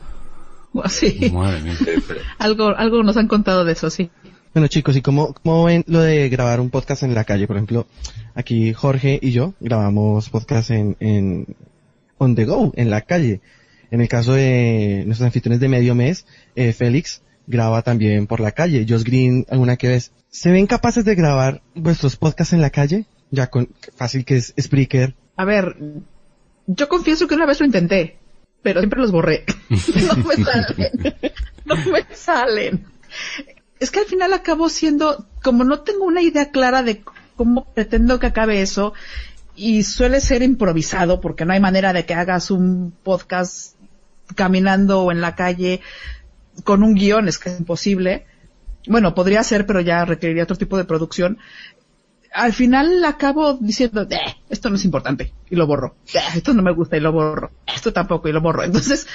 Oh, 0.73 0.87
Sí, 0.87 1.29
Madre 1.33 1.61
mía. 1.61 1.77
algo, 2.39 2.69
algo 2.69 3.03
nos 3.03 3.17
han 3.17 3.27
contado 3.27 3.65
de 3.65 3.73
eso, 3.73 3.89
sí. 3.89 4.09
Bueno 4.53 4.67
chicos, 4.67 4.95
¿y 4.97 5.01
cómo, 5.01 5.33
cómo 5.33 5.63
ven 5.65 5.83
lo 5.87 6.01
de 6.01 6.27
grabar 6.29 6.59
un 6.59 6.69
podcast 6.69 7.03
en 7.03 7.15
la 7.15 7.23
calle? 7.23 7.47
Por 7.47 7.55
ejemplo, 7.55 7.87
aquí 8.35 8.73
Jorge 8.73 9.17
y 9.21 9.31
yo 9.31 9.53
grabamos 9.59 10.29
podcast 10.29 10.71
en, 10.71 10.97
en 10.99 11.55
on 12.17 12.35
the 12.35 12.45
go, 12.45 12.71
en 12.75 12.89
la 12.89 13.01
calle. 13.01 13.41
En 13.91 14.01
el 14.01 14.07
caso 14.07 14.33
de 14.33 15.03
nuestros 15.05 15.25
anfitriones 15.25 15.59
de 15.59 15.67
medio 15.67 15.95
mes, 15.95 16.25
eh, 16.55 16.71
Félix 16.73 17.21
graba 17.47 17.81
también 17.81 18.27
por 18.27 18.39
la 18.39 18.51
calle. 18.51 18.85
Josh 18.87 19.03
Green, 19.03 19.45
alguna 19.49 19.77
que 19.77 19.87
vez. 19.89 20.11
¿Se 20.29 20.51
ven 20.51 20.67
capaces 20.67 21.03
de 21.03 21.15
grabar 21.15 21.61
vuestros 21.75 22.15
podcasts 22.15 22.53
en 22.53 22.61
la 22.61 22.69
calle? 22.69 23.05
Ya 23.31 23.47
con 23.47 23.69
fácil 23.95 24.23
que 24.25 24.37
es 24.37 24.53
Spreaker. 24.59 25.15
A 25.35 25.45
ver, 25.45 25.75
yo 26.67 26.87
confieso 26.87 27.27
que 27.27 27.35
una 27.35 27.45
vez 27.45 27.59
lo 27.59 27.65
intenté, 27.65 28.17
pero 28.61 28.79
siempre 28.81 29.01
los 29.01 29.11
borré. 29.11 29.45
no 29.69 30.15
me 30.17 30.35
salen. 30.43 31.15
No 31.65 31.75
me 31.75 32.05
salen. 32.13 32.85
Es 33.79 33.91
que 33.91 33.99
al 33.99 34.05
final 34.05 34.33
acabo 34.33 34.69
siendo, 34.69 35.27
como 35.41 35.63
no 35.63 35.81
tengo 35.81 36.05
una 36.05 36.21
idea 36.21 36.51
clara 36.51 36.83
de 36.83 37.03
cómo 37.35 37.65
pretendo 37.73 38.19
que 38.19 38.27
acabe 38.27 38.61
eso, 38.61 38.93
y 39.55 39.83
suele 39.83 40.21
ser 40.21 40.43
improvisado, 40.43 41.21
porque 41.21 41.45
no 41.45 41.53
hay 41.53 41.59
manera 41.59 41.93
de 41.93 42.05
que 42.05 42.13
hagas 42.13 42.51
un 42.51 42.93
podcast 43.03 43.75
caminando 44.35 45.01
o 45.01 45.11
en 45.11 45.21
la 45.21 45.35
calle 45.35 45.81
con 46.63 46.83
un 46.83 46.95
guion, 46.95 47.27
es 47.27 47.37
que 47.37 47.49
es 47.49 47.59
imposible. 47.59 48.25
Bueno, 48.87 49.13
podría 49.13 49.43
ser, 49.43 49.65
pero 49.65 49.81
ya 49.81 50.05
requeriría 50.05 50.43
otro 50.43 50.57
tipo 50.57 50.77
de 50.77 50.85
producción 50.85 51.37
al 52.33 52.53
final 52.53 53.03
acabo 53.05 53.53
diciendo, 53.53 54.07
"Eh, 54.09 54.19
esto 54.49 54.69
no 54.69 54.75
es 54.75 54.85
importante, 54.85 55.33
y 55.49 55.55
lo 55.55 55.67
borro. 55.67 55.95
"Eh, 56.13 56.19
esto 56.35 56.53
no 56.53 56.61
me 56.61 56.71
gusta 56.73 56.97
y 56.97 56.99
lo 56.99 57.11
borro. 57.11 57.51
Esto 57.73 57.91
tampoco 57.93 58.29
y 58.29 58.31
lo 58.31 58.41
borro. 58.41 58.63
Entonces, 58.63 59.07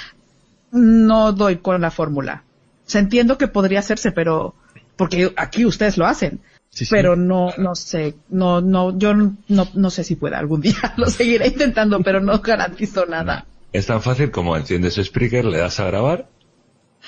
no 0.71 1.31
doy 1.31 1.57
con 1.57 1.81
la 1.81 1.91
fórmula. 1.91 2.43
O 2.85 2.89
sea, 2.89 3.01
entiendo 3.01 3.37
que 3.37 3.47
podría 3.47 3.79
hacerse, 3.79 4.11
pero, 4.11 4.55
porque 4.95 5.33
aquí 5.35 5.65
ustedes 5.65 5.97
lo 5.97 6.05
hacen. 6.05 6.39
Sí, 6.69 6.85
sí. 6.85 6.91
Pero 6.91 7.15
no, 7.15 7.53
no 7.57 7.75
sé, 7.75 8.15
no, 8.29 8.61
no, 8.61 8.97
yo 8.97 9.13
no, 9.13 9.37
no 9.47 9.89
sé 9.89 10.03
si 10.03 10.15
pueda 10.15 10.37
algún 10.37 10.61
día. 10.61 10.75
Lo 10.97 11.07
seguiré 11.07 11.47
intentando, 11.47 11.99
pero 12.01 12.19
no 12.21 12.39
garantizo 12.39 13.05
nada. 13.05 13.45
Es 13.73 13.87
tan 13.87 14.01
fácil 14.01 14.31
como 14.31 14.55
enciendes 14.55 14.95
Spreaker, 14.95 15.45
le 15.45 15.57
das 15.57 15.79
a 15.79 15.85
grabar 15.85 16.27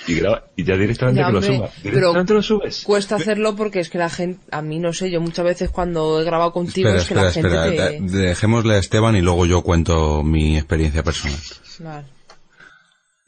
y 0.07 0.15
graba 0.15 0.45
y 0.55 0.63
ya 0.63 0.75
directamente 0.77 1.19
Ya, 1.21 1.27
que 1.27 1.31
lo 1.33 1.37
hombre, 1.39 1.55
suba. 1.57 1.69
pero 1.83 1.95
Directamente 1.95 2.33
lo 2.33 2.41
subes. 2.43 2.83
Cuesta 2.83 3.15
hacerlo 3.15 3.55
porque 3.55 3.79
es 3.79 3.89
que 3.89 3.97
la 3.97 4.09
gente, 4.09 4.41
a 4.51 4.61
mí 4.61 4.79
no 4.79 4.93
sé, 4.93 5.11
yo 5.11 5.21
muchas 5.21 5.45
veces 5.45 5.69
cuando 5.69 6.19
he 6.21 6.23
grabado 6.23 6.51
contigo 6.51 6.89
Espera, 6.89 7.27
es 7.27 7.33
que 7.33 7.39
espera, 7.39 7.55
la 7.55 7.63
gente 7.67 7.83
espera. 7.83 8.07
te... 8.07 8.17
de- 8.17 8.27
Dejémosle 8.27 8.75
a 8.75 8.77
Esteban 8.79 9.15
y 9.15 9.21
luego 9.21 9.45
yo 9.45 9.61
cuento 9.61 10.23
mi 10.23 10.57
experiencia 10.57 11.03
personal. 11.03 11.37
Vale. 11.79 12.07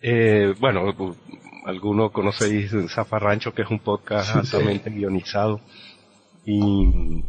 Eh, 0.02 0.54
bueno, 0.60 0.82
algunos 1.66 2.12
conocéis 2.12 2.72
Zafarrancho, 2.90 3.54
que 3.54 3.62
es 3.62 3.70
un 3.70 3.80
podcast 3.80 4.36
altamente 4.36 4.90
guionizado 4.90 5.62
y 6.46 7.24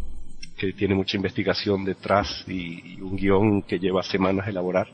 que 0.56 0.72
tiene 0.72 0.94
mucha 0.94 1.16
investigación 1.16 1.84
detrás 1.84 2.44
y, 2.46 2.94
y 2.96 3.00
un 3.00 3.16
guion 3.16 3.62
que 3.62 3.78
lleva 3.78 4.02
semanas 4.02 4.48
elaborar. 4.48 4.88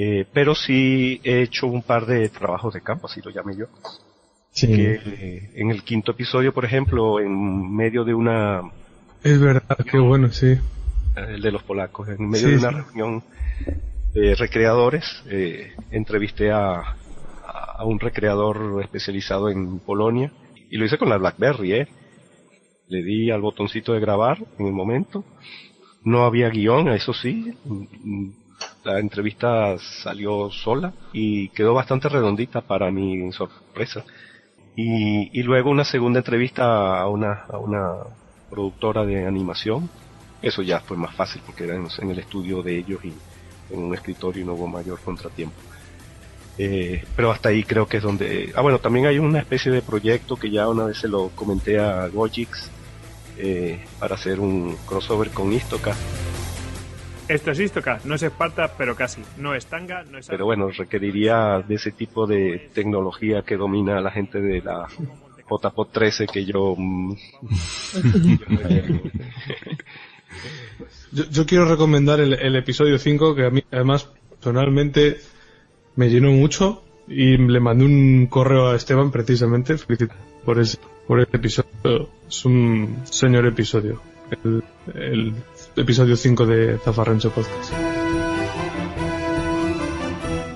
Eh, 0.00 0.26
pero 0.32 0.54
sí 0.54 1.20
he 1.24 1.42
hecho 1.42 1.66
un 1.66 1.82
par 1.82 2.06
de 2.06 2.28
trabajos 2.28 2.72
de 2.72 2.80
campo, 2.82 3.08
así 3.08 3.20
lo 3.20 3.30
llamé 3.32 3.56
yo. 3.56 3.66
Sí. 4.52 4.68
Que 4.68 5.00
eh, 5.04 5.50
en 5.56 5.72
el 5.72 5.82
quinto 5.82 6.12
episodio, 6.12 6.54
por 6.54 6.64
ejemplo, 6.64 7.18
en 7.18 7.74
medio 7.74 8.04
de 8.04 8.14
una 8.14 8.62
Es 9.24 9.40
verdad, 9.40 9.76
qué 9.90 9.98
bueno, 9.98 10.30
sí. 10.30 10.56
el 11.16 11.42
de 11.42 11.50
los 11.50 11.64
polacos, 11.64 12.08
en 12.10 12.28
medio 12.28 12.46
Sí, 12.46 12.52
de 12.52 12.58
una 12.58 12.70
sí. 12.70 12.76
reunión 12.76 13.24
de 14.14 14.36
recreadores, 14.36 15.04
eh, 15.30 15.72
entrevisté 15.90 16.52
a, 16.52 16.94
a 17.78 17.84
un 17.84 17.98
recreador 17.98 18.80
especializado 18.84 19.48
en 19.50 19.80
Polonia 19.80 20.30
y 20.70 20.76
lo 20.76 20.84
hice 20.84 20.96
con 20.98 21.08
la 21.08 21.18
BlackBerry, 21.18 21.72
¿eh? 21.72 21.88
Le 22.86 23.02
di 23.02 23.32
al 23.32 23.40
botoncito 23.40 23.94
de 23.94 24.00
grabar 24.00 24.38
en 24.60 24.66
el 24.66 24.72
momento. 24.72 25.24
No 26.04 26.24
había 26.24 26.50
guion, 26.50 26.86
eso 26.88 27.12
sí. 27.12 27.52
La 28.84 28.98
entrevista 28.98 29.76
salió 29.78 30.50
sola 30.50 30.92
y 31.12 31.48
quedó 31.50 31.74
bastante 31.74 32.08
redondita 32.08 32.60
para 32.60 32.90
mi 32.90 33.30
sorpresa. 33.32 34.04
Y, 34.76 35.42
luego 35.42 35.70
una 35.70 35.84
segunda 35.84 36.20
entrevista 36.20 37.00
a 37.00 37.08
una, 37.08 37.44
a 37.48 37.58
una 37.58 37.94
productora 38.48 39.04
de 39.04 39.26
animación. 39.26 39.90
Eso 40.40 40.62
ya 40.62 40.80
fue 40.80 40.96
más 40.96 41.14
fácil 41.16 41.42
porque 41.44 41.64
era 41.64 41.74
en, 41.74 42.10
el 42.10 42.18
estudio 42.18 42.62
de 42.62 42.78
ellos 42.78 43.04
y 43.04 43.12
en 43.70 43.80
un 43.80 43.94
escritorio 43.94 44.42
y 44.42 44.46
no 44.46 44.54
hubo 44.54 44.68
mayor 44.68 45.00
contratiempo. 45.00 45.56
Eh, 46.58 47.04
pero 47.16 47.32
hasta 47.32 47.48
ahí 47.48 47.64
creo 47.64 47.86
que 47.86 47.96
es 47.96 48.02
donde... 48.02 48.52
Ah, 48.54 48.62
bueno, 48.62 48.78
también 48.78 49.06
hay 49.06 49.18
una 49.18 49.40
especie 49.40 49.72
de 49.72 49.82
proyecto 49.82 50.36
que 50.36 50.50
ya 50.50 50.68
una 50.68 50.84
vez 50.84 50.98
se 50.98 51.08
lo 51.08 51.30
comenté 51.30 51.78
a 51.80 52.06
Gojix 52.08 52.70
eh, 53.36 53.84
para 53.98 54.14
hacer 54.14 54.38
un 54.40 54.76
crossover 54.86 55.30
con 55.30 55.52
Istoka. 55.52 55.94
Esto 57.28 57.50
es 57.50 57.60
Istocast, 57.60 58.06
no 58.06 58.14
es 58.14 58.22
Esparta, 58.22 58.72
pero 58.76 58.96
casi. 58.96 59.22
No 59.36 59.54
es 59.54 59.66
Tanga, 59.66 60.02
no 60.04 60.18
es... 60.18 60.28
Pero 60.28 60.46
bueno, 60.46 60.70
requeriría 60.70 61.62
de 61.66 61.74
ese 61.74 61.92
tipo 61.92 62.26
de 62.26 62.70
tecnología 62.72 63.42
que 63.42 63.56
domina 63.56 64.00
la 64.00 64.10
gente 64.10 64.40
de 64.40 64.62
la 64.62 64.86
JPOT 65.48 65.92
13 65.92 66.26
que 66.26 66.44
yo... 66.44 66.74
mm, 66.76 67.14
Yo, 71.10 71.24
yo 71.30 71.46
quiero 71.46 71.64
recomendar 71.64 72.20
el, 72.20 72.34
el 72.34 72.54
episodio 72.56 72.98
5, 72.98 73.34
que 73.34 73.46
a 73.46 73.50
mí 73.50 73.64
además 73.70 74.10
personalmente 74.30 75.16
me 75.96 76.10
llenó 76.10 76.30
mucho 76.32 76.84
y 77.08 77.36
le 77.38 77.60
mandé 77.60 77.84
un 77.86 78.26
correo 78.26 78.68
a 78.68 78.76
Esteban 78.76 79.10
precisamente 79.10 79.76
por 80.44 80.60
ese, 80.60 80.78
por 81.06 81.20
ese 81.20 81.36
episodio. 81.36 82.10
Es 82.28 82.44
un 82.44 82.98
señor 83.04 83.46
episodio. 83.46 84.00
El, 84.44 84.62
el 84.94 85.34
episodio 85.80 86.16
5 86.16 86.46
de 86.46 86.78
Zafarrancho 86.78 87.30
Podcast. 87.30 87.72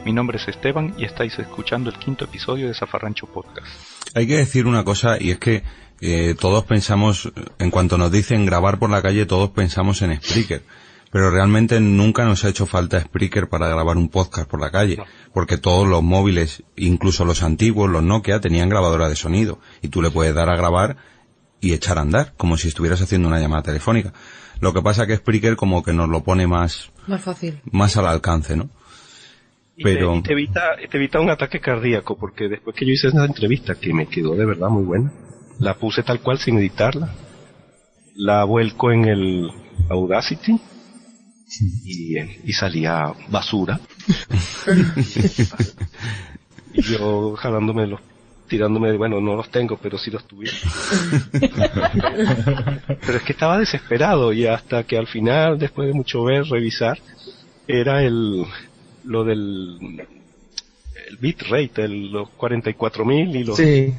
Mi 0.04 0.12
nombre 0.12 0.38
es 0.38 0.48
Esteban 0.48 0.94
y 0.98 1.04
estáis 1.04 1.38
escuchando 1.38 1.90
el 1.90 1.98
quinto 1.98 2.24
episodio 2.24 2.66
de 2.66 2.74
Zafarrancho 2.74 3.26
Podcast. 3.26 3.68
Hay 4.14 4.26
que 4.26 4.36
decir 4.36 4.66
una 4.66 4.84
cosa 4.84 5.16
y 5.20 5.30
es 5.30 5.38
que 5.38 5.62
eh, 6.00 6.34
todos 6.38 6.64
pensamos, 6.64 7.32
en 7.58 7.70
cuanto 7.70 7.98
nos 7.98 8.10
dicen 8.10 8.44
grabar 8.44 8.78
por 8.78 8.90
la 8.90 9.00
calle, 9.00 9.24
todos 9.24 9.50
pensamos 9.50 10.02
en 10.02 10.20
Spreaker. 10.20 10.62
Pero 11.12 11.30
realmente 11.30 11.78
nunca 11.78 12.24
nos 12.24 12.44
ha 12.44 12.48
hecho 12.48 12.66
falta 12.66 13.00
Spreaker 13.00 13.48
para 13.48 13.68
grabar 13.68 13.98
un 13.98 14.08
podcast 14.08 14.48
por 14.48 14.60
la 14.60 14.70
calle, 14.70 14.98
porque 15.32 15.58
todos 15.58 15.86
los 15.86 16.02
móviles, 16.02 16.64
incluso 16.74 17.24
los 17.24 17.42
antiguos, 17.42 17.90
los 17.90 18.02
Nokia, 18.02 18.40
tenían 18.40 18.70
grabadora 18.70 19.08
de 19.08 19.16
sonido 19.16 19.60
y 19.82 19.88
tú 19.88 20.02
le 20.02 20.10
puedes 20.10 20.34
dar 20.34 20.48
a 20.48 20.56
grabar 20.56 20.96
y 21.60 21.74
echar 21.74 21.98
a 21.98 22.00
andar, 22.00 22.32
como 22.36 22.56
si 22.56 22.68
estuvieras 22.68 23.00
haciendo 23.02 23.28
una 23.28 23.38
llamada 23.38 23.62
telefónica. 23.62 24.12
Lo 24.62 24.72
que 24.72 24.80
pasa 24.80 25.06
que 25.06 25.16
Spreaker 25.16 25.56
como 25.56 25.82
que 25.82 25.92
nos 25.92 26.08
lo 26.08 26.22
pone 26.22 26.46
más, 26.46 26.90
Más 27.06 27.20
fácil. 27.20 27.60
más 27.70 27.96
al 27.98 28.06
alcance, 28.06 28.56
¿no? 28.56 28.70
y 29.76 29.82
Pero- 29.84 30.12
te, 30.12 30.18
y 30.18 30.22
te 30.22 30.32
evita, 30.32 30.60
te 30.90 30.96
evita 30.98 31.20
un 31.20 31.30
ataque 31.30 31.60
cardíaco 31.60 32.16
porque 32.16 32.48
después 32.48 32.76
que 32.76 32.86
yo 32.86 32.92
hice 32.92 33.08
esa 33.08 33.24
entrevista 33.24 33.74
que 33.74 33.92
me 33.92 34.06
quedó 34.06 34.34
de 34.36 34.44
verdad 34.46 34.68
muy 34.68 34.84
buena, 34.84 35.12
la 35.58 35.74
puse 35.78 36.02
tal 36.02 36.20
cual 36.20 36.38
sin 36.38 36.58
editarla, 36.58 37.12
la 38.14 38.44
vuelco 38.44 38.92
en 38.92 39.06
el 39.06 39.50
Audacity 39.90 40.60
y, 41.84 42.18
y 42.18 42.52
salía 42.52 43.12
basura. 43.30 43.80
y 46.74 46.82
yo 46.82 47.34
jalándome 47.36 47.86
los 47.86 48.00
tirándome 48.48 48.90
de, 48.90 48.96
bueno, 48.98 49.20
no 49.20 49.34
los 49.36 49.48
tengo, 49.50 49.76
pero 49.76 49.96
sí 49.98 50.10
los 50.10 50.24
tuviera. 50.26 50.56
pero 53.00 53.16
es 53.18 53.22
que 53.22 53.32
estaba 53.32 53.58
desesperado 53.58 54.32
y 54.32 54.46
hasta 54.46 54.84
que 54.84 54.98
al 54.98 55.06
final, 55.06 55.58
después 55.58 55.88
de 55.88 55.94
mucho 55.94 56.22
ver, 56.24 56.44
revisar, 56.44 56.98
era 57.66 58.02
el, 58.02 58.44
lo 59.04 59.24
del, 59.24 59.78
el 61.08 61.16
bitrate, 61.18 61.84
el, 61.84 62.10
los 62.12 62.28
44.000 62.36 63.34
y 63.36 63.44
los, 63.44 63.56
Sí. 63.56 63.94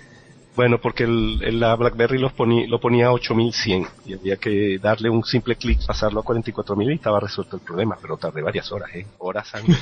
Bueno, 0.56 0.78
porque 0.80 1.06
el, 1.06 1.40
el- 1.42 1.60
la 1.60 1.76
BlackBerry 1.76 2.20
los 2.20 2.32
ponía, 2.34 2.68
lo 2.68 2.80
ponía 2.80 3.08
a 3.08 3.12
8100 3.12 3.88
y 4.06 4.14
había 4.14 4.36
que 4.38 4.78
darle 4.78 5.10
un 5.10 5.24
simple 5.24 5.56
clic, 5.56 5.84
pasarlo 5.84 6.20
a 6.20 6.24
44000 6.24 6.92
y 6.92 6.94
estaba 6.94 7.20
resuelto 7.20 7.56
el 7.56 7.64
problema, 7.64 7.98
pero 8.00 8.18
tardé 8.18 8.44
varias 8.44 8.72
horas, 8.72 8.92
¿eh? 8.94 9.08
Horas 9.18 9.56
años. 9.56 9.76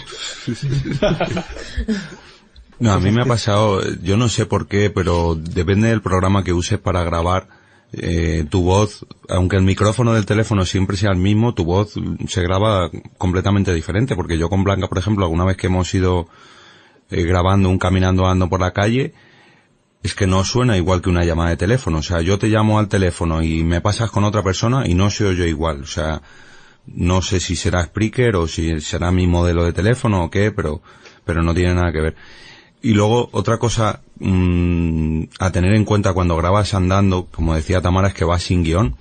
No, 2.81 2.93
a 2.93 2.99
mí 2.99 3.11
me 3.11 3.21
ha 3.21 3.25
pasado, 3.25 3.81
yo 4.01 4.17
no 4.17 4.27
sé 4.27 4.47
por 4.47 4.67
qué, 4.67 4.89
pero 4.89 5.35
depende 5.35 5.89
del 5.89 6.01
programa 6.01 6.43
que 6.43 6.51
uses 6.51 6.79
para 6.79 7.03
grabar, 7.03 7.47
eh, 7.93 8.43
tu 8.49 8.63
voz, 8.63 9.05
aunque 9.29 9.55
el 9.55 9.61
micrófono 9.61 10.13
del 10.13 10.25
teléfono 10.25 10.65
siempre 10.65 10.97
sea 10.97 11.11
el 11.11 11.17
mismo, 11.17 11.53
tu 11.53 11.63
voz 11.63 11.93
se 12.27 12.41
graba 12.41 12.89
completamente 13.19 13.71
diferente, 13.71 14.15
porque 14.15 14.39
yo 14.39 14.49
con 14.49 14.63
Blanca, 14.63 14.87
por 14.87 14.97
ejemplo, 14.97 15.25
alguna 15.25 15.45
vez 15.45 15.57
que 15.57 15.67
hemos 15.67 15.93
ido 15.93 16.27
eh, 17.11 17.21
grabando 17.23 17.69
un 17.69 17.77
caminando 17.77 18.27
ando 18.27 18.49
por 18.49 18.61
la 18.61 18.71
calle, 18.71 19.13
es 20.01 20.15
que 20.15 20.25
no 20.25 20.43
suena 20.43 20.75
igual 20.75 21.03
que 21.03 21.09
una 21.09 21.23
llamada 21.23 21.51
de 21.51 21.57
teléfono. 21.57 21.99
O 21.99 22.03
sea, 22.03 22.21
yo 22.21 22.39
te 22.39 22.47
llamo 22.47 22.79
al 22.79 22.87
teléfono 22.87 23.43
y 23.43 23.63
me 23.63 23.81
pasas 23.81 24.09
con 24.09 24.23
otra 24.23 24.41
persona 24.41 24.87
y 24.87 24.95
no 24.95 25.11
se 25.11 25.25
oye 25.25 25.47
igual. 25.47 25.83
O 25.83 25.85
sea, 25.85 26.23
no 26.87 27.21
sé 27.21 27.39
si 27.39 27.55
será 27.55 27.83
Spreaker 27.83 28.37
o 28.37 28.47
si 28.47 28.81
será 28.81 29.11
mi 29.11 29.27
modelo 29.27 29.63
de 29.63 29.73
teléfono 29.73 30.23
o 30.23 30.31
qué, 30.31 30.51
pero, 30.51 30.81
pero 31.23 31.43
no 31.43 31.53
tiene 31.53 31.75
nada 31.75 31.91
que 31.91 32.01
ver. 32.01 32.15
Y 32.81 32.93
luego, 32.93 33.29
otra 33.31 33.57
cosa 33.57 34.01
mm, 34.19 35.23
a 35.39 35.51
tener 35.51 35.73
en 35.73 35.85
cuenta 35.85 36.13
cuando 36.13 36.35
grabas 36.35 36.73
andando, 36.73 37.27
como 37.31 37.53
decía 37.53 37.81
Tamara, 37.81 38.09
es 38.09 38.13
que 38.13 38.25
vas 38.25 38.43
sin 38.43 38.63
guion. 38.63 38.95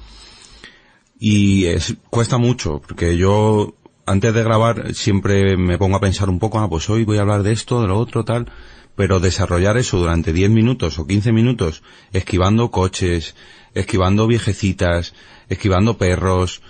Y 1.19 1.67
es, 1.67 1.97
cuesta 2.11 2.39
mucho, 2.39 2.81
porque 2.87 3.17
yo, 3.17 3.75
antes 4.07 4.35
de 4.35 4.43
grabar, 4.43 4.95
siempre 4.95 5.57
me 5.57 5.79
pongo 5.79 5.97
a 5.97 6.01
pensar 6.01 6.29
un 6.29 6.39
poco, 6.39 6.59
ah, 6.59 6.69
pues 6.69 6.89
hoy 6.91 7.05
voy 7.05 7.19
a 7.19 7.23
hablar 7.23 7.43
de 7.43 7.53
esto, 7.53 7.81
de 7.81 7.89
lo 7.89 7.99
otro, 7.99 8.25
tal. 8.25 8.51
Pero 8.97 9.21
desarrollar 9.21 9.79
eso 9.79 9.99
durante 9.99 10.33
10 10.33 10.51
minutos 10.51 10.99
o 10.99 11.07
15 11.07 11.33
minutos, 11.33 11.83
esquivando 12.13 12.71
coches, 12.71 13.35
esquivando 13.75 14.27
viejecitas, 14.27 15.15
esquivando 15.49 15.97
perros, 15.97 16.61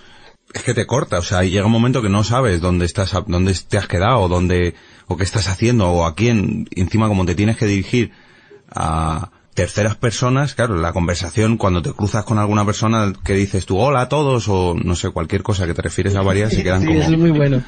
es 0.53 0.63
que 0.63 0.75
te 0.75 0.87
corta, 0.87 1.19
o 1.19 1.23
sea, 1.23 1.45
llega 1.45 1.67
un 1.67 1.73
momento 1.73 2.03
que 2.03 2.09
no 2.09 2.25
sabes 2.25 2.61
dónde 2.61 2.85
estás, 2.85 3.15
dónde 3.27 3.55
te 3.69 3.79
has 3.79 3.87
quedado, 3.87 4.29
dónde, 4.29 4.75
o 5.11 5.17
qué 5.17 5.25
estás 5.25 5.49
haciendo, 5.49 5.91
o 5.91 6.07
a 6.07 6.15
quién, 6.15 6.69
encima 6.71 7.09
como 7.09 7.27
te 7.27 7.35
tienes 7.35 7.57
que 7.57 7.67
dirigir 7.67 8.13
a 8.71 9.31
terceras 9.55 9.97
personas, 9.97 10.55
claro, 10.55 10.77
la 10.77 10.93
conversación, 10.93 11.57
cuando 11.57 11.83
te 11.83 11.93
cruzas 11.93 12.25
con 12.25 12.39
alguna 12.39 12.65
persona 12.65 13.13
que 13.25 13.35
dices 13.35 13.67
tú, 13.67 13.77
hola 13.77 14.03
a 14.03 14.09
todos, 14.09 14.47
o 14.49 14.77
no 14.81 14.95
sé, 14.95 15.11
cualquier 15.11 15.43
cosa 15.43 15.67
que 15.67 15.75
te 15.75 15.83
refieres 15.83 16.15
a 16.15 16.23
varias, 16.23 16.53
y 16.55 16.63
quedan 16.63 16.83
Sí, 16.83 16.87
como... 16.87 17.01
eso 17.01 17.11
es 17.11 17.19
muy 17.19 17.33
bueno. 17.33 17.61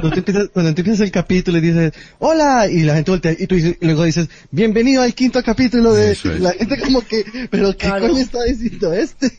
Cuando 0.00 0.10
tú, 0.10 0.18
empiezas, 0.18 0.48
cuando 0.52 0.74
tú 0.74 0.80
empiezas 0.80 1.00
el 1.00 1.10
capítulo 1.12 1.58
y 1.58 1.60
dices, 1.60 1.92
hola, 2.18 2.66
y 2.68 2.82
la 2.82 2.94
gente 2.94 3.10
voltea, 3.10 3.32
y 3.38 3.46
tú 3.46 3.54
dices, 3.54 3.76
y 3.80 3.84
luego 3.86 4.04
dices, 4.04 4.28
bienvenido 4.50 5.02
al 5.02 5.14
quinto 5.14 5.42
capítulo 5.42 5.92
de... 5.92 6.12
Es. 6.12 6.24
La 6.24 6.52
gente 6.52 6.78
como 6.80 7.00
que, 7.06 7.24
pero 7.50 7.70
¿qué 7.76 7.86
Claro. 7.86 8.08
coño 8.08 8.18
está 8.20 8.42
diciendo 8.44 8.92
este? 8.92 9.30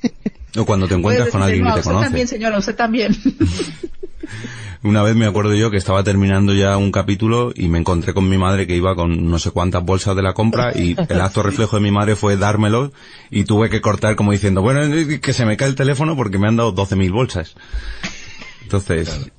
O 0.57 0.65
cuando 0.65 0.87
te 0.87 0.93
encuentras 0.95 1.29
con 1.29 1.41
alguien 1.41 1.63
no, 1.63 1.69
que 1.71 1.73
te 1.75 1.79
usted 1.81 1.91
conoce. 1.91 2.05
también, 2.05 2.27
señora, 2.27 2.57
usted 2.57 2.75
también. 2.75 3.15
Una 4.83 5.01
vez 5.01 5.15
me 5.15 5.25
acuerdo 5.25 5.55
yo 5.55 5.71
que 5.71 5.77
estaba 5.77 6.03
terminando 6.03 6.53
ya 6.53 6.77
un 6.77 6.91
capítulo 6.91 7.51
y 7.55 7.67
me 7.69 7.79
encontré 7.79 8.13
con 8.13 8.29
mi 8.29 8.37
madre 8.37 8.67
que 8.67 8.75
iba 8.75 8.95
con 8.95 9.29
no 9.29 9.39
sé 9.39 9.49
cuántas 9.51 9.83
bolsas 9.83 10.15
de 10.15 10.21
la 10.21 10.33
compra 10.33 10.71
y 10.77 10.95
el 11.09 11.21
acto 11.21 11.41
reflejo 11.41 11.77
de 11.77 11.81
mi 11.81 11.91
madre 11.91 12.15
fue 12.15 12.37
dármelo 12.37 12.93
y 13.31 13.45
tuve 13.45 13.69
que 13.69 13.81
cortar 13.81 14.15
como 14.15 14.31
diciendo, 14.31 14.61
bueno, 14.61 14.83
eh, 14.83 15.19
que 15.19 15.33
se 15.33 15.45
me 15.45 15.57
cae 15.57 15.69
el 15.69 15.75
teléfono 15.75 16.15
porque 16.15 16.37
me 16.37 16.47
han 16.47 16.55
dado 16.55 16.73
12.000 16.75 17.11
bolsas. 17.11 17.55
Entonces, 18.61 19.31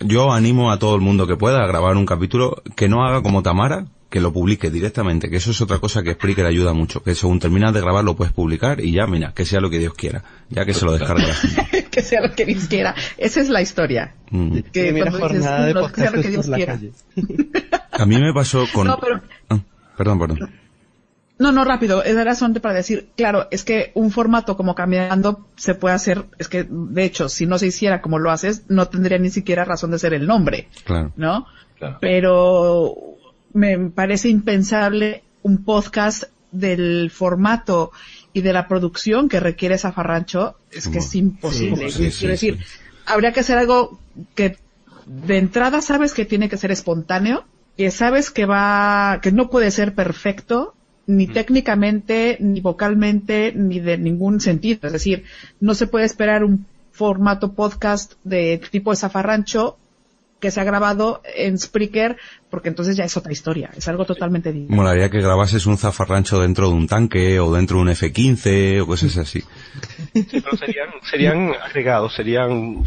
yo 0.00 0.32
animo 0.32 0.70
a 0.70 0.78
todo 0.78 0.94
el 0.94 1.00
mundo 1.00 1.26
que 1.26 1.36
pueda 1.36 1.62
a 1.62 1.66
grabar 1.66 1.96
un 1.96 2.06
capítulo 2.06 2.62
que 2.76 2.88
no 2.88 3.04
haga 3.06 3.22
como 3.22 3.42
Tamara, 3.42 3.86
que 4.10 4.20
lo 4.20 4.32
publique 4.32 4.70
directamente, 4.70 5.28
que 5.28 5.36
eso 5.36 5.50
es 5.50 5.60
otra 5.60 5.78
cosa 5.78 6.02
que 6.02 6.14
Spreaker 6.14 6.46
ayuda 6.46 6.72
mucho, 6.72 7.02
que 7.02 7.14
según 7.14 7.40
terminas 7.40 7.74
de 7.74 7.80
grabar 7.80 8.04
lo 8.04 8.16
puedes 8.16 8.32
publicar 8.32 8.80
y 8.80 8.92
ya, 8.92 9.06
mira, 9.06 9.32
que 9.34 9.44
sea 9.44 9.60
lo 9.60 9.68
que 9.68 9.78
Dios 9.78 9.92
quiera, 9.94 10.24
ya 10.48 10.64
que 10.64 10.72
se 10.72 10.86
lo 10.86 10.98
gente. 10.98 11.86
que 11.90 12.02
sea 12.02 12.22
lo 12.22 12.34
que 12.34 12.46
Dios 12.46 12.66
quiera. 12.68 12.94
Esa 13.18 13.40
es 13.40 13.50
la 13.50 13.60
historia. 13.60 14.14
Mm. 14.30 14.58
Que 14.72 14.84
Primera 14.84 15.10
cuando 15.10 15.28
dices, 15.28 15.42
jornada 15.44 15.66
de 15.66 15.74
"No, 15.74 15.92
que 15.92 16.00
sea 16.00 16.10
lo 16.10 16.22
que 16.22 16.28
Dios 16.28 16.46
quiera. 16.46 16.78
A 17.92 18.06
mí 18.06 18.16
me 18.20 18.32
pasó 18.32 18.64
con... 18.72 18.86
No, 18.86 18.98
pero 18.98 19.20
Ah, 19.50 19.58
perdón, 19.96 20.18
perdón. 20.18 20.50
No, 21.38 21.52
no, 21.52 21.64
rápido. 21.64 22.02
Era 22.02 22.34
solamente 22.34 22.60
para 22.60 22.74
decir, 22.74 23.10
claro, 23.16 23.46
es 23.50 23.64
que 23.64 23.92
un 23.94 24.10
formato 24.10 24.56
como 24.56 24.74
caminando 24.74 25.46
se 25.56 25.74
puede 25.74 25.94
hacer, 25.94 26.24
es 26.38 26.48
que 26.48 26.66
de 26.68 27.04
hecho, 27.04 27.28
si 27.28 27.46
no 27.46 27.58
se 27.58 27.68
hiciera 27.68 28.02
como 28.02 28.18
lo 28.18 28.30
haces, 28.30 28.64
no 28.68 28.88
tendría 28.88 29.18
ni 29.18 29.30
siquiera 29.30 29.64
razón 29.64 29.92
de 29.92 29.98
ser 29.98 30.14
el 30.14 30.26
nombre, 30.26 30.68
Claro. 30.84 31.12
¿no? 31.16 31.46
Pero 32.00 32.94
me 33.52 33.78
parece 33.90 34.28
impensable 34.28 35.22
un 35.42 35.64
podcast 35.64 36.24
del 36.50 37.10
formato 37.10 37.92
y 38.32 38.40
de 38.40 38.52
la 38.52 38.66
producción 38.66 39.28
que 39.28 39.38
requiere 39.38 39.78
Zafarrancho, 39.78 40.56
es 40.72 40.88
que 40.88 40.98
es 40.98 41.14
imposible. 41.14 41.90
Sí, 41.90 42.10
sí, 42.10 42.18
Quiero 42.18 42.36
sí, 42.36 42.50
decir, 42.50 42.66
habría 43.06 43.32
que 43.32 43.40
hacer 43.40 43.58
algo 43.58 44.00
que 44.34 44.56
de 45.06 45.38
entrada 45.38 45.80
sabes 45.80 46.14
que 46.14 46.24
tiene 46.24 46.48
que 46.48 46.56
ser 46.56 46.70
espontáneo, 46.70 47.44
que 47.76 47.90
sabes 47.90 48.30
que 48.30 48.44
va, 48.44 49.20
que 49.22 49.32
no 49.32 49.50
puede 49.50 49.70
ser 49.70 49.94
perfecto, 49.94 50.74
ni 51.08 51.26
técnicamente, 51.26 52.36
ni 52.38 52.60
vocalmente, 52.60 53.52
ni 53.56 53.80
de 53.80 53.96
ningún 53.96 54.40
sentido. 54.40 54.86
Es 54.86 54.92
decir, 54.92 55.24
no 55.58 55.74
se 55.74 55.86
puede 55.86 56.04
esperar 56.04 56.44
un 56.44 56.66
formato 56.92 57.54
podcast 57.54 58.12
de 58.24 58.60
tipo 58.70 58.90
de 58.90 58.96
zafarrancho 58.96 59.78
que 60.38 60.50
se 60.50 60.60
ha 60.60 60.64
grabado 60.64 61.22
en 61.34 61.58
Spreaker, 61.58 62.16
porque 62.50 62.68
entonces 62.68 62.96
ya 62.96 63.04
es 63.04 63.16
otra 63.16 63.32
historia, 63.32 63.70
es 63.74 63.88
algo 63.88 64.04
totalmente 64.04 64.52
diferente. 64.52 64.76
Molaría 64.76 65.10
que 65.10 65.20
grabases 65.20 65.66
un 65.66 65.78
zafarrancho 65.78 66.40
dentro 66.40 66.68
de 66.68 66.74
un 66.74 66.86
tanque 66.86 67.40
o 67.40 67.52
dentro 67.52 67.78
de 67.78 67.82
un 67.82 67.88
F-15 67.88 68.82
o 68.82 68.86
cosas 68.86 69.16
así. 69.16 69.42
Sí, 70.12 70.26
pero 70.30 70.56
serían, 70.56 70.88
serían 71.10 71.52
agregados, 71.54 72.14
serían 72.14 72.84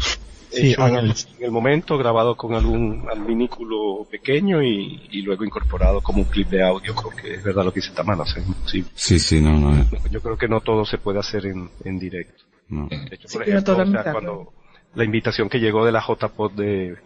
Sí, 0.52 0.70
hechos 0.72 0.88
en, 0.88 0.96
el, 0.96 1.10
en 1.10 1.44
el 1.44 1.50
momento, 1.50 1.98
grabados 1.98 2.36
con 2.36 2.54
algún 2.54 3.06
adminículo 3.10 4.06
pequeño 4.10 4.62
y, 4.62 5.08
y 5.10 5.22
luego 5.22 5.44
incorporado 5.44 6.00
como 6.00 6.18
un 6.18 6.24
clip 6.26 6.48
de 6.48 6.62
audio. 6.62 6.94
Creo 6.94 7.10
que 7.16 7.34
es 7.34 7.42
verdad 7.44 7.64
lo 7.64 7.72
que 7.72 7.80
dice 7.80 7.92
Tamara, 7.92 8.22
o 8.22 8.26
sea, 8.26 8.42
es 8.42 8.48
imposible. 8.48 8.90
Sí, 8.94 9.18
sí, 9.18 9.40
no, 9.40 9.58
no. 9.58 9.86
Yo 10.10 10.20
creo 10.20 10.36
que 10.36 10.48
no 10.48 10.60
todo 10.60 10.84
se 10.84 10.98
puede 10.98 11.18
hacer 11.18 11.46
en, 11.46 11.70
en 11.84 11.98
directo. 11.98 12.44
no. 12.68 12.86
De 12.88 12.96
hecho, 13.16 13.28
Sí, 13.28 13.38
por 13.38 13.44
pero 13.44 13.58
ejemplo, 13.58 13.72
o 13.72 13.76
totalmente 13.76 14.02
sea, 14.02 14.12
de 14.12 14.18
cuando 14.18 14.52
la 14.94 15.04
invitación 15.04 15.48
que 15.48 15.58
llegó 15.60 15.84
de 15.86 15.92
la 15.92 16.00
JPod 16.06 16.52
de 16.52 16.96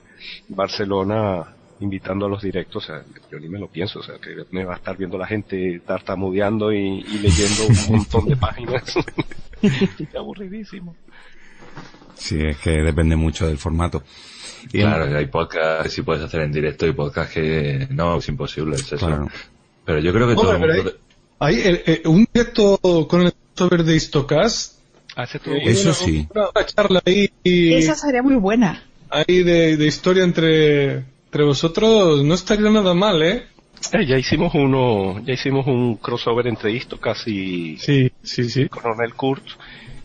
Barcelona 0.48 1.52
invitando 1.80 2.26
a 2.26 2.28
los 2.28 2.42
directos, 2.42 2.84
o 2.84 2.86
sea, 2.86 3.04
yo 3.30 3.38
ni 3.38 3.48
me 3.48 3.58
lo 3.58 3.68
pienso, 3.68 3.98
o 4.00 4.02
sea, 4.02 4.14
que 4.18 4.34
me 4.50 4.64
va 4.64 4.74
a 4.74 4.76
estar 4.76 4.96
viendo 4.96 5.18
la 5.18 5.26
gente 5.26 5.80
tartamudeando 5.86 6.72
y, 6.72 6.78
y 7.00 7.18
leyendo 7.18 7.66
un 7.66 7.76
montón 7.98 8.26
de 8.26 8.36
páginas. 8.36 8.94
Qué 9.60 10.16
aburridísimo. 10.18 10.96
Sí, 12.16 12.38
es 12.40 12.56
que 12.58 12.70
depende 12.70 13.14
mucho 13.16 13.46
del 13.46 13.58
formato. 13.58 14.02
Y 14.72 14.80
en- 14.80 14.88
Claro, 14.88 15.16
hay 15.16 15.26
podcast 15.26 15.82
que 15.84 15.88
sí 15.90 16.02
puedes 16.02 16.22
hacer 16.24 16.40
en 16.40 16.52
directo 16.52 16.86
y 16.86 16.92
podcast 16.92 17.32
que 17.32 17.86
no, 17.90 18.16
es 18.18 18.28
imposible, 18.28 18.76
es 18.76 18.92
eso. 18.92 19.06
Claro. 19.06 19.28
Pero 19.84 19.98
yo 20.00 20.12
creo 20.12 20.28
que 20.28 20.34
todo 20.34 20.50
Hombre, 20.54 20.70
el 20.72 20.76
pero 20.78 20.82
mundo... 20.84 20.98
Hay 21.38 21.56
eh, 21.56 21.82
eh, 21.86 22.02
un 22.06 22.26
directo 22.32 22.78
con 23.08 23.22
el 23.22 23.34
software 23.54 23.84
de 23.84 23.96
Istocast. 23.96 24.76
Hace 25.14 25.38
todo 25.38 25.54
eh, 25.54 25.62
Eso 25.66 25.84
una- 25.88 25.94
sí. 25.94 26.28
Una, 26.34 26.48
una 26.54 26.66
charla 26.66 27.02
ahí, 27.04 27.30
Esa 27.44 27.94
sería 27.94 28.22
muy 28.22 28.36
buena. 28.36 28.82
ahí 29.10 29.42
de, 29.42 29.76
de 29.76 29.86
historia 29.86 30.24
entre, 30.24 30.94
entre 31.26 31.44
vosotros 31.44 32.24
no 32.24 32.34
estaría 32.34 32.70
nada 32.70 32.94
mal, 32.94 33.22
¿eh? 33.22 33.44
Eh, 33.92 34.06
ya 34.06 34.16
hicimos 34.18 34.54
uno, 34.54 35.22
ya 35.24 35.34
hicimos 35.34 35.66
un 35.66 35.96
crossover 35.96 36.46
entre 36.48 36.72
Istocas 36.72 37.28
y 37.28 37.76
Sí, 37.76 38.10
sí, 38.22 38.48
sí. 38.48 38.68
Coronel 38.68 39.14
Kurt 39.14 39.44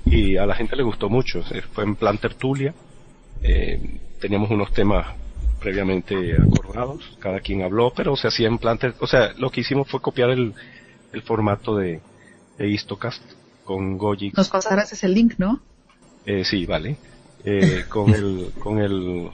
y 0.05 0.37
a 0.37 0.45
la 0.45 0.55
gente 0.55 0.75
le 0.75 0.83
gustó 0.83 1.09
mucho. 1.09 1.41
Fue 1.73 1.83
en 1.83 1.95
plan 1.95 2.17
tertulia. 2.17 2.73
Eh, 3.43 3.79
teníamos 4.19 4.49
unos 4.51 4.71
temas 4.73 5.07
previamente 5.59 6.39
acordados, 6.39 7.03
cada 7.19 7.39
quien 7.39 7.61
habló, 7.61 7.93
pero 7.95 8.15
se 8.15 8.27
hacía 8.27 8.47
en 8.47 8.57
plan, 8.57 8.77
ter- 8.77 8.95
o 8.99 9.07
sea, 9.07 9.33
lo 9.37 9.49
que 9.51 9.61
hicimos 9.61 9.87
fue 9.89 10.01
copiar 10.01 10.31
el, 10.31 10.53
el 11.13 11.21
formato 11.23 11.75
de, 11.75 12.01
de 12.57 12.67
Istocast 12.69 13.21
con 13.63 13.97
Gojix. 13.97 14.35
Nos 14.37 14.49
pasarás 14.49 14.91
ese 14.93 15.07
link, 15.07 15.35
¿no? 15.37 15.61
Eh, 16.25 16.43
sí, 16.43 16.65
vale. 16.65 16.97
Eh, 17.43 17.85
con 17.89 18.13
el, 18.13 18.51
con 18.59 18.79
el 18.79 19.29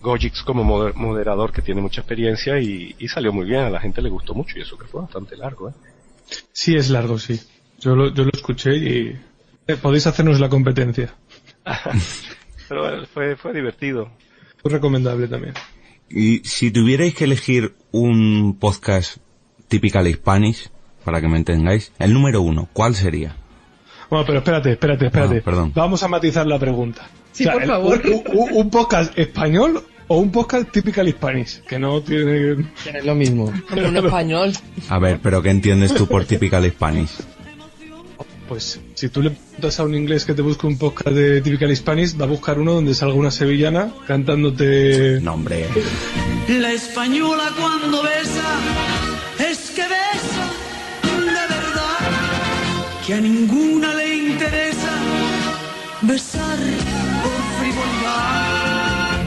Gojix 0.00 0.42
como 0.42 0.64
moder- 0.64 0.94
moderador 0.94 1.52
que 1.52 1.62
tiene 1.62 1.80
mucha 1.80 2.00
experiencia 2.00 2.58
y, 2.60 2.94
y 2.98 3.08
salió 3.08 3.32
muy 3.32 3.46
bien, 3.46 3.60
a 3.60 3.70
la 3.70 3.80
gente 3.80 4.00
le 4.02 4.10
gustó 4.10 4.34
mucho 4.34 4.58
y 4.58 4.62
eso 4.62 4.78
que 4.78 4.86
fue 4.86 5.02
bastante 5.02 5.36
largo, 5.36 5.68
¿eh? 5.70 5.72
Sí, 6.52 6.76
es 6.76 6.90
largo, 6.90 7.18
sí. 7.18 7.40
Yo 7.78 7.94
lo, 7.96 8.12
yo 8.12 8.24
lo 8.24 8.30
escuché 8.32 8.76
y 8.76 9.20
podéis 9.76 10.06
hacernos 10.06 10.40
la 10.40 10.48
competencia. 10.48 11.14
Pero 12.68 13.02
eh, 13.02 13.06
fue, 13.12 13.36
fue 13.36 13.52
divertido. 13.52 14.10
Muy 14.64 14.72
recomendable 14.72 15.28
también. 15.28 15.54
Y 16.10 16.38
si 16.44 16.70
tuvierais 16.70 17.14
que 17.14 17.24
elegir 17.24 17.74
un 17.90 18.56
podcast 18.58 19.18
typical 19.68 20.10
Spanish, 20.12 20.70
para 21.04 21.20
que 21.20 21.28
me 21.28 21.36
entendáis, 21.36 21.92
el 21.98 22.12
número 22.14 22.40
uno, 22.42 22.68
¿cuál 22.72 22.94
sería? 22.94 23.36
Bueno, 24.10 24.24
pero 24.26 24.38
espérate, 24.38 24.72
espérate, 24.72 25.06
espérate. 25.06 25.38
Ah, 25.38 25.42
perdón. 25.44 25.72
Vamos 25.74 26.02
a 26.02 26.08
matizar 26.08 26.46
la 26.46 26.58
pregunta. 26.58 27.06
Sí, 27.32 27.44
por 27.44 27.62
el- 27.62 27.68
favor. 27.68 28.00
Un, 28.06 28.38
un- 28.38 28.52
un 28.52 28.70
podcast 28.70 29.16
español 29.18 29.82
O 30.10 30.16
un 30.16 30.32
podcast 30.32 30.70
typical 30.72 31.06
Spanish, 31.10 31.60
que 31.64 31.78
no 31.78 32.00
tiene... 32.00 32.52
Es 32.94 33.04
lo 33.04 33.14
mismo. 33.14 33.44
Hombre, 33.70 33.88
un 33.88 33.96
español. 33.98 34.52
A 34.88 34.98
ver, 34.98 35.20
pero 35.22 35.42
¿qué 35.42 35.50
entiendes 35.50 35.94
tú 35.94 36.06
por 36.06 36.24
typical 36.24 36.64
Spanish? 36.70 37.10
Pues 38.48 38.80
si 38.94 39.08
tú 39.10 39.20
le 39.20 39.30
preguntas 39.30 39.78
a 39.78 39.84
un 39.84 39.94
inglés 39.94 40.24
que 40.24 40.32
te 40.32 40.40
busque 40.40 40.66
un 40.66 40.78
podcast 40.78 41.14
de 41.14 41.42
Typical 41.42 41.76
Spanish, 41.76 42.18
va 42.18 42.24
a 42.24 42.28
buscar 42.28 42.58
uno 42.58 42.72
donde 42.72 42.94
salga 42.94 43.14
una 43.14 43.30
sevillana 43.30 43.92
cantándote... 44.06 45.20
No, 45.20 45.34
hombre. 45.34 45.66
La 46.48 46.72
española 46.72 47.52
cuando 47.60 48.02
besa 48.02 48.58
es 49.50 49.70
que 49.72 49.82
besa 49.82 50.48
de 51.02 51.24
verdad, 51.26 51.98
que 53.06 53.14
a 53.14 53.20
ninguna 53.20 53.94
le 53.94 54.16
interesa 54.16 54.98
besar 56.02 56.58
por 57.22 57.32
frivolidad. 57.60 59.20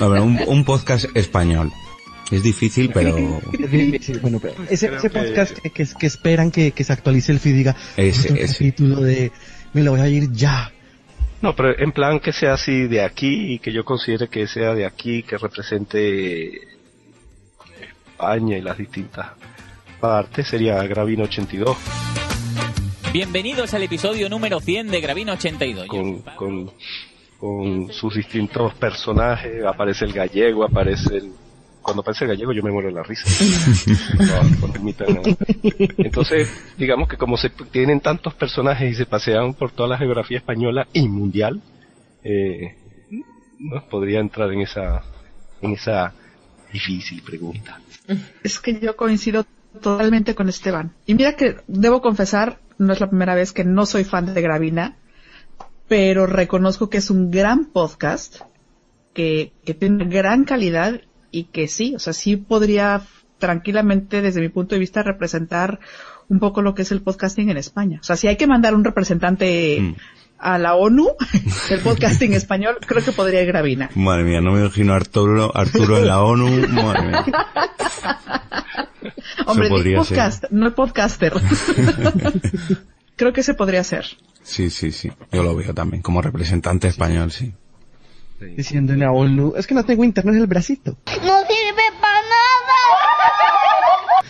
A 0.00 0.08
ver, 0.08 0.20
un, 0.20 0.38
un 0.46 0.64
podcast 0.64 1.06
español. 1.16 1.72
Es 2.30 2.42
difícil, 2.42 2.90
pero... 2.92 3.16
Es 3.58 3.70
difícil, 3.70 4.18
bueno, 4.20 4.38
pero 4.40 4.54
ese, 4.70 4.94
ese 4.94 5.10
podcast 5.10 5.58
que, 5.58 5.70
que, 5.70 5.86
que 5.98 6.06
esperan 6.06 6.50
que, 6.50 6.72
que 6.72 6.84
se 6.84 6.92
actualice 6.92 7.32
el 7.32 7.38
feed 7.40 7.54
diga 7.54 7.76
Ese, 7.96 8.32
"Otro 8.32 8.42
ese. 8.42 8.52
capítulo 8.54 9.00
de 9.02 9.30
me 9.72 9.82
lo 9.82 9.90
voy 9.92 10.00
a 10.00 10.08
ir 10.08 10.30
ya. 10.32 10.70
No, 11.42 11.54
pero 11.54 11.78
en 11.78 11.92
plan 11.92 12.20
que 12.20 12.32
sea 12.32 12.54
así 12.54 12.86
de 12.86 13.02
aquí 13.02 13.54
y 13.54 13.58
que 13.58 13.72
yo 13.72 13.84
considere 13.84 14.28
que 14.28 14.46
sea 14.46 14.72
de 14.74 14.86
aquí, 14.86 15.22
que 15.24 15.36
represente 15.36 16.50
España 18.12 18.56
y 18.56 18.62
las 18.62 18.78
distintas 18.78 19.32
partes, 20.00 20.46
sería 20.48 20.82
Gravino 20.84 21.24
82, 21.24 21.76
Bienvenidos 23.12 23.72
al 23.74 23.82
episodio 23.84 24.28
número 24.28 24.58
100 24.60 24.88
de 24.90 25.00
Gravino 25.00 25.32
82. 25.34 25.86
con, 25.86 26.22
con, 26.22 26.70
con 27.38 27.92
sus 27.92 28.14
distintos 28.16 28.74
personajes, 28.74 29.64
aparece 29.64 30.04
el 30.04 30.12
gallego, 30.12 30.64
aparece 30.64 31.16
el... 31.18 31.32
Cuando 31.84 32.00
aparece 32.00 32.24
el 32.24 32.30
gallego 32.30 32.52
yo 32.52 32.62
me 32.62 32.72
muero 32.72 32.88
de 32.88 32.94
la 32.94 33.02
risa. 33.02 33.28
Entonces, 35.98 36.50
digamos 36.78 37.08
que 37.08 37.18
como 37.18 37.36
se 37.36 37.50
tienen 37.50 38.00
tantos 38.00 38.32
personajes 38.34 38.90
y 38.90 38.94
se 38.94 39.04
pasean 39.04 39.52
por 39.52 39.70
toda 39.70 39.90
la 39.90 39.98
geografía 39.98 40.38
española 40.38 40.88
y 40.94 41.06
mundial, 41.06 41.60
eh, 42.24 42.78
no 43.58 43.86
podría 43.86 44.20
entrar 44.20 44.50
en 44.52 44.62
esa, 44.62 45.02
en 45.60 45.72
esa 45.72 46.14
difícil 46.72 47.22
pregunta. 47.22 47.78
Es 48.42 48.60
que 48.60 48.80
yo 48.80 48.96
coincido 48.96 49.44
totalmente 49.74 50.34
con 50.34 50.48
Esteban. 50.48 50.94
Y 51.04 51.14
mira 51.14 51.36
que 51.36 51.56
debo 51.66 52.00
confesar, 52.00 52.60
no 52.78 52.94
es 52.94 53.00
la 53.00 53.10
primera 53.10 53.34
vez 53.34 53.52
que 53.52 53.64
no 53.64 53.84
soy 53.84 54.04
fan 54.04 54.32
de 54.32 54.40
Gravina, 54.40 54.96
pero 55.86 56.26
reconozco 56.26 56.88
que 56.88 56.96
es 56.96 57.10
un 57.10 57.30
gran 57.30 57.66
podcast, 57.66 58.40
que, 59.12 59.52
que 59.66 59.74
tiene 59.74 60.06
gran 60.06 60.44
calidad 60.44 61.02
y 61.34 61.44
que 61.44 61.66
sí, 61.66 61.94
o 61.96 61.98
sea, 61.98 62.12
sí 62.12 62.36
podría 62.36 63.02
tranquilamente 63.38 64.22
desde 64.22 64.40
mi 64.40 64.48
punto 64.48 64.76
de 64.76 64.78
vista 64.78 65.02
representar 65.02 65.80
un 66.28 66.38
poco 66.38 66.62
lo 66.62 66.74
que 66.74 66.82
es 66.82 66.92
el 66.92 67.02
podcasting 67.02 67.50
en 67.50 67.56
España. 67.56 67.98
O 68.00 68.04
sea, 68.04 68.16
si 68.16 68.28
hay 68.28 68.36
que 68.36 68.46
mandar 68.46 68.74
un 68.74 68.84
representante 68.84 69.96
a 70.38 70.58
la 70.58 70.76
ONU 70.76 71.08
del 71.68 71.80
podcasting 71.80 72.34
español, 72.34 72.78
creo 72.86 73.04
que 73.04 73.10
podría 73.10 73.42
ir 73.42 73.48
Gravina. 73.48 73.90
Madre 73.96 74.22
mía, 74.22 74.40
no 74.40 74.52
me 74.52 74.60
imagino 74.60 74.92
a 74.92 74.96
Arturo, 74.96 75.50
Arturo 75.56 75.98
en 75.98 76.06
la 76.06 76.22
ONU. 76.22 76.68
Madre 76.68 77.02
mía. 77.02 77.24
Hombre, 79.46 79.68
podcast, 79.96 80.44
no 80.50 80.66
el 80.66 80.72
podcaster. 80.72 81.34
creo 83.16 83.32
que 83.32 83.42
se 83.42 83.54
podría 83.54 83.80
hacer. 83.80 84.06
Sí, 84.42 84.70
sí, 84.70 84.92
sí. 84.92 85.10
Yo 85.32 85.42
lo 85.42 85.56
veo 85.56 85.74
también 85.74 86.00
como 86.00 86.22
representante 86.22 86.86
español, 86.86 87.32
sí. 87.32 87.52
Diciendo 88.56 88.92
en 88.92 89.00
la 89.00 89.10
ONU, 89.12 89.54
es 89.56 89.66
que 89.66 89.74
no 89.74 89.84
tengo 89.84 90.04
internet 90.04 90.34
en 90.36 90.40
el 90.42 90.46
bracito. 90.46 90.96
No 91.06 91.40
sirve 91.46 91.82
para 92.00 92.20
nada. 92.22 92.34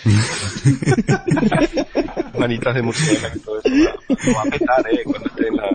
Manitas 2.39 2.75
de 2.75 2.83
murciélago 2.83 3.37
y 3.37 3.41
todo 3.41 3.61
eso 3.61 3.69
va, 3.71 4.35
va 4.35 4.43
a 4.43 4.45
petar, 4.45 4.85
eh, 4.93 5.01
cuando 5.05 5.29
esté 5.29 5.49
en 5.49 5.57
la, 5.57 5.69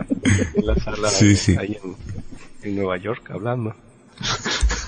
en 0.56 0.66
la 0.66 0.76
sala 0.76 1.10
Sí, 1.10 1.36
sí. 1.36 1.56
ahí 1.58 1.78
en, 1.84 1.96
en 2.70 2.76
Nueva 2.76 2.98
York 2.98 3.30
hablando. 3.32 3.76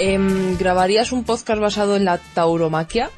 Em, 0.00 0.56
¿Grabarías 0.56 1.12
un 1.12 1.24
podcast 1.24 1.60
basado 1.60 1.94
en 1.94 2.06
la 2.06 2.16
tauromaquia? 2.16 3.10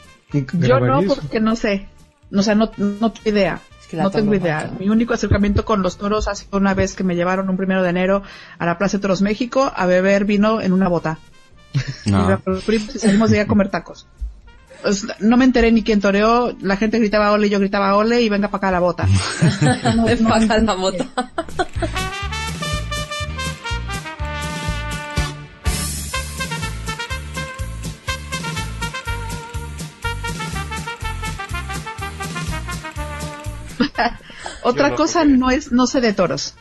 Yo 0.55 0.81
no, 0.81 1.03
porque 1.03 1.39
no 1.39 1.55
sé. 1.55 1.87
O 2.35 2.43
sea, 2.43 2.57
no, 2.57 2.73
no 2.77 3.13
tengo 3.13 3.29
idea. 3.29 3.61
que 3.89 3.97
la 3.97 4.03
no 4.05 4.11
tengo 4.11 4.35
idea. 4.35 4.69
Mi 4.81 4.89
único 4.89 5.15
acercamiento 5.15 5.65
con 5.65 5.83
los 5.83 5.97
toros 5.97 6.27
ha 6.27 6.35
sido 6.35 6.59
una 6.59 6.75
vez 6.75 6.95
que 6.95 7.05
me 7.05 7.15
llevaron 7.15 7.49
un 7.49 7.57
primero 7.57 7.85
de 7.85 7.91
enero 7.91 8.23
a 8.59 8.67
la 8.67 8.79
Plaza 8.79 8.97
de 8.97 9.03
Toros 9.03 9.23
México 9.23 9.73
a 9.75 9.87
beber 9.87 10.25
vino 10.25 10.61
en 10.61 10.73
una 10.73 10.89
bota. 10.89 11.19
No. 12.05 12.41
Y 12.69 12.79
salimos 12.81 13.31
de 13.31 13.39
ahí 13.39 13.45
a 13.45 13.47
comer 13.47 13.71
tacos. 13.71 14.07
Pues, 14.83 15.07
no 15.21 15.37
me 15.37 15.45
enteré 15.45 15.71
ni 15.71 15.85
quién 15.85 16.01
toreó, 16.01 16.57
la 16.61 16.77
gente 16.77 16.99
gritaba 16.99 17.31
ole, 17.31 17.49
yo 17.49 17.61
gritaba 17.61 17.97
ole 17.97 18.21
y 18.21 18.29
venga 18.29 18.49
para 18.49 18.59
acá 18.59 18.71
la 18.73 18.81
bota. 18.81 19.07
No, 19.97 20.07
la 20.07 20.75
bota. 20.75 21.07
Otra 34.63 34.91
no, 34.91 34.97
cosa 34.97 35.25
no 35.25 35.51
es, 35.51 35.73
no 35.73 35.87
sé 35.87 36.01
de 36.01 36.13
toros. 36.13 36.55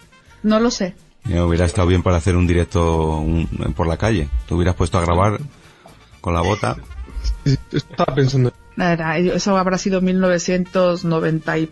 No 0.44 0.60
lo 0.60 0.72
sé. 0.72 0.96
Ya 1.26 1.46
hubiera 1.46 1.66
estado 1.66 1.88
bien 1.88 2.02
para 2.04 2.18
hacer 2.18 2.36
un 2.36 2.48
directo 2.48 3.18
un- 3.18 3.48
por 3.76 3.88
la 3.88 3.98
calle. 3.98 4.28
Te 4.48 4.54
hubieras 4.56 4.76
puesto 4.76 4.98
a 4.98 5.02
grabar 5.02 5.40
con 6.20 6.34
la 6.34 6.42
bota. 6.42 6.78
Estaba 7.72 8.16
pensando. 8.16 8.52
Nada, 8.76 9.18
eso 9.18 9.58
habrá 9.58 9.78
sido 9.78 10.02
1990 10.02 11.58
y 11.60 11.70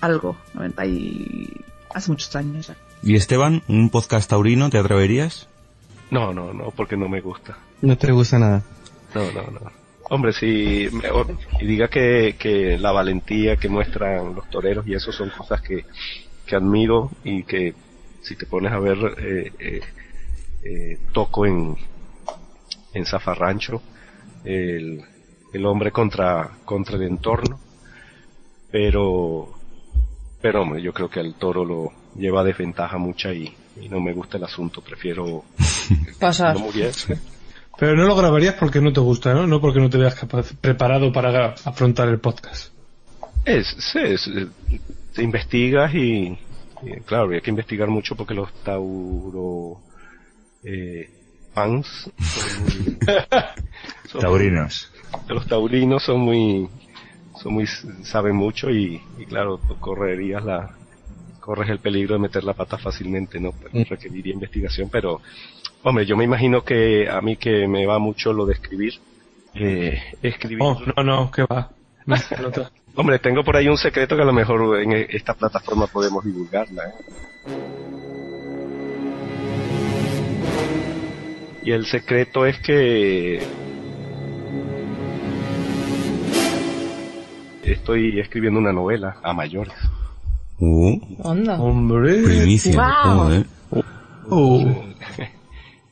algo, 0.00 0.36
90 0.54 0.86
y 0.86 1.64
hace 1.94 2.10
muchos 2.10 2.34
años 2.36 2.68
ya. 2.68 2.76
¿Y 3.02 3.14
Esteban, 3.14 3.62
un 3.68 3.90
podcast 3.90 4.28
taurino, 4.30 4.70
te 4.70 4.78
atreverías? 4.78 5.46
No, 6.10 6.32
no, 6.32 6.52
no, 6.52 6.70
porque 6.70 6.96
no 6.96 7.08
me 7.08 7.20
gusta. 7.20 7.56
No 7.82 7.96
te 7.96 8.10
gusta 8.10 8.38
nada. 8.38 8.62
No, 9.14 9.30
no, 9.32 9.42
no. 9.42 9.77
Hombre, 10.10 10.32
si 10.32 10.88
y 11.60 11.66
diga 11.66 11.88
que, 11.88 12.36
que 12.38 12.78
la 12.78 12.92
valentía 12.92 13.56
que 13.56 13.68
muestran 13.68 14.34
los 14.34 14.48
toreros 14.48 14.86
y 14.86 14.94
eso 14.94 15.12
son 15.12 15.28
cosas 15.30 15.60
que, 15.60 15.84
que 16.46 16.56
admiro 16.56 17.10
y 17.24 17.42
que 17.44 17.74
si 18.22 18.34
te 18.34 18.46
pones 18.46 18.72
a 18.72 18.78
ver 18.78 18.96
eh, 19.18 19.52
eh, 19.58 19.80
eh, 20.64 20.98
toco 21.12 21.44
en 21.44 21.76
en 22.94 23.04
Zafarrancho 23.04 23.82
el, 24.44 25.02
el 25.52 25.66
hombre 25.66 25.92
contra 25.92 26.52
contra 26.64 26.96
el 26.96 27.02
entorno. 27.02 27.60
Pero 28.70 29.48
pero 30.40 30.62
hombre 30.62 30.80
yo 30.80 30.92
creo 30.94 31.10
que 31.10 31.20
al 31.20 31.34
toro 31.34 31.66
lo 31.66 31.92
lleva 32.16 32.44
desventaja 32.44 32.96
mucha 32.96 33.32
y, 33.34 33.54
y 33.80 33.88
no 33.90 34.00
me 34.00 34.14
gusta 34.14 34.38
el 34.38 34.44
asunto. 34.44 34.80
Prefiero 34.80 35.44
Pasar. 36.18 36.54
no 36.54 36.60
muriese 36.60 37.18
Pero 37.78 37.96
no 37.96 38.06
lo 38.06 38.16
grabarías 38.16 38.54
porque 38.54 38.80
no 38.80 38.92
te 38.92 39.00
gusta, 39.00 39.32
¿no? 39.34 39.46
No 39.46 39.60
porque 39.60 39.78
no 39.80 39.88
te 39.88 39.98
veas 39.98 40.14
capaz, 40.14 40.52
preparado 40.60 41.12
para 41.12 41.54
afrontar 41.64 42.08
el 42.08 42.18
podcast. 42.18 42.72
Es, 43.44 43.68
sí, 43.78 44.00
es, 44.00 44.26
eh, 44.26 44.48
te 45.14 45.22
investigas 45.22 45.94
y, 45.94 46.36
y, 46.82 47.00
claro, 47.06 47.24
habría 47.24 47.40
que 47.40 47.50
investigar 47.50 47.88
mucho 47.88 48.16
porque 48.16 48.34
los 48.34 48.52
tauro 48.62 49.80
eh, 50.64 51.08
fans 51.54 52.10
son 54.10 54.20
Taurinos. 54.20 54.90
los 55.28 55.46
taurinos 55.46 56.02
son 56.02 56.20
muy 56.20 56.68
son 57.40 57.54
muy 57.54 57.66
saben 58.02 58.34
mucho 58.34 58.70
y, 58.70 59.00
y 59.18 59.24
claro 59.26 59.58
correrías 59.80 60.44
la 60.44 60.76
corres 61.40 61.70
el 61.70 61.78
peligro 61.78 62.14
de 62.14 62.20
meter 62.20 62.44
la 62.44 62.52
pata 62.54 62.76
fácilmente 62.76 63.40
no 63.40 63.52
Pero 63.52 63.84
requeriría 63.88 64.34
investigación 64.34 64.88
pero 64.90 65.20
hombre 65.82 66.06
yo 66.06 66.16
me 66.16 66.24
imagino 66.24 66.62
que 66.64 67.08
a 67.08 67.20
mí 67.20 67.36
que 67.36 67.66
me 67.68 67.86
va 67.86 67.98
mucho 67.98 68.32
lo 68.32 68.46
de 68.46 68.54
escribir 68.54 68.94
eh, 69.54 70.00
escribir 70.22 70.58
Oh, 70.62 70.78
no, 70.96 71.02
no, 71.02 71.30
que 71.30 71.42
va. 71.42 71.70
No, 72.06 72.16
no 72.42 72.50
te- 72.50 72.66
Hombre, 72.96 73.18
tengo 73.20 73.44
por 73.44 73.56
ahí 73.56 73.68
un 73.68 73.76
secreto 73.78 74.16
que 74.16 74.22
a 74.22 74.24
lo 74.24 74.32
mejor 74.32 74.80
en 74.80 74.92
e- 74.92 75.06
esta 75.10 75.34
plataforma 75.34 75.86
podemos 75.86 76.24
divulgarla. 76.24 76.82
¿eh? 76.84 76.92
Y 81.62 81.70
el 81.70 81.86
secreto 81.86 82.44
es 82.46 82.58
que 82.60 83.40
estoy 87.62 88.18
escribiendo 88.20 88.58
una 88.58 88.72
novela 88.72 89.16
a 89.22 89.32
mayores. 89.32 89.74
Uh, 90.58 90.98
Anda. 91.24 91.60
Hombre. 91.60 92.22
primicia. 92.22 92.72
Wow. 93.04 93.14
joder. 93.18 93.46
Oh. 94.30 94.84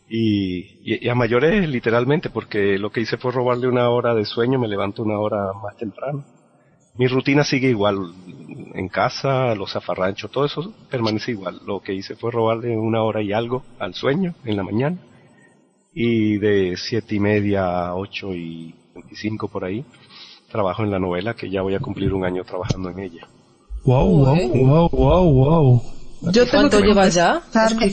Y, 0.08 0.58
y, 0.84 1.04
y 1.04 1.08
a 1.08 1.14
mayores 1.14 1.68
literalmente, 1.68 2.30
porque 2.30 2.78
lo 2.78 2.90
que 2.90 3.00
hice 3.00 3.16
fue 3.16 3.32
robarle 3.32 3.68
una 3.68 3.90
hora 3.90 4.14
de 4.14 4.24
sueño, 4.24 4.58
me 4.58 4.68
levanto 4.68 5.02
una 5.02 5.18
hora 5.18 5.52
más 5.62 5.76
temprano. 5.76 6.24
Mi 6.98 7.08
rutina 7.08 7.44
sigue 7.44 7.68
igual, 7.68 7.98
en 8.74 8.88
casa, 8.88 9.54
los 9.54 9.72
zafarranchos, 9.72 10.30
todo 10.30 10.46
eso 10.46 10.72
permanece 10.90 11.32
igual. 11.32 11.60
Lo 11.66 11.80
que 11.80 11.92
hice 11.92 12.14
fue 12.14 12.30
robarle 12.30 12.76
una 12.76 13.02
hora 13.02 13.20
y 13.20 13.32
algo 13.32 13.64
al 13.78 13.94
sueño 13.94 14.34
en 14.44 14.56
la 14.56 14.62
mañana. 14.62 14.98
Y 15.92 16.38
de 16.38 16.76
siete 16.76 17.14
y 17.14 17.20
media 17.20 17.88
a 17.88 17.96
ocho 17.96 18.34
y 18.34 18.74
veinticinco 18.94 19.48
por 19.48 19.64
ahí, 19.64 19.84
trabajo 20.50 20.84
en 20.84 20.90
la 20.90 20.98
novela 20.98 21.34
que 21.34 21.50
ya 21.50 21.62
voy 21.62 21.74
a 21.74 21.80
cumplir 21.80 22.14
un 22.14 22.24
año 22.24 22.44
trabajando 22.44 22.90
en 22.90 23.00
ella. 23.00 23.28
Wow, 23.84 24.08
wow, 24.08 24.66
wow, 24.66 24.88
wow, 24.90 25.32
wow. 25.32 25.82
Yo 26.22 26.44
tengo 26.46 26.50
¿Cuánto 26.50 26.80
que 26.80 26.86
llevas 26.88 27.14
ya? 27.14 27.42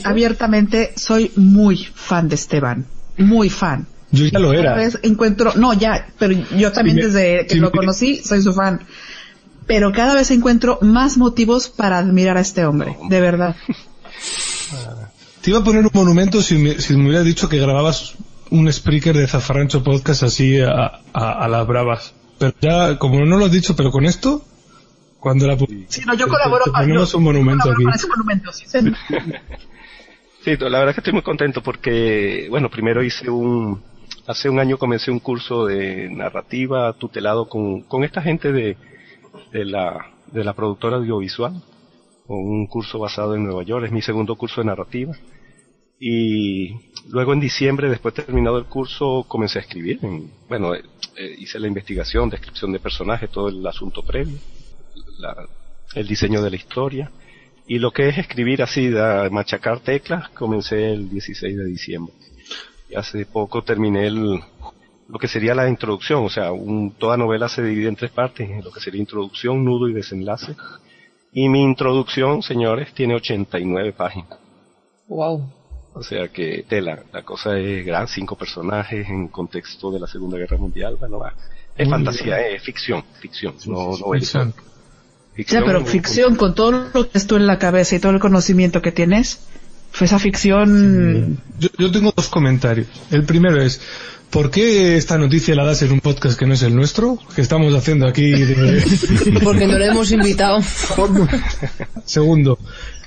abiertamente, 0.04 0.92
soy 0.96 1.30
muy 1.36 1.76
fan 1.94 2.28
de 2.28 2.34
Esteban. 2.34 2.86
Muy 3.18 3.50
fan. 3.50 3.86
Yo 4.10 4.26
ya 4.26 4.38
lo 4.38 4.48
Cada 4.50 4.60
era. 4.60 4.74
vez 4.76 4.98
encuentro, 5.02 5.52
no, 5.56 5.72
ya, 5.74 6.08
pero 6.18 6.34
yo 6.56 6.72
también 6.72 6.96
me- 6.96 7.02
desde 7.06 7.46
que 7.46 7.54
si 7.54 7.60
lo 7.60 7.70
conocí 7.70 8.16
soy 8.24 8.42
su 8.42 8.52
fan. 8.52 8.80
Pero 9.66 9.92
cada 9.92 10.14
vez 10.14 10.30
encuentro 10.30 10.78
más 10.82 11.16
motivos 11.16 11.68
para 11.68 11.98
admirar 11.98 12.36
a 12.36 12.40
este 12.40 12.64
hombre, 12.64 12.96
de 13.08 13.20
verdad. 13.20 13.56
Te 15.40 15.50
iba 15.50 15.58
a 15.60 15.64
poner 15.64 15.82
un 15.84 15.90
monumento 15.92 16.40
si 16.42 16.56
me, 16.56 16.80
si 16.80 16.96
me 16.96 17.06
hubieras 17.08 17.24
dicho 17.26 17.48
que 17.48 17.58
grababas 17.58 18.14
un 18.50 18.72
Spreaker 18.72 19.16
de 19.16 19.26
Zafarrancho 19.26 19.82
Podcast 19.82 20.22
así 20.22 20.58
a, 20.60 21.00
a, 21.12 21.32
a 21.44 21.48
las 21.48 21.66
bravas. 21.66 22.14
Pero 22.38 22.54
ya, 22.60 22.98
como 22.98 23.24
no 23.24 23.36
lo 23.36 23.44
has 23.46 23.52
dicho, 23.52 23.76
pero 23.76 23.90
con 23.90 24.06
esto, 24.06 24.44
cuando 25.24 25.46
la 25.46 25.56
Si 25.88 26.02
no, 26.04 26.14
yo 26.14 26.28
colaboro 26.28 26.64
te 26.64 26.70
para, 26.70 26.84
ponemos 26.84 27.12
yo 27.12 27.18
un 27.18 27.24
monumento 27.24 27.70
aquí. 27.72 27.82
para 27.82 27.96
ese 27.96 28.06
monumento, 28.08 28.52
sí, 28.52 28.66
Sí, 30.44 30.56
la 30.58 30.78
verdad 30.78 30.92
que 30.94 31.00
estoy 31.00 31.14
muy 31.14 31.22
contento 31.22 31.62
porque, 31.62 32.46
bueno, 32.50 32.68
primero 32.70 33.02
hice 33.02 33.30
un, 33.30 33.82
hace 34.26 34.50
un 34.50 34.58
año 34.58 34.76
comencé 34.76 35.10
un 35.10 35.18
curso 35.18 35.64
de 35.64 36.10
narrativa 36.10 36.92
tutelado 36.92 37.48
con, 37.48 37.80
con 37.84 38.04
esta 38.04 38.20
gente 38.20 38.52
de, 38.52 38.76
de 39.52 39.64
la, 39.64 40.10
de 40.30 40.44
la 40.44 40.52
productora 40.52 40.96
audiovisual, 40.98 41.54
con 42.26 42.36
un 42.36 42.66
curso 42.66 42.98
basado 42.98 43.34
en 43.34 43.44
Nueva 43.44 43.62
York, 43.62 43.86
es 43.86 43.92
mi 43.92 44.02
segundo 44.02 44.36
curso 44.36 44.60
de 44.60 44.66
narrativa. 44.66 45.14
Y 45.98 46.74
luego 47.08 47.32
en 47.32 47.40
diciembre, 47.40 47.88
después 47.88 48.14
de 48.14 48.24
terminado 48.24 48.58
el 48.58 48.66
curso, 48.66 49.24
comencé 49.26 49.58
a 49.58 49.62
escribir. 49.62 49.98
En- 50.02 50.30
bueno, 50.48 50.74
eh, 50.74 50.82
hice 51.38 51.58
la 51.58 51.68
investigación, 51.68 52.28
descripción 52.28 52.70
de 52.72 52.80
personajes, 52.80 53.30
todo 53.30 53.48
el 53.48 53.66
asunto 53.66 54.02
previo, 54.02 54.36
la- 55.18 55.46
el 55.94 56.06
diseño 56.06 56.42
de 56.42 56.50
la 56.50 56.56
historia. 56.56 57.10
Y 57.66 57.78
lo 57.78 57.92
que 57.92 58.08
es 58.08 58.18
escribir 58.18 58.62
así, 58.62 58.90
da- 58.90 59.28
machacar 59.30 59.80
teclas, 59.80 60.28
comencé 60.30 60.92
el 60.92 61.08
16 61.08 61.56
de 61.56 61.64
diciembre. 61.64 62.12
Y 62.90 62.94
hace 62.94 63.24
poco 63.26 63.62
terminé 63.62 64.06
el, 64.06 64.40
lo 65.08 65.18
que 65.18 65.28
sería 65.28 65.54
la 65.54 65.68
introducción, 65.68 66.24
o 66.24 66.28
sea, 66.30 66.52
un- 66.52 66.92
toda 66.92 67.16
novela 67.16 67.48
se 67.48 67.62
divide 67.62 67.88
en 67.88 67.96
tres 67.96 68.10
partes, 68.10 68.48
lo 68.64 68.70
que 68.70 68.80
sería 68.80 69.00
introducción, 69.00 69.64
nudo 69.64 69.88
y 69.88 69.94
desenlace. 69.94 70.54
Y 71.32 71.48
mi 71.48 71.62
introducción, 71.62 72.42
señores, 72.42 72.92
tiene 72.94 73.14
89 73.14 73.92
páginas. 73.92 74.38
Wow. 75.08 75.50
O 75.94 76.02
sea 76.02 76.28
que 76.28 76.64
tela, 76.68 77.04
la 77.12 77.22
cosa 77.22 77.56
es 77.58 77.84
gran, 77.86 78.08
cinco 78.08 78.36
personajes 78.36 79.08
en 79.08 79.28
contexto 79.28 79.90
de 79.92 80.00
la 80.00 80.06
Segunda 80.06 80.36
Guerra 80.38 80.56
Mundial, 80.58 80.96
bueno, 80.98 81.18
va. 81.18 81.32
Es 81.76 81.88
Muy 81.88 81.96
fantasía, 81.98 82.38
bien. 82.38 82.56
es 82.56 82.62
ficción, 82.62 83.02
ficción, 83.20 83.54
no, 83.66 83.96
no 83.96 84.10
Ficción. 84.12 84.52
Ya, 85.36 85.64
pero 85.64 85.84
ficción, 85.84 86.36
con 86.36 86.54
todo 86.54 86.88
lo 86.92 87.10
que 87.10 87.18
estuvo 87.18 87.38
en 87.38 87.46
la 87.46 87.58
cabeza 87.58 87.96
y 87.96 87.98
todo 87.98 88.12
el 88.12 88.20
conocimiento 88.20 88.82
que 88.82 88.92
tienes, 88.92 89.40
fue 89.90 90.06
esa 90.06 90.18
ficción... 90.18 91.38
Yo, 91.58 91.68
yo 91.78 91.90
tengo 91.90 92.12
dos 92.14 92.28
comentarios. 92.28 92.86
El 93.10 93.24
primero 93.24 93.60
es, 93.60 93.80
¿por 94.30 94.50
qué 94.50 94.96
esta 94.96 95.18
noticia 95.18 95.54
la 95.54 95.64
das 95.64 95.82
en 95.82 95.92
un 95.92 96.00
podcast 96.00 96.38
que 96.38 96.46
no 96.46 96.54
es 96.54 96.62
el 96.62 96.74
nuestro? 96.74 97.18
Que 97.34 97.40
estamos 97.42 97.74
haciendo 97.74 98.06
aquí 98.06 98.30
de... 98.30 98.84
Porque 99.42 99.66
no 99.66 99.78
le 99.78 99.86
hemos 99.86 100.10
invitado. 100.12 100.60
Segundo, 102.04 102.58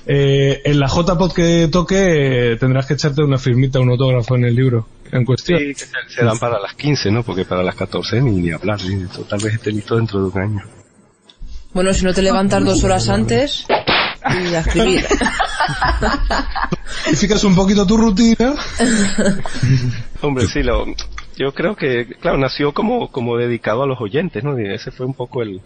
eh, 0.06 0.62
en 0.64 0.80
la 0.80 0.86
JPod 0.88 1.32
que 1.32 1.68
toque 1.70 2.52
eh, 2.52 2.56
tendrás 2.56 2.86
que 2.86 2.94
echarte 2.94 3.22
una 3.22 3.38
firmita, 3.38 3.80
un 3.80 3.90
autógrafo 3.90 4.36
en 4.36 4.44
el 4.44 4.54
libro 4.54 4.88
en 5.12 5.24
cuestión. 5.24 5.58
Sí, 5.58 5.74
que 5.74 5.84
se, 6.08 6.24
dan 6.24 6.38
para 6.38 6.58
las 6.58 6.74
15, 6.74 7.10
¿no? 7.10 7.22
Porque 7.22 7.44
para 7.44 7.62
las 7.62 7.74
14 7.74 8.20
ni, 8.22 8.32
ni 8.40 8.50
hablar, 8.50 8.80
ni- 8.84 9.06
tal 9.28 9.40
vez 9.40 9.54
esté 9.54 9.70
listo 9.72 9.96
dentro 9.96 10.20
de 10.20 10.26
un 10.30 10.38
año. 10.38 10.62
Bueno, 11.78 11.94
si 11.94 12.04
no 12.04 12.12
te 12.12 12.22
levantas 12.22 12.64
dos 12.64 12.82
horas 12.82 13.08
antes 13.08 13.64
y 13.70 14.52
a 14.52 14.58
escribir. 14.58 15.06
Modificas 17.06 17.44
un 17.44 17.54
poquito 17.54 17.86
tu 17.86 17.96
rutina. 17.96 18.56
Hombre, 20.20 20.48
sí, 20.48 20.64
lo, 20.64 20.86
yo 21.36 21.54
creo 21.54 21.76
que, 21.76 22.16
claro, 22.20 22.36
nació 22.36 22.74
como, 22.74 23.12
como 23.12 23.36
dedicado 23.36 23.84
a 23.84 23.86
los 23.86 24.00
oyentes, 24.00 24.42
¿no? 24.42 24.58
Y 24.58 24.66
ese 24.66 24.90
fue 24.90 25.06
un 25.06 25.14
poco 25.14 25.40
el, 25.40 25.60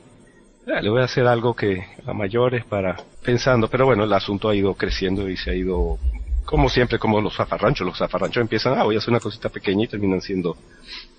ah, 0.67 0.83
le 0.83 0.91
voy 0.91 1.01
a 1.01 1.07
hacer 1.07 1.27
algo 1.27 1.57
que 1.57 1.83
a 2.07 2.13
mayores 2.13 2.67
para, 2.67 2.95
pensando, 3.25 3.69
pero 3.69 3.87
bueno, 3.87 4.05
el 4.05 4.13
asunto 4.13 4.51
ha 4.51 4.55
ido 4.55 4.75
creciendo 4.75 5.31
y 5.31 5.39
se 5.39 5.53
ha 5.53 5.55
ido, 5.55 5.99
como 6.45 6.69
siempre, 6.69 6.99
como 6.99 7.23
los 7.23 7.35
zafarranchos, 7.35 7.87
los 7.87 7.97
zafarranchos 7.97 8.43
empiezan, 8.43 8.79
ah, 8.79 8.85
voy 8.85 8.97
a 8.97 8.99
hacer 8.99 9.13
una 9.13 9.21
cosita 9.21 9.49
pequeña 9.49 9.85
y 9.85 9.89
terminan 9.89 10.21
siendo 10.21 10.59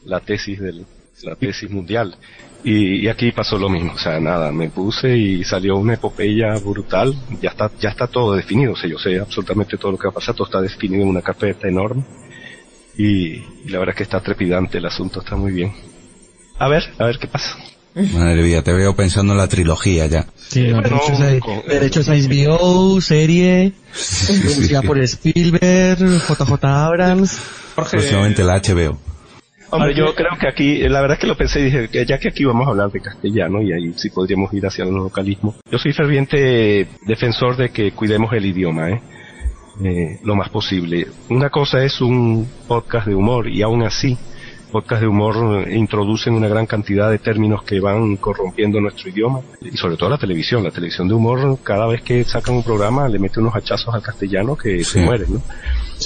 la 0.06 0.20
tesis 0.20 0.60
del, 0.60 0.86
la 1.24 1.36
tesis 1.36 1.72
mundial. 1.72 2.16
Y, 2.66 3.06
y 3.06 3.08
aquí 3.10 3.32
pasó 3.34 3.58
lo 3.58 3.68
mismo, 3.68 3.92
o 3.94 3.98
sea, 3.98 4.20
nada, 4.22 4.52
me 4.54 4.70
puse 4.70 5.18
y 5.18 5.44
salió 5.44 5.76
una 5.76 5.96
epopeya 5.96 6.54
brutal, 6.64 7.14
ya 7.42 7.50
está, 7.50 7.70
ya 7.80 7.90
está 7.90 8.08
todo 8.08 8.36
definido, 8.36 8.72
o 8.72 8.76
sea, 8.78 8.90
yo 8.90 8.98
sé 8.98 9.20
absolutamente 9.20 9.78
todo 9.78 9.92
lo 9.92 9.98
que 9.98 10.08
va 10.08 10.12
a 10.12 10.14
pasar, 10.14 10.34
todo 10.34 10.46
está 10.48 10.62
definido 10.62 11.04
en 11.04 11.10
una 11.10 11.22
carpeta 11.22 11.68
enorme. 11.68 12.04
Y, 12.98 13.34
y 13.66 13.70
la 13.70 13.80
verdad 13.80 13.94
que 13.96 14.04
está 14.04 14.22
trepidante 14.22 14.78
el 14.78 14.86
asunto, 14.86 15.20
está 15.20 15.36
muy 15.36 15.52
bien. 15.52 15.74
A 16.60 16.70
ver, 16.70 16.84
a 17.00 17.06
ver 17.06 17.18
qué 17.20 17.28
pasa. 17.28 17.58
Madre 17.96 18.42
mía, 18.44 18.64
te 18.64 18.72
veo 18.72 18.96
pensando 18.96 19.34
en 19.34 19.40
la 19.40 19.48
trilogía 19.48 20.08
ya. 20.08 20.26
Sí, 20.36 20.72
Bueno, 20.72 20.82
derechos, 20.84 21.20
a, 21.20 21.40
con- 21.40 21.62
derechos 21.68 22.08
a 22.10 22.14
HBO, 22.14 23.02
serie, 23.02 23.74
producida 24.42 24.82
por 24.84 25.00
Spielberg, 25.00 26.00
JJ 26.00 26.64
Abrams. 26.66 27.38
Próximamente 27.76 28.44
la 28.44 28.62
HBO. 28.62 28.98
Hombre, 29.74 29.96
yo 29.96 30.14
creo 30.14 30.38
que 30.40 30.48
aquí, 30.48 30.88
la 30.88 31.02
verdad 31.02 31.16
es 31.16 31.22
que 31.22 31.28
lo 31.28 31.36
pensé 31.36 31.62
y 31.62 31.64
dije, 31.64 31.88
que 31.88 32.06
ya 32.06 32.20
que 32.20 32.28
aquí 32.28 32.46
vamos 32.46 32.68
a 32.68 32.70
hablar 32.70 32.92
de 32.92 33.02
castellano 33.02 33.60
y 33.60 33.74
ahí 33.74 33.92
sí 33.96 34.12
podríamos 34.12 34.54
ir 34.54 34.64
hacia 34.68 34.86
el 34.86 34.92
localismo. 34.92 35.56
Yo 35.72 35.80
soy 35.80 35.94
ferviente 35.94 36.88
defensor 37.08 37.58
de 37.58 37.70
que 37.70 37.92
cuidemos 37.92 38.32
el 38.34 38.46
idioma, 38.46 38.92
¿eh? 38.92 39.02
Eh, 39.84 40.20
lo 40.24 40.36
más 40.36 40.50
posible. 40.50 41.08
Una 41.30 41.50
cosa 41.50 41.84
es 41.84 42.02
un 42.02 42.48
podcast 42.68 43.08
de 43.08 43.16
humor 43.16 43.48
y 43.48 43.64
aún 43.64 43.82
así, 43.82 44.16
podcast 44.74 45.02
de 45.02 45.08
humor 45.08 45.70
introducen 45.72 46.34
una 46.34 46.50
gran 46.50 46.66
cantidad 46.66 47.10
de 47.10 47.20
términos 47.20 47.64
que 47.64 47.80
van 47.80 48.18
corrompiendo 48.18 48.82
nuestro 48.82 49.10
idioma 49.10 49.40
y 49.62 49.78
sobre 49.78 49.96
todo 49.96 50.10
la 50.10 50.18
televisión. 50.18 50.64
La 50.64 50.72
televisión 50.72 51.08
de 51.08 51.14
humor, 51.14 51.58
cada 51.64 51.88
vez 51.88 52.02
que 52.02 52.24
sacan 52.26 52.56
un 52.56 52.64
programa, 52.64 53.08
le 53.08 53.20
mete 53.20 53.40
unos 53.40 53.56
hachazos 53.56 53.94
al 53.96 54.02
castellano 54.02 54.58
que 54.58 54.84
se 54.84 55.00
Sí. 55.00 55.06
mueren, 55.06 55.36
¿no? 55.36 55.42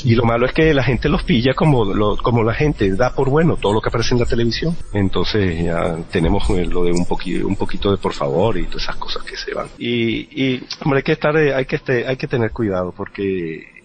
Y 0.04 0.14
lo 0.14 0.26
malo 0.26 0.46
es 0.46 0.54
que 0.54 0.74
la 0.76 0.84
gente 0.84 1.10
los 1.10 1.24
pilla 1.24 1.54
como, 1.56 1.84
lo- 1.86 2.18
como 2.18 2.44
la 2.44 2.54
gente 2.54 2.94
da 2.96 3.16
por 3.16 3.30
bueno 3.30 3.56
todo 3.56 3.74
lo 3.74 3.82
que 3.82 3.90
aparece 3.90 4.14
en 4.14 4.20
la 4.20 4.28
televisión. 4.28 4.76
Entonces 4.94 5.64
ya 5.64 5.96
tenemos 6.12 6.48
eh, 6.52 6.66
lo 6.66 6.84
de 6.84 6.92
un, 6.92 7.06
poqui- 7.06 7.44
un 7.44 7.56
poquito 7.56 7.90
de 7.90 7.98
por 7.98 8.14
favor 8.14 8.58
y 8.58 8.66
todas 8.66 8.84
esas 8.84 8.98
cosas 8.98 9.24
que 9.24 9.36
se 9.38 9.56
van. 9.56 9.68
Y, 9.80 10.28
y 10.44 10.64
hombre, 10.84 11.00
hay 11.00 11.04
que 11.04 11.14
estar, 11.14 11.36
eh, 11.38 11.54
hay 11.56 11.66
que, 11.66 11.78
este- 11.78 12.06
hay 12.06 12.18
que 12.18 12.28
tener 12.28 12.52
cuidado 12.52 12.94
porque 12.96 13.77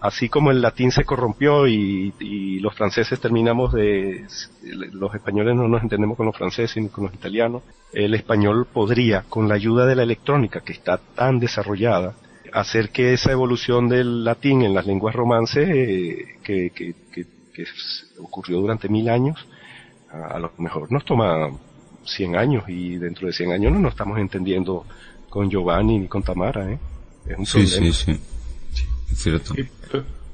así 0.00 0.28
como 0.28 0.50
el 0.50 0.60
latín 0.62 0.90
se 0.92 1.04
corrompió 1.04 1.66
y, 1.68 2.12
y 2.20 2.58
los 2.60 2.74
franceses 2.74 3.20
terminamos 3.20 3.72
de, 3.72 4.24
los 4.92 5.14
españoles 5.14 5.54
no 5.56 5.68
nos 5.68 5.82
entendemos 5.82 6.16
con 6.16 6.26
los 6.26 6.36
franceses 6.36 6.82
ni 6.82 6.88
con 6.88 7.04
los 7.04 7.14
italianos, 7.14 7.62
el 7.92 8.14
español 8.14 8.66
podría, 8.72 9.22
con 9.28 9.48
la 9.48 9.54
ayuda 9.56 9.86
de 9.86 9.96
la 9.96 10.02
electrónica 10.04 10.60
que 10.60 10.72
está 10.72 10.98
tan 11.14 11.38
desarrollada, 11.38 12.14
hacer 12.52 12.90
que 12.90 13.12
esa 13.12 13.30
evolución 13.32 13.88
del 13.88 14.24
latín 14.24 14.62
en 14.62 14.74
las 14.74 14.86
lenguas 14.86 15.14
romances 15.14 15.68
eh, 15.68 16.36
que, 16.42 16.70
que, 16.70 16.94
que, 17.12 17.24
que 17.54 17.62
s- 17.62 18.06
ocurrió 18.18 18.58
durante 18.60 18.88
mil 18.88 19.08
años, 19.08 19.38
a, 20.10 20.36
a 20.36 20.38
lo 20.38 20.52
mejor 20.58 20.90
nos 20.90 21.04
toma 21.04 21.50
100 22.04 22.34
años 22.36 22.64
y 22.68 22.96
dentro 22.96 23.26
de 23.26 23.32
100 23.32 23.52
años 23.52 23.72
no 23.72 23.78
nos 23.78 23.92
estamos 23.92 24.18
entendiendo 24.18 24.84
con 25.28 25.48
Giovanni 25.50 25.98
ni 26.00 26.08
con 26.08 26.22
Tamara, 26.22 26.70
¿eh? 26.72 26.78
Es 27.26 27.38
un 27.38 27.46
Sí, 27.46 27.52
problema. 27.66 27.92
sí, 27.94 28.14
sí. 28.14 28.20
Cierto. 29.14 29.54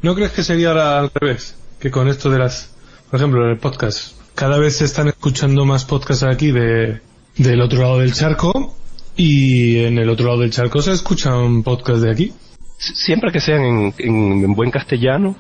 ¿No 0.03 0.15
crees 0.15 0.33
que 0.33 0.43
sería 0.43 0.69
ahora 0.69 0.99
al 1.01 1.11
revés? 1.15 1.57
Que 1.81 1.91
con 1.91 2.09
esto 2.09 2.31
de 2.31 2.39
las, 2.39 2.75
por 3.11 3.19
ejemplo, 3.21 3.45
en 3.45 3.51
el 3.53 3.59
podcast, 3.59 4.15
cada 4.35 4.59
vez 4.59 4.77
se 4.77 4.85
están 4.85 5.09
escuchando 5.09 5.65
más 5.65 5.85
podcasts 5.85 6.23
aquí 6.25 6.51
de, 6.53 7.01
del 7.37 7.61
otro 7.61 7.81
lado 7.83 7.99
del 7.99 8.13
charco 8.13 8.75
y 9.17 9.79
en 9.79 9.99
el 9.99 10.09
otro 10.11 10.27
lado 10.27 10.41
del 10.41 10.51
charco 10.51 10.81
se 10.83 10.93
escuchan 10.93 11.63
podcasts 11.63 12.03
de 12.03 12.11
aquí. 12.11 12.33
siempre 12.79 13.33
que 13.33 13.41
sean 13.41 13.63
en, 13.63 13.95
en- 13.99 14.45
en 14.45 14.55
buen 14.55 14.71
castellano, 14.71 15.35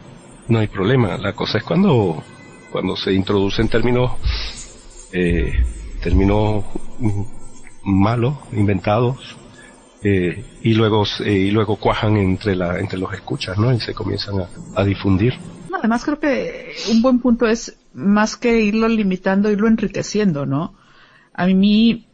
no 0.49 0.59
hay 0.59 0.67
problema. 0.69 1.17
La 1.19 1.35
cosa 1.35 1.59
es 1.59 1.65
cuando, 1.65 2.23
cuando 2.73 2.97
se 2.97 3.13
introducen 3.13 3.69
términos, 3.69 4.13
eh, 5.13 5.53
términos 6.03 6.65
mm, 6.99 7.23
malos, 7.85 8.35
inventados, 8.53 9.37
eh, 10.09 10.45
y 10.63 10.75
luego, 10.75 11.05
eh, 11.25 11.33
y 11.49 11.51
luego 11.51 11.77
cuajan 11.77 12.17
entre 12.17 12.55
la, 12.55 12.79
entre 12.79 12.99
los 12.99 13.13
escuchas, 13.13 13.59
¿no? 13.59 13.73
Y 13.73 13.81
se 13.81 13.93
comienzan 13.95 14.35
a, 14.75 14.85
difundir. 14.85 15.35
además 15.79 16.05
creo 16.05 16.19
que 16.21 16.75
un 16.93 17.03
buen 17.03 17.19
punto 17.19 17.47
es 17.47 17.77
más 17.93 18.37
que 18.37 18.61
irlo 18.61 18.87
limitando, 18.89 19.51
irlo 19.51 19.67
enriqueciendo, 19.69 20.47
¿no? 20.47 20.75
A 21.35 21.47
mí, 21.47 22.07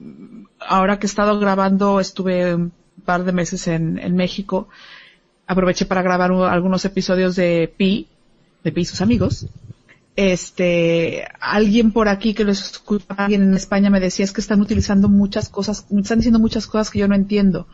ahora 0.58 0.98
que 0.98 1.06
he 1.06 1.10
estado 1.12 1.38
grabando, 1.38 2.00
estuve 2.00 2.54
un 2.54 2.72
par 3.04 3.24
de 3.24 3.32
meses 3.32 3.68
en, 3.68 3.98
en 3.98 4.16
México, 4.16 4.68
aproveché 5.46 5.84
para 5.86 6.02
grabar 6.02 6.30
un- 6.32 6.48
algunos 6.48 6.84
episodios 6.84 7.36
de 7.36 7.72
Pi, 7.76 8.08
de 8.64 8.72
Pi 8.72 8.80
y 8.80 8.84
sus 8.84 9.00
amigos. 9.00 9.46
Este, 10.14 11.26
alguien 11.40 11.90
por 11.90 12.08
aquí 12.08 12.34
que 12.34 12.44
los 12.44 12.60
escucha, 12.60 13.06
alguien 13.16 13.42
en 13.42 13.54
España 13.54 13.88
me 13.88 14.00
decía 14.00 14.24
es 14.24 14.32
que 14.32 14.42
están 14.42 14.60
utilizando 14.60 15.08
muchas 15.08 15.48
cosas, 15.48 15.86
están 15.90 16.18
diciendo 16.18 16.38
muchas 16.38 16.66
cosas 16.66 16.90
que 16.90 16.98
yo 16.98 17.08
no 17.08 17.14
entiendo. 17.14 17.66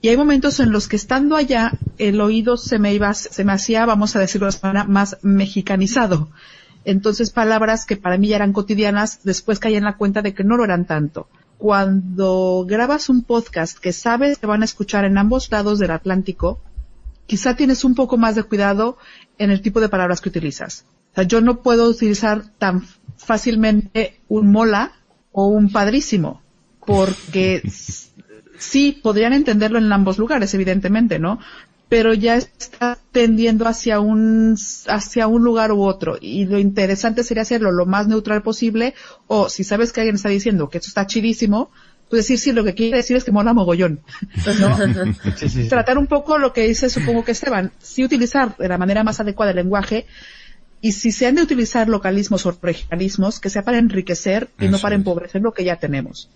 Y 0.00 0.08
hay 0.08 0.16
momentos 0.16 0.60
en 0.60 0.70
los 0.70 0.86
que 0.86 0.96
estando 0.96 1.34
allá, 1.36 1.72
el 1.98 2.20
oído 2.20 2.56
se 2.56 2.78
me 2.78 2.94
iba, 2.94 3.12
se 3.14 3.44
me 3.44 3.52
hacía, 3.52 3.84
vamos 3.84 4.14
a 4.14 4.20
decirlo 4.20 4.48
de 4.48 4.56
manera, 4.62 4.84
más 4.84 5.18
mexicanizado. 5.22 6.30
Entonces 6.84 7.30
palabras 7.30 7.84
que 7.84 7.96
para 7.96 8.16
mí 8.16 8.28
ya 8.28 8.36
eran 8.36 8.52
cotidianas, 8.52 9.20
después 9.24 9.58
caí 9.58 9.74
en 9.74 9.84
la 9.84 9.96
cuenta 9.96 10.22
de 10.22 10.34
que 10.34 10.44
no 10.44 10.56
lo 10.56 10.64
eran 10.64 10.86
tanto. 10.86 11.28
Cuando 11.58 12.64
grabas 12.66 13.08
un 13.08 13.24
podcast 13.24 13.78
que 13.78 13.92
sabes 13.92 14.38
que 14.38 14.46
van 14.46 14.62
a 14.62 14.64
escuchar 14.64 15.04
en 15.04 15.18
ambos 15.18 15.50
lados 15.50 15.80
del 15.80 15.90
Atlántico, 15.90 16.60
quizá 17.26 17.56
tienes 17.56 17.84
un 17.84 17.96
poco 17.96 18.16
más 18.16 18.36
de 18.36 18.44
cuidado 18.44 18.98
en 19.36 19.50
el 19.50 19.60
tipo 19.62 19.80
de 19.80 19.88
palabras 19.88 20.20
que 20.20 20.28
utilizas. 20.28 20.84
O 21.18 21.20
sea, 21.20 21.26
yo 21.26 21.40
no 21.40 21.62
puedo 21.62 21.88
utilizar 21.88 22.44
tan 22.58 22.86
fácilmente 23.16 24.20
un 24.28 24.52
mola 24.52 24.92
o 25.32 25.48
un 25.48 25.72
padrísimo, 25.72 26.42
porque 26.86 27.60
sí 28.58 29.00
podrían 29.02 29.32
entenderlo 29.32 29.80
en 29.80 29.92
ambos 29.92 30.16
lugares, 30.18 30.54
evidentemente, 30.54 31.18
¿no? 31.18 31.40
Pero 31.88 32.14
ya 32.14 32.36
está 32.36 32.98
tendiendo 33.10 33.66
hacia 33.66 33.98
un, 33.98 34.56
hacia 34.86 35.26
un 35.26 35.42
lugar 35.42 35.72
u 35.72 35.82
otro. 35.82 36.18
Y 36.20 36.44
lo 36.44 36.60
interesante 36.60 37.24
sería 37.24 37.42
hacerlo 37.42 37.72
lo 37.72 37.84
más 37.84 38.06
neutral 38.06 38.42
posible, 38.42 38.94
o 39.26 39.48
si 39.48 39.64
sabes 39.64 39.92
que 39.92 40.02
alguien 40.02 40.14
está 40.14 40.28
diciendo 40.28 40.68
que 40.68 40.78
esto 40.78 40.86
está 40.86 41.08
chidísimo, 41.08 41.72
pues 42.08 42.22
decir 42.22 42.38
sí, 42.38 42.52
lo 42.52 42.62
que 42.62 42.74
quiere 42.74 42.98
decir 42.98 43.16
es 43.16 43.24
que 43.24 43.32
mola 43.32 43.52
mogollón. 43.52 44.02
¿no? 44.60 44.78
Tratar 45.68 45.98
un 45.98 46.06
poco 46.06 46.38
lo 46.38 46.52
que 46.52 46.68
dice, 46.68 46.88
supongo 46.88 47.24
que 47.24 47.32
Esteban, 47.32 47.72
sí 47.80 48.04
utilizar 48.04 48.56
de 48.56 48.68
la 48.68 48.78
manera 48.78 49.02
más 49.02 49.18
adecuada 49.18 49.50
el 49.50 49.56
lenguaje, 49.56 50.06
y 50.80 50.92
si 50.92 51.12
se 51.12 51.26
han 51.26 51.34
de 51.34 51.42
utilizar 51.42 51.88
localismos 51.88 52.46
o 52.46 52.56
regionalismos, 52.60 53.40
que 53.40 53.50
sea 53.50 53.62
para 53.62 53.78
enriquecer 53.78 54.50
y 54.60 54.68
no 54.68 54.78
para 54.78 54.94
empobrecer 54.94 55.42
lo 55.42 55.52
que 55.52 55.64
ya 55.64 55.76
tenemos. 55.76 56.30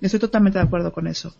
Estoy 0.00 0.20
totalmente 0.20 0.58
de 0.58 0.64
acuerdo 0.64 0.92
con 0.92 1.06
eso. 1.06 1.34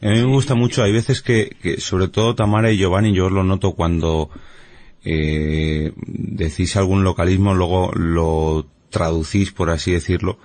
A 0.00 0.08
mí 0.08 0.16
me 0.16 0.24
gusta 0.24 0.54
mucho, 0.54 0.82
hay 0.82 0.92
veces 0.92 1.20
que, 1.20 1.56
que 1.60 1.80
sobre 1.80 2.08
todo 2.08 2.34
Tamara 2.34 2.70
y 2.70 2.78
Giovanni, 2.78 3.14
yo 3.14 3.28
lo 3.28 3.42
noto 3.44 3.72
cuando 3.72 4.30
eh, 5.04 5.92
decís 5.96 6.76
algún 6.76 7.04
localismo, 7.04 7.54
luego 7.54 7.92
lo 7.92 8.66
traducís, 8.90 9.52
por 9.52 9.70
así 9.70 9.92
decirlo, 9.92 10.38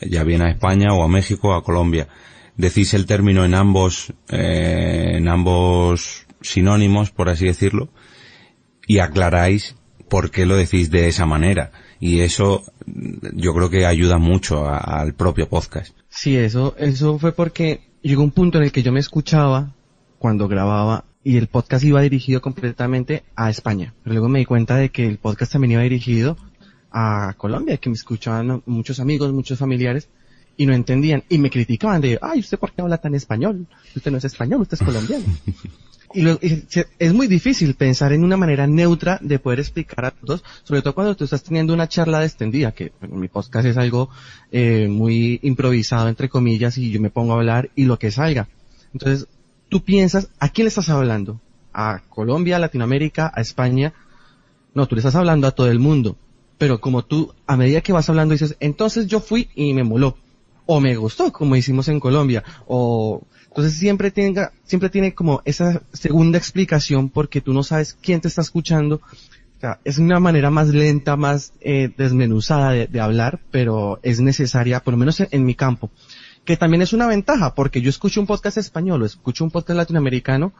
ya 0.00 0.24
bien 0.24 0.42
a 0.42 0.50
España 0.50 0.92
o 0.92 1.02
a 1.02 1.08
México 1.08 1.48
o 1.48 1.54
a 1.54 1.62
Colombia. 1.62 2.08
Decís 2.56 2.94
el 2.94 3.06
término 3.06 3.44
en 3.44 3.54
ambos, 3.54 4.14
eh, 4.30 5.12
en 5.16 5.28
ambos 5.28 6.26
sinónimos, 6.40 7.10
por 7.10 7.28
así 7.28 7.46
decirlo, 7.46 7.88
y 8.86 8.98
aclaráis 8.98 9.75
por 10.08 10.30
qué 10.30 10.46
lo 10.46 10.56
decís 10.56 10.90
de 10.90 11.08
esa 11.08 11.26
manera. 11.26 11.72
Y 12.00 12.20
eso 12.20 12.64
mm, 12.86 13.38
yo 13.38 13.54
creo 13.54 13.70
que 13.70 13.86
ayuda 13.86 14.18
mucho 14.18 14.66
a- 14.66 14.78
al 14.78 15.14
propio 15.14 15.48
podcast. 15.48 15.94
Sí, 16.08 16.36
eso, 16.36 16.74
eso 16.78 17.18
fue 17.18 17.32
porque 17.32 17.80
llegó 18.02 18.22
un 18.22 18.30
punto 18.30 18.58
en 18.58 18.64
el 18.64 18.72
que 18.72 18.82
yo 18.82 18.92
me 18.92 19.00
escuchaba 19.00 19.74
cuando 20.18 20.48
grababa 20.48 21.04
y 21.24 21.36
el 21.36 21.48
podcast 21.48 21.84
iba 21.84 22.00
dirigido 22.00 22.40
completamente 22.40 23.24
a 23.34 23.50
España. 23.50 23.94
Pero 24.02 24.14
luego 24.14 24.28
me 24.28 24.38
di 24.38 24.44
cuenta 24.44 24.76
de 24.76 24.90
que 24.90 25.06
el 25.06 25.18
podcast 25.18 25.52
también 25.52 25.72
iba 25.72 25.82
dirigido 25.82 26.36
a 26.92 27.34
Colombia, 27.36 27.76
que 27.78 27.90
me 27.90 27.94
escuchaban 27.96 28.62
muchos 28.66 29.00
amigos, 29.00 29.32
muchos 29.32 29.58
familiares 29.58 30.08
y 30.56 30.64
no 30.66 30.72
entendían 30.72 31.24
y 31.28 31.38
me 31.38 31.50
criticaban 31.50 32.00
de, 32.00 32.18
ay, 32.22 32.40
¿usted 32.40 32.58
por 32.58 32.72
qué 32.72 32.80
habla 32.80 32.98
tan 32.98 33.14
español? 33.14 33.66
Usted 33.94 34.10
no 34.10 34.18
es 34.18 34.24
español, 34.24 34.62
usted 34.62 34.78
es 34.80 34.86
colombiano. 34.86 35.24
Y, 36.16 36.64
es 36.98 37.12
muy 37.12 37.26
difícil 37.26 37.74
pensar 37.74 38.12
en 38.12 38.24
una 38.24 38.38
manera 38.38 38.66
neutra 38.66 39.18
de 39.20 39.38
poder 39.38 39.60
explicar 39.60 40.06
a 40.06 40.10
todos, 40.10 40.42
sobre 40.64 40.80
todo 40.80 40.94
cuando 40.94 41.14
tú 41.14 41.24
estás 41.24 41.42
teniendo 41.42 41.74
una 41.74 41.88
charla 41.88 42.24
extendida, 42.24 42.72
que 42.72 42.92
bueno, 43.00 43.16
mi 43.16 43.28
podcast 43.28 43.66
es 43.66 43.76
algo 43.76 44.08
eh, 44.50 44.88
muy 44.88 45.38
improvisado, 45.42 46.08
entre 46.08 46.30
comillas, 46.30 46.78
y 46.78 46.90
yo 46.90 47.00
me 47.00 47.10
pongo 47.10 47.34
a 47.34 47.36
hablar 47.36 47.70
y 47.76 47.84
lo 47.84 47.98
que 47.98 48.10
salga. 48.10 48.48
Entonces, 48.94 49.28
tú 49.68 49.84
piensas, 49.84 50.30
¿a 50.38 50.48
quién 50.48 50.64
le 50.64 50.70
estás 50.70 50.88
hablando? 50.88 51.38
¿A 51.74 52.00
Colombia, 52.08 52.56
a 52.56 52.60
Latinoamérica, 52.60 53.30
a 53.34 53.42
España? 53.42 53.92
No, 54.72 54.86
tú 54.86 54.94
le 54.94 55.00
estás 55.00 55.16
hablando 55.16 55.46
a 55.46 55.52
todo 55.52 55.70
el 55.70 55.78
mundo. 55.78 56.16
Pero 56.56 56.80
como 56.80 57.04
tú, 57.04 57.34
a 57.46 57.56
medida 57.56 57.82
que 57.82 57.92
vas 57.92 58.08
hablando, 58.08 58.32
dices, 58.32 58.56
entonces 58.60 59.06
yo 59.06 59.20
fui 59.20 59.50
y 59.54 59.74
me 59.74 59.84
moló. 59.84 60.16
O 60.64 60.80
me 60.80 60.96
gustó, 60.96 61.30
como 61.32 61.54
hicimos 61.56 61.88
en 61.88 62.00
Colombia. 62.00 62.42
O, 62.66 63.22
entonces 63.56 63.78
siempre 63.78 64.10
tenga, 64.10 64.52
siempre 64.64 64.90
tiene 64.90 65.14
como 65.14 65.40
esa 65.46 65.80
segunda 65.94 66.36
explicación 66.36 67.08
porque 67.08 67.40
tú 67.40 67.54
no 67.54 67.62
sabes 67.62 67.96
quién 68.02 68.20
te 68.20 68.28
está 68.28 68.42
escuchando. 68.42 68.96
O 68.96 69.60
sea, 69.60 69.80
es 69.82 69.96
una 69.96 70.20
manera 70.20 70.50
más 70.50 70.68
lenta, 70.68 71.16
más 71.16 71.54
eh, 71.62 71.90
desmenuzada 71.96 72.72
de, 72.72 73.00
hablar, 73.00 73.40
pero 73.50 73.98
es 74.02 74.20
necesaria, 74.20 74.80
por 74.80 74.92
lo 74.92 74.98
menos 74.98 75.20
en, 75.20 75.44
mi 75.46 75.54
campo. 75.54 75.90
Que 76.44 76.58
también 76.58 76.82
es 76.82 76.92
una 76.92 77.06
ventaja, 77.06 77.54
porque 77.54 77.80
yo 77.80 77.88
escucho 77.88 78.20
un 78.20 78.26
podcast 78.26 78.58
español 78.58 79.02
escucho 79.06 79.42
un 79.42 79.50
podcast 79.50 79.78
latinoamericano 79.78 80.52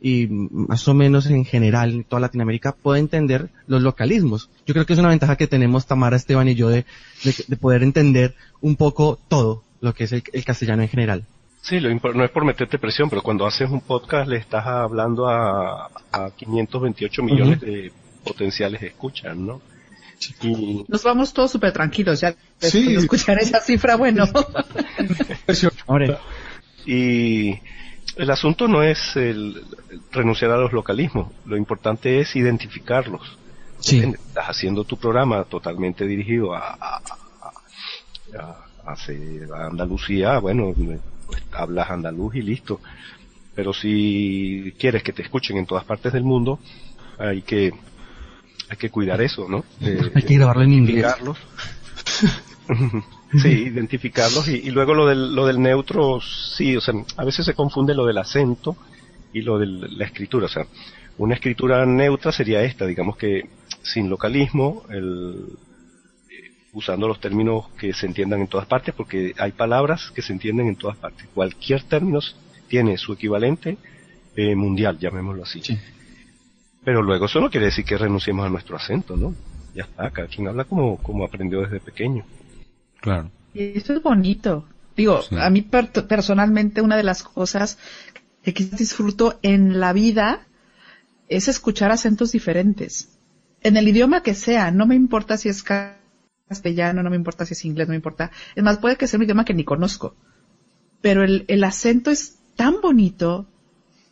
y 0.00 0.28
más 0.28 0.86
o 0.86 0.94
menos 0.94 1.26
en 1.26 1.44
general 1.44 1.90
en 1.90 2.04
toda 2.04 2.20
Latinoamérica 2.20 2.70
puedo 2.70 2.94
entender 2.94 3.50
los 3.66 3.82
localismos. 3.82 4.48
Yo 4.64 4.74
creo 4.74 4.86
que 4.86 4.92
es 4.92 5.00
una 5.00 5.08
ventaja 5.08 5.34
que 5.34 5.48
tenemos 5.48 5.86
Tamara, 5.86 6.14
Esteban 6.14 6.46
y 6.46 6.54
yo 6.54 6.68
de, 6.68 6.86
de, 7.24 7.34
de 7.48 7.56
poder 7.56 7.82
entender 7.82 8.36
un 8.60 8.76
poco 8.76 9.18
todo 9.26 9.64
lo 9.80 9.92
que 9.92 10.04
es 10.04 10.12
el 10.12 10.44
castellano 10.44 10.82
en 10.82 10.88
general. 10.88 11.24
Sí, 11.66 11.80
lo 11.80 11.90
impor- 11.90 12.14
no 12.14 12.24
es 12.24 12.30
por 12.30 12.44
meterte 12.44 12.78
presión, 12.78 13.08
pero 13.08 13.22
cuando 13.22 13.46
haces 13.46 13.70
un 13.70 13.80
podcast 13.80 14.28
le 14.28 14.36
estás 14.36 14.66
hablando 14.66 15.26
a, 15.28 15.86
a 16.12 16.30
528 16.36 17.22
millones 17.22 17.60
de 17.60 17.90
potenciales 18.22 18.82
escuchas, 18.82 19.34
¿no? 19.34 19.62
Y 20.42 20.84
Nos 20.88 21.02
vamos 21.02 21.32
todos 21.32 21.50
súper 21.50 21.72
tranquilos 21.72 22.20
ya 22.20 22.34
Sí. 22.58 22.92
de 22.92 22.98
escuchar 22.98 23.38
esa 23.38 23.60
cifra, 23.60 23.96
bueno. 23.96 24.24
Y 26.86 27.58
el 28.16 28.30
asunto 28.30 28.68
no 28.68 28.82
es 28.82 29.16
el 29.16 29.64
renunciar 30.12 30.50
a 30.50 30.56
los 30.58 30.72
localismos, 30.72 31.32
lo 31.46 31.56
importante 31.56 32.20
es 32.20 32.36
identificarlos. 32.36 33.38
Sí. 33.80 34.00
Estás 34.00 34.46
haciendo 34.50 34.84
tu 34.84 34.98
programa 34.98 35.44
totalmente 35.44 36.06
dirigido 36.06 36.54
a, 36.54 36.74
a, 36.74 37.00
a- 37.42 37.52
a- 38.38 39.66
Andalucía, 39.66 40.38
bueno, 40.38 40.74
pues 41.26 41.42
hablas 41.52 41.90
andaluz 41.90 42.34
y 42.34 42.42
listo. 42.42 42.80
Pero 43.54 43.72
si 43.72 44.74
quieres 44.78 45.02
que 45.02 45.12
te 45.12 45.22
escuchen 45.22 45.56
en 45.56 45.66
todas 45.66 45.84
partes 45.84 46.12
del 46.12 46.24
mundo, 46.24 46.58
hay 47.18 47.42
que 47.42 47.72
hay 48.68 48.76
que 48.76 48.90
cuidar 48.90 49.20
eso, 49.20 49.46
¿no? 49.48 49.64
Hay 50.14 50.22
que 50.22 50.34
grabarlo 50.34 50.62
en 50.62 50.72
inglés. 50.72 51.04
identificarlos. 51.04 51.38
sí, 53.42 53.48
identificarlos 53.48 54.48
y, 54.48 54.54
y 54.56 54.70
luego 54.70 54.94
lo 54.94 55.06
del, 55.06 55.34
lo 55.34 55.46
del 55.46 55.60
neutro, 55.60 56.20
sí, 56.20 56.76
o 56.76 56.80
sea, 56.80 56.94
a 57.16 57.24
veces 57.24 57.44
se 57.44 57.54
confunde 57.54 57.94
lo 57.94 58.06
del 58.06 58.18
acento 58.18 58.76
y 59.32 59.42
lo 59.42 59.58
de 59.58 59.66
la 59.66 60.04
escritura, 60.04 60.46
o 60.46 60.48
sea, 60.48 60.66
una 61.18 61.34
escritura 61.34 61.84
neutra 61.84 62.32
sería 62.32 62.62
esta, 62.62 62.86
digamos 62.86 63.16
que 63.16 63.48
sin 63.82 64.08
localismo, 64.08 64.84
el, 64.88 65.46
usando 66.74 67.08
los 67.08 67.20
términos 67.20 67.66
que 67.78 67.92
se 67.94 68.06
entiendan 68.06 68.40
en 68.40 68.48
todas 68.48 68.66
partes, 68.66 68.94
porque 68.94 69.32
hay 69.38 69.52
palabras 69.52 70.10
que 70.14 70.22
se 70.22 70.32
entienden 70.32 70.66
en 70.68 70.76
todas 70.76 70.96
partes. 70.96 71.26
Cualquier 71.32 71.82
término 71.84 72.20
tiene 72.68 72.98
su 72.98 73.12
equivalente 73.12 73.78
eh, 74.36 74.54
mundial, 74.54 74.98
llamémoslo 74.98 75.44
así. 75.44 75.62
Pero 76.84 77.02
luego 77.02 77.26
eso 77.26 77.40
no 77.40 77.50
quiere 77.50 77.66
decir 77.66 77.84
que 77.84 77.96
renunciemos 77.96 78.44
a 78.44 78.50
nuestro 78.50 78.76
acento, 78.76 79.16
¿no? 79.16 79.34
Ya 79.74 79.84
está, 79.84 80.10
cada 80.10 80.28
quien 80.28 80.48
habla 80.48 80.64
como, 80.64 80.98
como 80.98 81.24
aprendió 81.24 81.62
desde 81.62 81.80
pequeño. 81.80 82.24
Claro. 83.00 83.30
Y 83.54 83.78
eso 83.78 83.94
es 83.94 84.02
bonito. 84.02 84.66
Digo, 84.96 85.20
a 85.38 85.50
mí 85.50 85.62
per- 85.62 85.90
personalmente 86.06 86.80
una 86.80 86.96
de 86.96 87.02
las 87.02 87.22
cosas 87.22 87.78
que 88.42 88.52
quizás 88.52 88.78
disfruto 88.78 89.38
en 89.42 89.80
la 89.80 89.92
vida 89.92 90.46
es 91.28 91.48
escuchar 91.48 91.90
acentos 91.90 92.32
diferentes. 92.32 93.18
En 93.62 93.76
el 93.76 93.88
idioma 93.88 94.22
que 94.22 94.34
sea, 94.34 94.70
no 94.70 94.86
me 94.86 94.94
importa 94.94 95.36
si 95.38 95.48
es 95.48 95.62
castellano, 96.48 97.02
no 97.02 97.10
me 97.10 97.16
importa 97.16 97.46
si 97.46 97.54
es 97.54 97.64
inglés, 97.64 97.88
no 97.88 97.92
me 97.92 97.96
importa. 97.96 98.30
Es 98.54 98.62
más, 98.62 98.78
puede 98.78 98.96
que 98.96 99.06
sea 99.06 99.18
un 99.18 99.24
idioma 99.24 99.44
que 99.44 99.54
ni 99.54 99.64
conozco. 99.64 100.14
Pero 101.00 101.22
el, 101.24 101.64
acento 101.64 102.10
es 102.10 102.38
tan 102.56 102.80
bonito, 102.80 103.46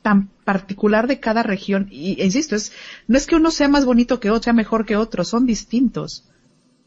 tan 0.02 0.28
particular 0.44 1.06
de 1.06 1.20
cada 1.20 1.42
región. 1.42 1.88
Y 1.90 2.22
insisto, 2.22 2.56
es, 2.56 2.72
no 3.06 3.16
es 3.16 3.26
que 3.26 3.36
uno 3.36 3.50
sea 3.50 3.68
más 3.68 3.84
bonito 3.84 4.20
que 4.20 4.30
otro, 4.30 4.44
sea 4.44 4.52
mejor 4.52 4.84
que 4.84 4.96
otro, 4.96 5.24
son 5.24 5.46
distintos. 5.46 6.28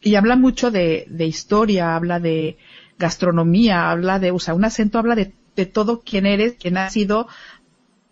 Y 0.01 0.15
habla 0.15 0.35
mucho 0.35 0.71
de, 0.71 1.05
de 1.09 1.25
historia, 1.25 1.95
habla 1.95 2.19
de 2.19 2.57
gastronomía, 2.99 3.89
habla 3.89 4.19
de, 4.19 4.31
o 4.31 4.39
sea, 4.39 4.53
un 4.53 4.65
acento 4.65 4.99
habla 4.99 5.15
de, 5.15 5.33
todo 5.65 6.01
quién 6.01 6.25
eres, 6.25 6.55
quién 6.59 6.77
has 6.77 6.93
sido 6.93 7.27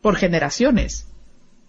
por 0.02 0.16
generaciones. 0.16 1.10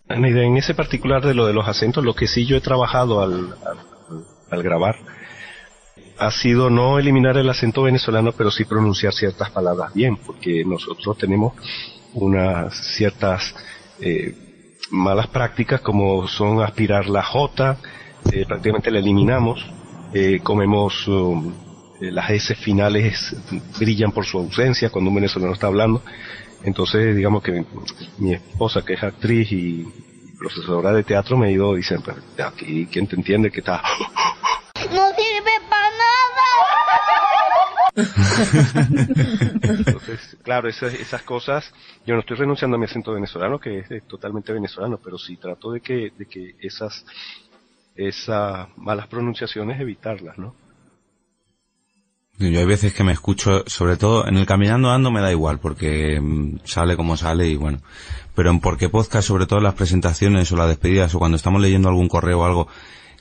En 0.08 0.56
ese 0.56 0.74
particular 0.74 1.24
de 1.24 1.34
lo 1.34 1.46
de 1.46 1.52
los 1.52 1.66
acentos, 1.66 2.04
lo 2.04 2.14
que 2.14 2.28
sí 2.28 2.46
yo 2.46 2.56
he 2.56 2.60
trabajado 2.60 3.20
al 3.22 4.62
grabar 4.62 4.96
ha 6.18 6.30
sido 6.30 6.70
no 6.70 6.98
eliminar 6.98 7.36
el 7.36 7.48
acento 7.48 7.82
venezolano, 7.82 8.32
pero 8.32 8.50
sí 8.50 8.64
pronunciar 8.64 9.12
ciertas 9.12 9.50
palabras 9.50 9.92
bien, 9.94 10.16
porque 10.16 10.64
nosotros 10.64 11.18
tenemos 11.18 11.54
unas 12.14 12.74
ciertas 12.94 13.54
eh, 14.00 14.34
malas 14.90 15.26
prácticas 15.28 15.80
como 15.80 16.26
son 16.28 16.62
aspirar 16.62 17.08
la 17.08 17.22
J, 17.22 17.76
eh, 18.32 18.44
prácticamente 18.46 18.90
la 18.90 18.98
eliminamos, 18.98 19.64
eh, 20.12 20.40
comemos 20.42 21.06
um, 21.08 21.52
eh, 22.00 22.10
las 22.10 22.30
S 22.30 22.54
finales 22.54 23.36
brillan 23.78 24.12
por 24.12 24.24
su 24.24 24.38
ausencia 24.38 24.90
cuando 24.90 25.10
un 25.10 25.16
venezolano 25.16 25.52
está 25.52 25.66
hablando, 25.66 26.02
entonces 26.62 27.16
digamos 27.16 27.42
que 27.42 27.64
mi, 28.18 28.34
esposa 28.34 28.84
que 28.84 28.94
es 28.94 29.02
actriz 29.02 29.50
y 29.52 29.86
profesora 30.38 30.92
de 30.92 31.04
teatro 31.04 31.36
me 31.36 31.48
ha 31.48 31.50
ido 31.50 31.74
diciendo, 31.74 32.14
"Pero 32.36 32.48
aquí 32.48 32.86
quién 32.90 33.06
te 33.06 33.16
entiende 33.16 33.50
que 33.50 33.60
está 33.60 33.82
No 34.92 35.08
sirve 35.10 35.53
Entonces, 39.62 40.36
claro, 40.42 40.68
esas, 40.68 40.94
esas 40.94 41.22
cosas, 41.22 41.72
yo 42.06 42.14
no 42.14 42.20
estoy 42.20 42.36
renunciando 42.36 42.76
a 42.76 42.78
mi 42.78 42.86
acento 42.86 43.12
venezolano, 43.12 43.58
que 43.60 43.78
es, 43.80 43.90
eh, 43.90 44.02
totalmente 44.06 44.52
venezolano, 44.52 44.98
pero 45.02 45.16
sí 45.18 45.36
trato 45.36 45.70
de 45.72 45.80
que, 45.80 46.12
de 46.16 46.26
que 46.26 46.56
esas, 46.60 47.04
esas 47.94 48.68
malas 48.76 49.06
pronunciaciones 49.06 49.80
evitarlas, 49.80 50.38
¿no? 50.38 50.54
Yo 52.36 52.58
hay 52.58 52.64
veces 52.64 52.92
que 52.92 53.04
me 53.04 53.12
escucho, 53.12 53.62
sobre 53.66 53.96
todo 53.96 54.26
en 54.26 54.36
el 54.36 54.44
caminando 54.44 54.90
ando 54.90 55.12
me 55.12 55.20
da 55.20 55.30
igual, 55.30 55.60
porque 55.60 56.20
mm, 56.20 56.62
sale 56.64 56.96
como 56.96 57.16
sale 57.16 57.46
y 57.46 57.54
bueno. 57.54 57.78
Pero 58.34 58.50
en 58.50 58.58
Porque 58.58 58.88
Podcast, 58.88 59.28
sobre 59.28 59.46
todo 59.46 59.60
en 59.60 59.64
las 59.64 59.74
presentaciones 59.74 60.50
o 60.50 60.56
las 60.56 60.66
despedidas 60.66 61.14
o 61.14 61.20
cuando 61.20 61.36
estamos 61.36 61.62
leyendo 61.62 61.88
algún 61.88 62.08
correo 62.08 62.40
o 62.40 62.44
algo, 62.44 62.66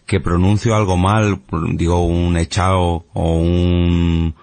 que 0.07 0.19
pronuncio 0.19 0.75
algo 0.75 0.97
mal, 0.97 1.41
digo 1.75 2.03
un 2.03 2.35
echado 2.37 3.05
o 3.13 3.35
un, 3.35 4.33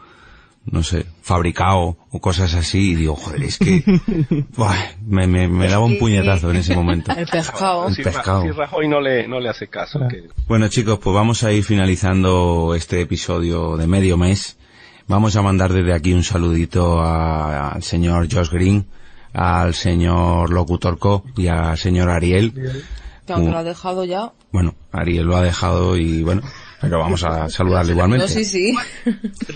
no 0.66 0.82
sé, 0.82 1.06
fabricado 1.22 1.96
o 2.11 2.20
cosas 2.20 2.54
así 2.54 2.90
y 2.92 2.94
digo, 2.94 3.16
joder, 3.16 3.42
es 3.44 3.58
que 3.58 3.82
buah, 4.56 4.74
me, 5.06 5.26
me, 5.26 5.48
me 5.48 5.68
daba 5.68 5.84
un 5.84 5.98
puñetazo 5.98 6.50
en 6.50 6.56
ese 6.56 6.74
momento. 6.76 7.12
El 7.16 7.26
pescado. 7.26 7.88
El 7.88 7.94
Si, 7.94 8.02
pescado. 8.02 8.42
si 8.42 8.50
Rajoy 8.50 8.86
no 8.88 9.00
le, 9.00 9.26
no 9.26 9.40
le 9.40 9.48
hace 9.48 9.68
caso. 9.68 10.00
que- 10.08 10.28
Bueno 10.46 10.68
chicos, 10.68 10.98
pues 11.02 11.14
vamos 11.14 11.42
a 11.44 11.52
ir 11.52 11.64
finalizando 11.64 12.74
este 12.76 13.00
episodio 13.00 13.76
de 13.76 13.86
medio 13.86 14.16
mes. 14.16 14.58
Vamos 15.08 15.34
a 15.34 15.42
mandar 15.42 15.72
desde 15.72 15.92
aquí 15.94 16.12
un 16.12 16.22
saludito 16.22 17.00
a- 17.00 17.70
al 17.72 17.82
señor 17.82 18.28
Josh 18.32 18.50
Green, 18.50 18.86
al 19.32 19.74
señor 19.74 20.50
Locutor 20.52 20.98
Co 20.98 21.24
y 21.36 21.48
al 21.48 21.76
señor 21.78 22.11
Ariel. 22.11 22.52
Que 23.26 23.32
aunque 23.32 23.50
lo 23.50 23.58
ha 23.58 23.64
dejado 23.64 24.04
ya. 24.04 24.32
Bueno, 24.52 24.74
Ariel 24.92 25.24
lo 25.26 25.36
ha 25.36 25.42
dejado 25.42 25.96
y 25.96 26.22
bueno, 26.22 26.42
pero 26.80 26.98
vamos 26.98 27.24
a 27.24 27.48
saludarle 27.48 27.92
igualmente. 27.92 28.26
No, 28.28 28.32
sí, 28.32 28.44
sí. 28.44 28.74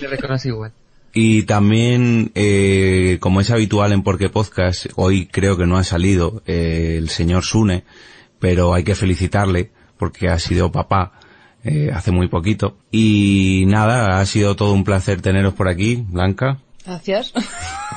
Le 0.00 0.08
reconoce 0.08 0.48
igual. 0.48 0.72
Y 1.14 1.44
también, 1.44 2.32
eh, 2.34 3.18
como 3.20 3.40
es 3.40 3.50
habitual 3.50 3.92
en 3.92 4.02
Porque 4.02 4.28
Podcast, 4.28 4.86
hoy 4.96 5.26
creo 5.26 5.56
que 5.56 5.66
no 5.66 5.76
ha 5.76 5.84
salido 5.84 6.42
eh, 6.46 6.96
el 6.98 7.08
señor 7.08 7.44
Sune, 7.44 7.84
pero 8.40 8.74
hay 8.74 8.82
que 8.82 8.94
felicitarle 8.96 9.70
porque 9.96 10.28
ha 10.28 10.38
sido 10.40 10.72
papá 10.72 11.12
eh, 11.62 11.90
hace 11.94 12.10
muy 12.10 12.26
poquito. 12.28 12.76
Y 12.90 13.64
nada, 13.68 14.18
ha 14.20 14.26
sido 14.26 14.56
todo 14.56 14.72
un 14.72 14.82
placer 14.84 15.20
teneros 15.22 15.54
por 15.54 15.68
aquí, 15.68 16.04
Blanca, 16.08 16.58
Gracias. 16.84 17.32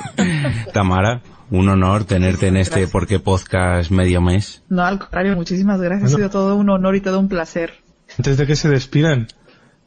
Tamara, 0.72 1.20
un 1.50 1.68
honor 1.68 2.04
tenerte 2.04 2.46
en 2.46 2.56
este 2.56 2.88
Porque 2.88 3.18
Podcast 3.18 3.90
medio 3.90 4.20
mes. 4.22 4.62
No, 4.68 4.82
al 4.82 4.98
contrario, 4.98 5.34
muchísimas 5.36 5.80
gracias. 5.80 6.12
Bueno. 6.12 6.26
Ha 6.26 6.30
sido 6.30 6.40
todo 6.40 6.56
un 6.56 6.70
honor 6.70 6.96
y 6.96 7.00
todo 7.00 7.20
un 7.20 7.28
placer. 7.28 7.74
Antes 8.16 8.38
de 8.38 8.46
que 8.46 8.56
se 8.56 8.70
despidan, 8.70 9.28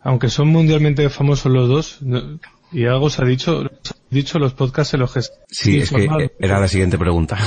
aunque 0.04 0.30
son 0.30 0.50
mundialmente 0.50 1.10
famosos 1.10 1.52
los 1.52 1.68
dos, 1.68 1.98
no- 2.02 2.40
y 2.72 2.86
algo 2.86 3.10
se 3.10 3.22
ha 3.22 3.26
dicho, 3.26 3.64
se 3.82 3.94
ha 3.94 3.98
dicho 4.10 4.40
los 4.40 4.54
podcasts 4.54 4.94
en 4.94 5.02
los 5.02 5.14
que... 5.14 5.22
Sí, 5.50 5.80
es 5.80 5.90
que 5.90 6.32
era 6.40 6.60
la 6.60 6.68
siguiente 6.68 6.98
pregunta. 6.98 7.38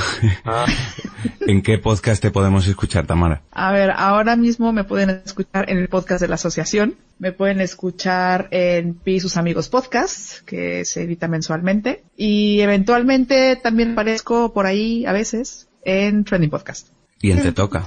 Ah. 0.45 0.67
¿En 1.47 1.63
qué 1.63 1.79
podcast 1.79 2.23
te 2.23 2.31
podemos 2.31 2.67
escuchar, 2.67 3.07
Tamara? 3.07 3.43
A 3.51 3.73
ver, 3.73 3.91
ahora 3.91 4.37
mismo 4.37 4.73
me 4.73 4.85
pueden 4.85 5.11
escuchar 5.11 5.71
en 5.71 5.79
el 5.79 5.89
podcast 5.89 6.21
de 6.21 6.29
la 6.29 6.35
asociación, 6.35 6.97
me 7.19 7.33
pueden 7.33 7.61
escuchar 7.61 8.49
en 8.51 8.95
Pi 8.95 9.15
y 9.15 9.21
sus 9.21 9.37
amigos 9.37 9.69
podcast, 9.69 10.41
que 10.45 10.85
se 10.85 11.03
edita 11.03 11.29
mensualmente, 11.29 12.05
y 12.17 12.61
eventualmente 12.61 13.57
también 13.57 13.93
aparezco 13.93 14.53
por 14.53 14.67
ahí 14.67 15.07
a 15.07 15.13
veces 15.13 15.69
en 15.85 16.25
Trending 16.25 16.51
Podcast. 16.51 16.94
Y 17.21 17.31
en 17.31 17.43
Te 17.43 17.53
Toca. 17.53 17.87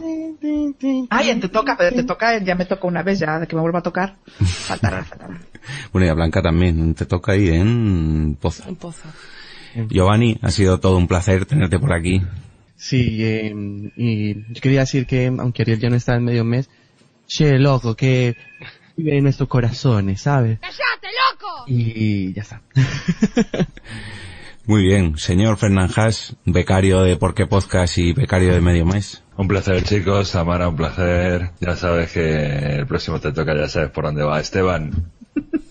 Ay, 1.09 1.29
en 1.29 1.39
te 1.39 1.49
toca, 1.49 1.75
pero 1.77 1.95
te 1.95 2.03
toca, 2.03 2.37
ya 2.39 2.55
me 2.55 2.65
toca 2.65 2.87
una 2.87 3.01
vez, 3.03 3.19
ya 3.19 3.39
de 3.39 3.47
que 3.47 3.55
me 3.55 3.61
vuelva 3.61 3.79
a 3.79 3.83
tocar. 3.83 4.17
Faltará, 4.39 5.03
faltará. 5.05 5.39
Bueno, 5.91 6.05
y 6.05 6.09
a 6.09 6.13
Blanca 6.13 6.41
también, 6.41 6.79
en 6.79 6.93
Te 6.93 7.05
Toca 7.05 7.35
y 7.35 7.49
en 7.49 8.37
Poza. 8.39 8.67
Un 8.67 8.75
pozo. 8.75 9.07
Giovanni, 9.89 10.37
ha 10.41 10.51
sido 10.51 10.79
todo 10.79 10.97
un 10.97 11.07
placer 11.07 11.45
tenerte 11.45 11.79
por 11.79 11.93
aquí. 11.93 12.21
Sí, 12.75 13.23
eh, 13.23 13.53
y 13.95 14.35
yo 14.53 14.61
quería 14.61 14.81
decir 14.81 15.05
que, 15.05 15.27
aunque 15.27 15.63
Ariel 15.63 15.79
ya 15.79 15.89
no 15.89 15.95
está 15.95 16.15
en 16.15 16.25
medio 16.25 16.43
mes, 16.43 16.69
che, 17.25 17.57
loco, 17.57 17.95
que 17.95 18.35
vive 18.95 19.17
en 19.17 19.23
nuestros 19.23 19.49
corazones, 19.49 20.21
¿sabes? 20.21 20.59
¡Cállate, 20.59 21.07
loco! 21.31 21.63
Y 21.67 22.33
ya 22.33 22.43
está. 22.43 22.61
Muy 24.67 24.83
bien, 24.83 25.17
señor 25.17 25.55
Fernán 25.55 25.89
Haas, 25.95 26.35
becario 26.43 27.01
de 27.01 27.15
Por 27.15 27.33
qué 27.33 27.47
Podcast 27.47 27.97
y 27.97 28.11
becario 28.11 28.53
de 28.53 28.59
Medio 28.59 28.85
Mes. 28.85 29.23
Un 29.37 29.47
placer, 29.47 29.81
chicos. 29.83 30.33
Tamara, 30.33 30.67
un 30.67 30.75
placer. 30.75 31.51
Ya 31.61 31.77
sabes 31.77 32.11
que 32.11 32.75
el 32.75 32.85
próximo 32.85 33.17
te 33.21 33.31
toca, 33.31 33.55
ya 33.55 33.69
sabes 33.69 33.91
por 33.91 34.03
dónde 34.03 34.25
va. 34.25 34.41
Esteban, 34.41 35.09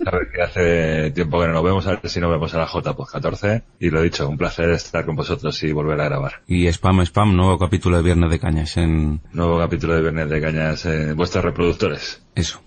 sabes 0.03 0.29
que 0.35 0.41
hace 0.43 1.11
tiempo 1.11 1.39
que 1.39 1.47
no 1.47 1.53
nos 1.53 1.63
vemos, 1.65 1.87
a 1.87 1.91
ver 1.91 2.09
si 2.09 2.21
nos 2.21 2.31
vemos 2.31 2.55
a 2.55 2.57
la 2.57 2.67
JPOD 2.67 3.07
14. 3.07 3.63
Y 3.81 3.91
lo 3.91 4.01
dicho, 4.01 4.27
un 4.31 4.39
placer 4.39 4.71
estar 4.71 5.05
con 5.05 5.15
vosotros 5.15 5.63
y 5.63 5.73
volver 5.73 6.01
a 6.01 6.05
grabar. 6.05 6.41
Y 6.47 6.67
Spam 6.69 7.03
Spam, 7.03 7.37
nuevo 7.37 7.59
capítulo 7.59 7.99
de 7.99 8.03
Viernes 8.03 8.31
de 8.31 8.39
Cañas 8.39 8.79
en 8.79 9.21
Nuevo 9.31 9.59
capítulo 9.59 9.95
de 9.95 10.01
Viernes 10.01 10.31
de 10.31 10.41
Cañas 10.41 10.87
en 10.87 11.15
vuestros 11.15 11.45
reproductores. 11.45 12.23
eso. 12.35 12.63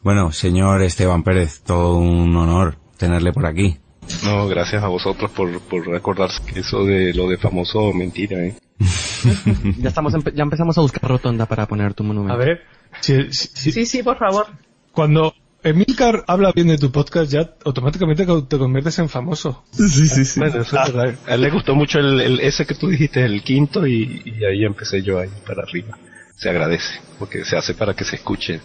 Bueno, 0.00 0.32
señor 0.32 0.80
Esteban 0.80 1.22
Pérez, 1.22 1.60
todo 1.62 1.98
un 1.98 2.34
honor 2.34 2.78
tenerle 2.96 3.34
por 3.34 3.44
aquí. 3.44 3.76
No, 4.24 4.46
gracias 4.48 4.82
a 4.82 4.88
vosotros 4.88 5.30
por, 5.30 5.60
por 5.62 5.86
recordarse 5.86 6.40
que 6.44 6.60
eso 6.60 6.84
de 6.84 7.12
lo 7.14 7.28
de 7.28 7.36
famoso 7.38 7.92
mentira, 7.92 8.38
¿eh? 8.44 8.56
ya 9.78 9.88
estamos, 9.88 10.14
empe- 10.14 10.32
ya 10.34 10.42
empezamos 10.42 10.76
a 10.78 10.80
buscar 10.80 11.08
rotonda 11.10 11.46
para 11.46 11.66
poner 11.66 11.94
tu 11.94 12.04
monumento. 12.04 12.34
A 12.34 12.36
ver, 12.36 12.60
si- 13.00 13.32
si- 13.32 13.48
si- 13.54 13.72
Sí, 13.72 13.86
sí, 13.86 14.02
por 14.02 14.18
favor. 14.18 14.46
cuando 14.92 15.34
Emilcar 15.62 16.22
habla 16.28 16.52
bien 16.52 16.68
de 16.68 16.78
tu 16.78 16.92
podcast, 16.92 17.32
ya 17.32 17.50
automáticamente 17.64 18.24
te 18.24 18.58
conviertes 18.58 18.98
en 19.00 19.08
famoso. 19.08 19.64
Sí, 19.72 19.88
sí, 20.06 20.24
sí. 20.24 20.38
Bueno, 20.38 20.60
eso 20.60 20.80
es 20.80 20.92
verdad. 20.92 21.18
A 21.26 21.34
él 21.34 21.40
le 21.40 21.50
gustó 21.50 21.74
mucho 21.74 21.98
el, 21.98 22.20
el- 22.20 22.40
ese 22.40 22.64
que 22.66 22.74
tú 22.76 22.88
dijiste, 22.88 23.24
el 23.24 23.42
quinto, 23.42 23.84
y, 23.86 24.22
y 24.24 24.44
ahí 24.44 24.64
empecé 24.64 25.02
yo 25.02 25.18
ahí 25.18 25.30
para 25.44 25.62
arriba. 25.64 25.98
Se 26.36 26.50
agradece, 26.50 27.00
porque 27.18 27.44
se 27.44 27.56
hace 27.56 27.74
para 27.74 27.94
que 27.94 28.04
se 28.04 28.14
escuche. 28.16 28.60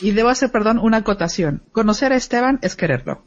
Y 0.00 0.12
debo 0.12 0.30
hacer, 0.30 0.50
perdón, 0.50 0.78
una 0.78 0.98
acotación. 0.98 1.62
Conocer 1.72 2.12
a 2.12 2.16
Esteban 2.16 2.58
es 2.62 2.74
quererlo. 2.74 3.22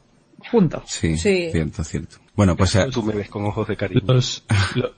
Punto. 0.50 0.82
Sí, 0.86 1.16
Sí. 1.16 1.50
cierto, 1.52 1.84
cierto. 1.84 2.16
Bueno, 2.34 2.56
pues 2.56 2.76
Tú 2.92 3.02
me 3.02 3.14
ves 3.14 3.28
con 3.28 3.44
ojos 3.44 3.68
de 3.68 3.76
cariño. 3.76 4.00
Los, 4.06 4.44
lo- 4.74 4.94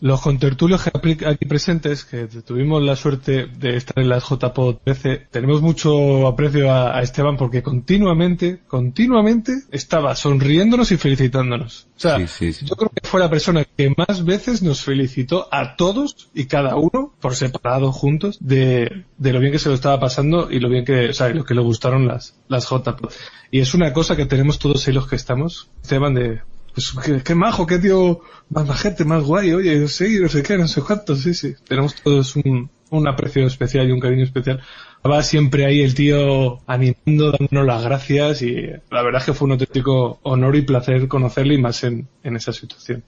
los 0.00 0.20
contertulios 0.20 0.82
que 0.82 1.26
aquí 1.26 1.44
presentes, 1.46 2.04
que 2.04 2.26
tuvimos 2.26 2.82
la 2.82 2.96
suerte 2.96 3.46
de 3.46 3.76
estar 3.76 4.02
en 4.02 4.08
la 4.08 4.18
JPO 4.18 4.80
13, 4.84 5.28
tenemos 5.30 5.62
mucho 5.62 6.26
aprecio 6.26 6.70
a, 6.70 6.96
a 6.98 7.02
Esteban 7.02 7.36
porque 7.36 7.62
continuamente, 7.62 8.60
continuamente 8.66 9.52
estaba 9.70 10.14
sonriéndonos 10.14 10.92
y 10.92 10.96
felicitándonos. 10.96 11.86
O 11.96 12.00
sea, 12.00 12.18
sí, 12.18 12.26
sí, 12.26 12.52
sí. 12.52 12.66
yo 12.66 12.76
creo 12.76 12.90
que 12.90 13.06
fue 13.06 13.20
la 13.20 13.30
persona 13.30 13.64
que 13.64 13.94
más 13.96 14.24
veces 14.24 14.62
nos 14.62 14.82
felicitó 14.82 15.48
a 15.50 15.76
todos 15.76 16.28
y 16.34 16.46
cada 16.46 16.76
uno, 16.76 17.14
por 17.20 17.34
separado, 17.34 17.92
juntos, 17.92 18.38
de, 18.40 19.04
de 19.16 19.32
lo 19.32 19.40
bien 19.40 19.52
que 19.52 19.58
se 19.58 19.68
lo 19.68 19.74
estaba 19.74 20.00
pasando 20.00 20.50
y 20.50 20.60
lo 20.60 20.68
bien 20.68 20.84
que, 20.84 21.10
o 21.10 21.12
sea, 21.14 21.30
y 21.30 21.34
lo 21.34 21.44
que 21.44 21.54
le 21.54 21.62
gustaron 21.62 22.06
las, 22.06 22.36
las 22.48 22.68
JPO. 22.68 23.08
Y 23.50 23.60
es 23.60 23.74
una 23.74 23.92
cosa 23.92 24.16
que 24.16 24.26
tenemos 24.26 24.58
todos 24.58 24.86
ahí 24.86 24.94
los 24.94 25.06
que 25.06 25.16
estamos, 25.16 25.70
Esteban, 25.82 26.14
de, 26.14 26.40
pues 26.74 26.92
qué, 27.04 27.22
qué 27.22 27.34
majo, 27.34 27.66
qué 27.66 27.78
tío 27.78 28.20
más 28.50 28.66
majete, 28.66 29.04
más 29.04 29.22
guay, 29.22 29.52
oye, 29.52 29.78
no 29.78 29.88
sé, 29.88 30.20
no 30.20 30.28
sé 30.28 30.42
qué, 30.42 30.58
no 30.58 30.66
sé 30.66 30.82
cuánto, 30.82 31.14
sí, 31.14 31.32
sí. 31.32 31.54
Tenemos 31.66 31.94
todos 31.94 32.34
un, 32.36 32.68
un 32.90 33.08
aprecio 33.08 33.46
especial 33.46 33.88
y 33.88 33.92
un 33.92 34.00
cariño 34.00 34.24
especial. 34.24 34.60
Va 35.08 35.22
siempre 35.22 35.66
ahí 35.66 35.82
el 35.82 35.94
tío 35.94 36.60
animando, 36.66 37.32
dándonos 37.32 37.66
las 37.66 37.84
gracias 37.84 38.42
y 38.42 38.62
la 38.90 39.02
verdad 39.02 39.20
es 39.20 39.26
que 39.26 39.34
fue 39.34 39.46
un 39.46 39.52
auténtico 39.52 40.18
honor 40.22 40.56
y 40.56 40.62
placer 40.62 41.06
conocerle 41.08 41.54
y 41.54 41.58
más 41.58 41.84
en, 41.84 42.08
en 42.22 42.36
esa 42.36 42.52
situación. 42.52 43.04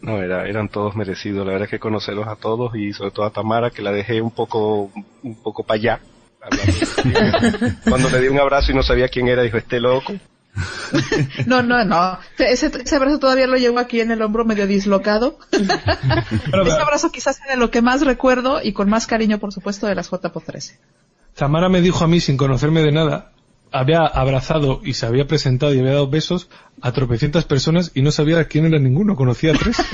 No, 0.00 0.20
era, 0.20 0.46
eran 0.48 0.68
todos 0.68 0.96
merecidos. 0.96 1.46
La 1.46 1.52
verdad 1.52 1.66
es 1.66 1.70
que 1.70 1.78
conocerlos 1.78 2.26
a 2.28 2.36
todos 2.36 2.74
y 2.76 2.92
sobre 2.92 3.10
todo 3.10 3.26
a 3.26 3.30
Tamara, 3.30 3.70
que 3.70 3.82
la 3.82 3.92
dejé 3.92 4.20
un 4.20 4.32
poco, 4.32 4.90
un 5.22 5.34
poco 5.42 5.62
para 5.62 5.76
allá. 5.76 6.00
Cuando 7.88 8.10
le 8.10 8.20
di 8.20 8.28
un 8.28 8.38
abrazo 8.38 8.72
y 8.72 8.74
no 8.74 8.82
sabía 8.82 9.08
quién 9.08 9.28
era, 9.28 9.42
dijo, 9.42 9.56
este 9.56 9.80
loco. 9.80 10.12
No, 11.46 11.62
no, 11.62 11.84
no. 11.84 12.18
Ese, 12.38 12.66
ese 12.66 12.96
abrazo 12.96 13.18
todavía 13.18 13.46
lo 13.46 13.56
llevo 13.56 13.78
aquí 13.78 14.00
en 14.00 14.10
el 14.10 14.22
hombro 14.22 14.44
medio 14.44 14.66
dislocado. 14.66 15.38
ese 15.50 16.80
abrazo 16.80 17.10
quizás 17.10 17.36
sea 17.36 17.52
de 17.52 17.56
lo 17.56 17.70
que 17.70 17.82
más 17.82 18.02
recuerdo 18.02 18.60
y 18.62 18.72
con 18.72 18.88
más 18.88 19.06
cariño, 19.06 19.38
por 19.38 19.52
supuesto, 19.52 19.86
de 19.86 19.94
las 19.94 20.10
JPO13. 20.10 20.78
Tamara 21.34 21.68
me 21.68 21.80
dijo 21.80 22.04
a 22.04 22.08
mí, 22.08 22.20
sin 22.20 22.36
conocerme 22.36 22.82
de 22.82 22.92
nada, 22.92 23.32
había 23.74 24.06
abrazado 24.06 24.80
y 24.84 24.94
se 24.94 25.04
había 25.06 25.26
presentado 25.26 25.74
y 25.74 25.80
había 25.80 25.92
dado 25.92 26.08
besos 26.08 26.48
a 26.80 26.92
tropecientas 26.92 27.44
personas 27.44 27.90
y 27.94 28.02
no 28.02 28.10
sabía 28.12 28.44
quién 28.46 28.64
era 28.66 28.78
ninguno, 28.78 29.16
conocía 29.16 29.52
a 29.52 29.56
tres. 29.58 29.76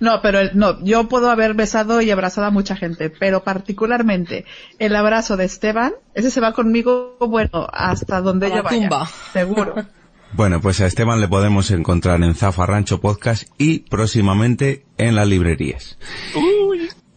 No, 0.00 0.20
pero 0.22 0.40
el- 0.40 0.50
no, 0.56 0.82
yo 0.84 1.08
puedo 1.08 1.30
haber 1.30 1.54
besado 1.54 2.00
y 2.00 2.10
abrazado 2.10 2.46
a 2.46 2.50
mucha 2.50 2.76
gente, 2.76 3.10
pero 3.10 3.42
particularmente 3.44 4.44
el 4.78 4.94
abrazo 4.96 5.36
de 5.36 5.44
Esteban, 5.44 5.92
ese 6.14 6.30
se 6.30 6.40
va 6.40 6.52
conmigo, 6.52 7.16
bueno, 7.20 7.66
hasta 7.72 8.20
donde 8.20 8.46
A 8.46 8.50
la 8.50 8.56
yo 8.56 8.62
vaya. 8.62 8.80
tumba. 8.80 9.08
Seguro. 9.32 9.74
Bueno, 10.30 10.60
pues 10.60 10.78
a 10.82 10.86
Esteban 10.86 11.22
le 11.22 11.28
podemos 11.28 11.70
encontrar 11.70 12.22
en 12.22 12.34
Zafarrancho 12.34 13.00
Podcast 13.00 13.44
y 13.56 13.78
próximamente 13.88 14.84
en 14.98 15.14
las 15.16 15.26
librerías. 15.26 15.96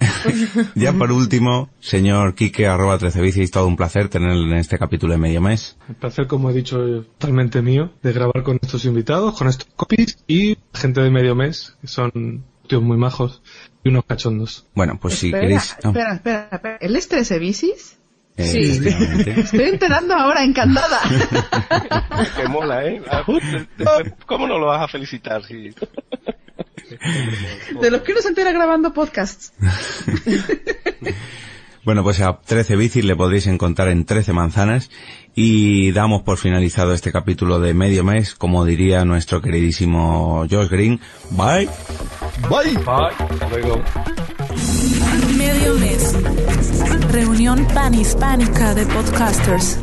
Ya 0.76 0.94
por 0.94 1.12
último, 1.12 1.70
señor 1.80 2.36
Quique, 2.36 2.68
arroba 2.68 2.98
13 2.98 3.22
bicis, 3.22 3.52
todo 3.52 3.68
un 3.68 3.76
placer 3.78 4.10
tenerle 4.10 4.52
en 4.54 4.58
este 4.58 4.78
capítulo 4.78 5.14
de 5.14 5.20
medio 5.20 5.42
mes. 5.42 5.78
El 5.88 5.96
placer, 5.96 6.28
como 6.28 6.50
he 6.50 6.54
dicho, 6.54 6.84
es 6.86 7.06
totalmente 7.18 7.62
mío 7.62 7.92
de 8.02 8.14
grabar 8.14 8.44
con 8.44 8.60
estos 8.62 8.86
invitados, 8.86 9.38
con 9.38 9.48
estos 9.48 9.68
copies 9.76 10.18
y 10.28 10.58
gente 10.74 11.02
de 11.02 11.10
medio 11.10 11.36
mes, 11.36 11.78
que 11.82 11.88
son 11.88 12.44
tíos 12.68 12.82
muy 12.82 12.98
majos 12.98 13.42
y 13.84 13.90
unos 13.90 14.06
cachondos. 14.06 14.66
Bueno, 14.76 14.98
pues 15.02 15.16
si 15.16 15.28
espera, 15.28 15.42
queréis... 15.42 15.74
ah, 15.84 15.88
espera, 15.88 16.14
espera, 16.14 16.50
espera. 16.52 16.78
¿El 16.82 16.96
es 16.96 17.08
13 17.08 17.40
bicis? 17.40 17.98
eh, 18.38 18.44
Sí. 18.44 18.88
Estoy 19.30 19.70
enterando 19.70 20.14
ahora, 20.16 20.44
encantada. 20.44 21.00
Que 22.36 22.48
mola, 22.48 22.86
¿eh? 22.86 23.02
Después, 23.78 24.14
¿Cómo 24.26 24.48
no 24.48 24.58
lo 24.60 24.68
vas 24.68 24.84
a 24.84 24.88
felicitar? 24.88 25.44
Si... 25.44 25.74
De 27.82 27.92
los 27.92 28.02
que 28.02 28.12
uno 28.12 28.22
se 28.22 28.30
entera 28.30 28.52
grabando 28.52 28.94
podcasts. 28.94 29.54
Bueno, 31.84 32.04
pues 32.04 32.22
a 32.22 32.40
13 32.40 32.76
bicis 32.76 33.04
le 33.04 33.16
podréis 33.16 33.48
encontrar 33.48 33.88
en 33.88 34.06
13 34.06 34.34
manzanas 34.34 34.92
y 35.34 35.92
damos 35.94 36.22
por 36.22 36.38
finalizado 36.38 36.94
este 36.94 37.12
capítulo 37.12 37.60
de 37.60 37.74
medio 37.74 38.04
mes, 38.04 38.36
como 38.36 38.66
diría 38.66 39.04
nuestro 39.04 39.42
queridísimo 39.42 40.46
Josh 40.50 40.70
Green. 40.70 41.00
Bye. 41.32 41.68
Bye. 42.50 42.78
Bye. 42.86 43.50
Luego. 43.50 43.82
Medio 45.36 45.74
mes. 45.76 46.16
Reunión 47.12 47.66
panhispánica 47.74 48.76
de 48.76 48.86
podcasters. 48.86 49.80